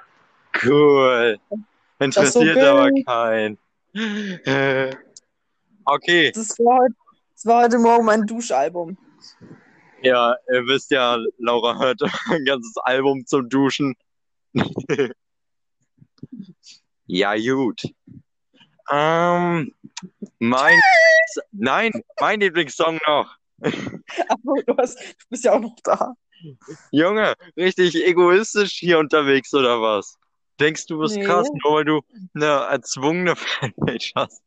Cool. 0.63 1.39
Interessiert 1.99 2.59
so 2.59 2.67
aber 2.67 2.91
keinen. 3.07 3.59
Äh, 3.95 4.95
Okay. 5.91 6.31
Das 6.33 6.59
war 6.59 6.79
heute, 6.79 6.95
das 7.35 7.47
war 7.47 7.65
heute 7.65 7.79
Morgen 7.79 8.05
mein 8.05 8.27
Duschalbum. 8.27 8.97
Ja, 10.03 10.37
ihr 10.53 10.67
wisst 10.67 10.91
ja, 10.91 11.19
Laura 11.39 11.79
hört 11.79 12.01
ein 12.31 12.45
ganzes 12.45 12.77
Album 12.85 13.27
zum 13.27 13.49
Duschen. 13.49 13.95
ja, 17.07 17.37
gut. 17.37 17.83
Ähm, 18.91 19.75
mein, 20.39 20.81
nein, 21.51 21.93
mein 22.21 22.41
Lieblingssong 22.41 23.01
noch. 23.07 23.37
Achso, 23.61 24.55
du, 24.67 24.77
hast, 24.77 24.99
du 24.99 25.27
bist 25.29 25.45
ja 25.45 25.53
auch 25.53 25.61
noch 25.61 25.77
da. 25.83 26.15
Junge, 26.91 27.35
richtig 27.57 27.97
egoistisch 27.97 28.75
hier 28.75 28.99
unterwegs 28.99 29.53
oder 29.55 29.83
was? 29.83 30.20
Denkst 30.61 30.87
du 30.87 30.99
bist 31.01 31.17
Nee. 31.17 31.25
krass, 31.25 31.49
nur 31.65 31.75
weil 31.75 31.85
du 31.85 32.01
eine 32.35 32.67
erzwungene 32.71 33.35
Fanpage 33.37 34.13
hast? 34.15 34.43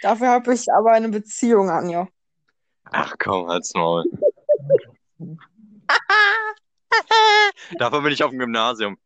Dafür 0.00 0.28
habe 0.28 0.54
ich 0.54 0.72
aber 0.72 0.92
eine 0.92 1.08
Beziehung, 1.08 1.68
Anja. 1.70 2.08
Ach 2.84 3.14
komm, 3.18 3.48
halt's 3.48 3.74
Maul. 3.74 4.04
Dafür 7.78 8.02
bin 8.02 8.12
ich 8.12 8.22
auf 8.22 8.30
dem 8.30 8.38
Gymnasium. 8.38 8.96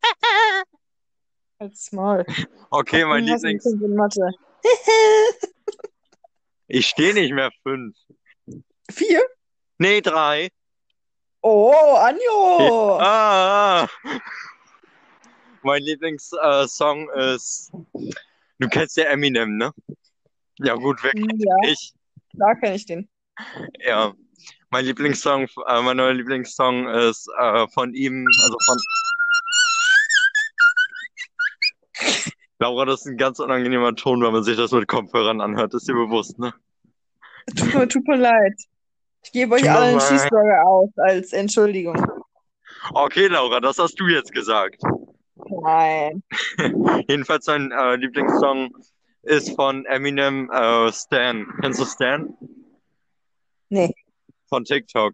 Als 1.57 1.91
Mal. 1.91 2.25
Okay, 2.69 3.03
mein 3.05 3.23
Lieblings... 3.25 3.65
Ich 6.67 6.87
stehe 6.87 7.13
nicht 7.13 7.33
mehr 7.33 7.49
fünf. 7.63 7.97
Vier? 8.91 9.21
Nee, 9.79 10.01
drei. 10.01 10.49
Oh, 11.41 11.95
Anjo! 11.95 12.97
Ah, 12.99 13.83
ah. 13.83 13.87
Mein 15.63 15.83
Lieblingssong 15.83 17.09
äh, 17.15 17.35
ist... 17.35 17.71
Du 18.59 18.67
kennst 18.67 18.97
ja 18.97 19.05
Eminem, 19.05 19.57
ne? 19.57 19.71
Ja 20.57 20.75
gut, 20.75 20.99
wer 21.01 21.11
kennt 21.11 21.33
Ja, 21.37 21.55
nicht? 21.61 21.93
da 22.33 22.53
kenne 22.55 22.75
ich 22.75 22.85
den. 22.85 23.07
Ja. 23.79 24.13
Mein 24.69 24.85
Lieblingssong, 24.85 25.47
äh, 25.67 25.81
mein 25.81 25.97
neuer 25.97 26.13
Lieblingssong 26.13 26.87
ist 26.89 27.27
äh, 27.39 27.67
von 27.69 27.93
ihm, 27.93 28.25
also 28.43 28.57
von... 28.65 28.77
Laura, 32.59 32.85
das 32.85 33.01
ist 33.01 33.07
ein 33.07 33.17
ganz 33.17 33.39
unangenehmer 33.39 33.95
Ton, 33.95 34.21
wenn 34.21 34.33
man 34.33 34.43
sich 34.43 34.57
das 34.57 34.71
mit 34.71 34.87
Kopfhörern 34.87 35.39
anhört. 35.39 35.73
Ist 35.73 35.87
dir 35.87 35.93
bewusst, 35.93 36.37
ne? 36.37 36.53
Tut 37.55 37.73
mir, 37.73 37.87
tut 37.87 38.05
mir 38.05 38.17
leid. 38.17 38.53
Ich 39.23 39.31
gebe 39.31 39.55
euch 39.55 39.61
Tut 39.61 39.69
mir 39.69 39.75
alle 39.77 39.85
einen 39.87 39.97
leid. 39.99 40.09
Cheeseburger 40.09 40.67
aus 40.67 40.89
als 40.97 41.31
Entschuldigung. 41.33 41.95
Okay, 42.93 43.27
Laura, 43.27 43.59
das 43.61 43.79
hast 43.79 43.99
du 43.99 44.07
jetzt 44.07 44.33
gesagt. 44.33 44.81
Nein. 45.61 46.23
Jedenfalls 47.07 47.47
mein 47.47 47.71
äh, 47.71 47.95
Lieblingssong 47.95 48.75
ist 49.23 49.55
von 49.55 49.85
Eminem 49.85 50.49
äh, 50.51 50.91
Stan. 50.91 51.45
Kennst 51.61 51.79
du 51.79 51.85
Stan? 51.85 52.35
Nee. 53.69 53.93
Von 54.47 54.63
TikTok. 54.63 55.13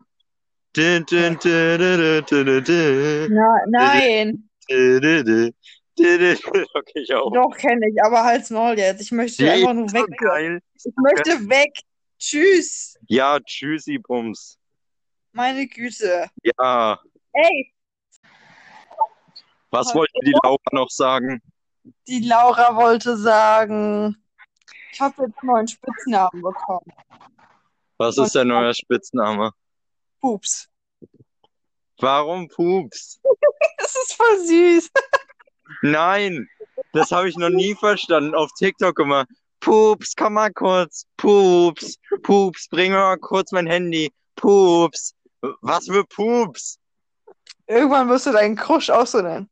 Nein. 3.68 4.50
Okay, 5.98 7.02
ich 7.02 7.14
auch. 7.14 7.32
Doch, 7.34 7.56
kenne 7.58 7.88
ich, 7.90 8.04
aber 8.04 8.24
halt's 8.24 8.50
Maul 8.50 8.78
jetzt. 8.78 9.02
Ich 9.02 9.12
möchte 9.12 9.44
Die 9.44 9.50
einfach 9.50 9.74
nur 9.74 9.92
weg. 9.94 10.06
geil. 10.18 10.60
Ich 10.76 10.94
möchte 10.98 11.50
weg. 11.50 11.72
Tschüss. 12.20 12.98
Ja, 13.08 13.40
tschüssi, 13.40 13.98
Bums. 13.98 14.58
Meine 15.32 15.68
Güte. 15.68 16.28
Ja. 16.44 17.00
Ey, 17.34 17.74
Was 19.76 19.94
wollte 19.94 20.14
die 20.24 20.34
Laura 20.44 20.58
noch 20.72 20.90
sagen? 20.90 21.42
die 22.08 22.20
Laura 22.20 22.76
wollte 22.76 23.18
sagen, 23.18 24.18
ich 24.92 25.02
habe 25.02 25.24
jetzt 25.24 25.38
einen 25.42 25.52
neuen 25.52 25.68
Spitznamen 25.68 26.42
bekommen. 26.42 26.92
Was 27.98 28.18
ist 28.18 28.36
der 28.36 28.46
neue 28.46 28.74
Spitzname? 28.74 29.52
Pups. 30.20 30.70
Warum 32.00 32.48
Pups? 32.48 33.20
Das 33.78 33.96
ist 33.96 34.14
voll 34.14 34.40
süß. 34.46 34.92
Nein, 35.82 36.48
das 36.94 37.12
habe 37.12 37.30
ich 37.30 37.38
noch 37.38 37.50
nie 37.50 37.76
verstanden. 37.76 38.34
Auf 38.34 38.52
TikTok 38.58 38.98
immer. 39.00 39.26
Pups, 39.60 40.16
komm 40.16 40.34
mal 40.34 40.52
kurz. 40.52 41.06
Pups, 41.18 41.98
Pups, 42.24 42.68
bring 42.70 42.92
mir 42.92 43.00
mal 43.00 43.18
kurz 43.18 43.52
mein 43.52 43.68
Handy. 43.68 44.12
Pups. 44.36 45.14
Was 45.62 45.86
für 45.86 46.04
Pups? 46.06 46.80
Irgendwann 47.68 48.10
wirst 48.10 48.26
du 48.26 48.32
deinen 48.32 48.56
Crush 48.56 48.90
auch 48.90 49.08
so 49.08 49.22
nennen. 49.22 49.50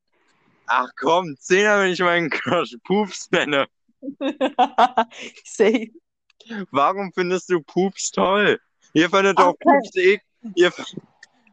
Ach 0.67 0.89
komm, 0.99 1.35
Zehner, 1.39 1.81
wenn 1.81 1.91
ich 1.91 1.99
meinen 1.99 2.29
Crush 2.29 2.75
Pups 2.83 3.29
nenne. 3.31 3.67
Safe. 5.43 5.91
Warum 6.71 7.11
findest 7.13 7.49
du 7.49 7.61
Pups 7.61 8.11
toll? 8.11 8.59
Ihr 8.93 9.09
findet 9.09 9.37
Ach, 9.37 9.47
auch 9.47 9.55
Pups 9.59 9.95
eklig. 9.95 10.21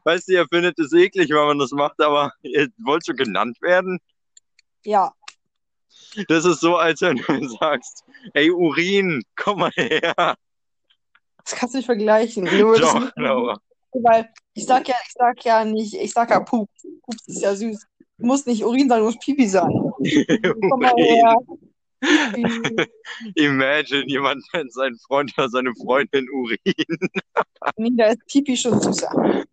Weißt 0.04 0.28
du, 0.28 0.32
ihr 0.32 0.46
findet 0.48 0.78
es 0.78 0.92
eklig, 0.92 1.30
wenn 1.30 1.46
man 1.46 1.58
das 1.58 1.70
macht, 1.72 2.00
aber 2.00 2.32
ihr 2.42 2.68
wollt 2.78 3.04
so 3.04 3.12
genannt 3.12 3.60
werden? 3.60 3.98
Ja. 4.84 5.12
Das 6.28 6.44
ist 6.44 6.60
so, 6.60 6.76
als 6.76 7.00
wenn 7.02 7.16
du 7.16 7.48
sagst, 7.60 8.04
ey 8.34 8.50
Urin, 8.50 9.22
komm 9.36 9.60
mal 9.60 9.70
her. 9.74 10.36
Das 11.44 11.54
kannst 11.54 11.74
du 11.74 11.78
nicht 11.78 11.86
vergleichen. 11.86 12.44
Doch, 12.46 13.10
Laura. 13.16 13.60
Weil 13.92 14.32
ich 14.54 14.66
sag 14.66 14.86
ja, 14.88 14.94
ich 15.04 15.12
sag 15.12 15.44
ja 15.44 15.64
nicht, 15.64 15.94
ich 15.94 16.12
sag 16.12 16.30
ja 16.30 16.40
Pups. 16.40 16.86
Pups 17.02 17.28
ist 17.28 17.42
ja 17.42 17.54
süß. 17.54 17.86
Du 18.20 18.26
musst 18.26 18.46
nicht 18.46 18.64
Urin 18.64 18.88
sagen, 18.88 19.00
du 19.00 19.06
musst 19.06 19.20
Pipi 19.20 19.48
sagen. 19.48 19.92
Komm 20.68 20.80
mal 20.80 20.92
Urin. 20.92 21.04
her. 21.04 21.36
Pipi. 22.32 22.86
Imagine, 23.34 24.04
jemand 24.06 24.44
nennt 24.52 24.72
seinen 24.72 24.98
Freund 24.98 25.32
oder 25.36 25.48
seine 25.48 25.74
Freundin 25.74 26.28
Urin. 26.30 26.58
Nee, 27.76 27.90
da 27.96 28.06
ist 28.06 28.26
Pipi 28.26 28.56
schon 28.56 28.80
süßer. 28.80 29.44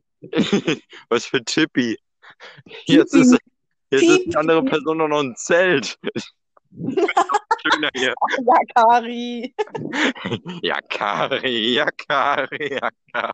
Was 1.10 1.26
für 1.26 1.44
Tippi. 1.44 1.98
Jetzt 2.86 3.14
ist, 3.14 3.38
jetzt 3.92 4.04
ist 4.04 4.18
Pipi. 4.18 4.30
die 4.30 4.36
andere 4.36 4.64
Person 4.64 4.98
noch 4.98 5.20
ein 5.20 5.36
Zelt. 5.36 5.98
Schöner 6.72 7.90
hier. 7.96 8.14
Ja, 8.46 8.60
Kari. 8.76 9.54
Ja, 10.62 10.80
Kari, 10.82 11.74
ja, 11.74 11.90
Kari, 11.92 12.74
ja, 12.74 12.90
Kari. 13.12 13.34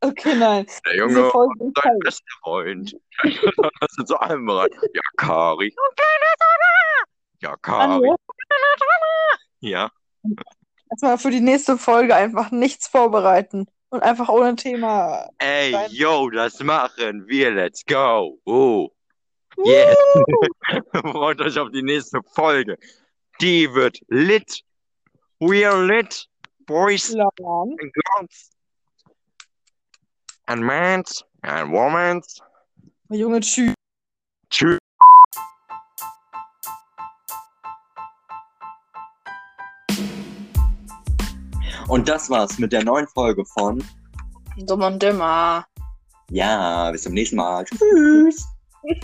Okay, 0.00 0.34
nein. 0.36 0.66
Der 0.86 0.96
Junge 0.96 1.30
und 1.32 1.60
ist 1.60 1.74
sein 1.82 1.84
halt- 1.84 2.00
bester 2.04 2.24
Freund. 2.42 2.96
Das 3.80 3.92
sind 3.96 4.06
so 4.08 4.16
allem 4.16 4.46
bereit. 4.46 4.72
Ja, 4.94 5.00
Kari. 5.16 5.74
Ja, 7.40 7.56
Kari. 7.56 8.08
Ja. 9.60 9.90
Erstmal 10.90 11.18
für 11.18 11.30
die 11.30 11.40
nächste 11.40 11.76
Folge 11.78 12.14
einfach 12.14 12.50
nichts 12.52 12.86
vorbereiten 12.88 13.66
und 13.90 14.02
einfach 14.02 14.28
ohne 14.28 14.54
Thema. 14.56 15.28
Ey, 15.38 15.72
Nein. 15.72 15.90
yo, 15.90 16.30
das 16.30 16.60
machen 16.62 17.26
wir. 17.26 17.50
Let's 17.50 17.84
go. 17.84 18.38
Oh. 18.44 18.90
Yes. 19.64 19.96
Freut 20.94 21.40
euch 21.40 21.58
auf 21.58 21.70
die 21.70 21.82
nächste 21.82 22.20
Folge. 22.34 22.78
Die 23.40 23.72
wird 23.74 23.98
lit. 24.08 24.62
We 25.40 25.68
are 25.68 25.84
lit. 25.84 26.28
Boys 26.66 27.10
Lang. 27.10 27.30
and 27.40 27.92
girls. 27.92 28.50
And 30.48 30.64
men 30.64 31.02
and 31.42 31.70
women. 31.72 32.22
Junge, 33.10 33.40
tschüss. 33.40 33.74
Tschüss. 34.50 34.78
Und 41.88 42.08
das 42.08 42.28
war's 42.30 42.58
mit 42.58 42.72
der 42.72 42.84
neuen 42.84 43.06
Folge 43.08 43.44
von 43.44 43.82
Dumm 44.58 44.82
und 44.82 45.02
dümmer. 45.02 45.64
Ja, 46.30 46.90
bis 46.90 47.04
zum 47.04 47.14
nächsten 47.14 47.36
Mal. 47.36 47.64
Tschüss. 47.64 48.46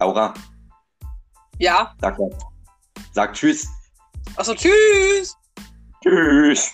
Laura, 0.00 0.32
Ja. 1.58 1.94
sag. 2.00 2.16
Sag 3.12 3.34
Tschüss. 3.34 3.68
Achso, 4.36 4.54
tschüss. 4.54 5.36
Tschüss. 6.02 6.72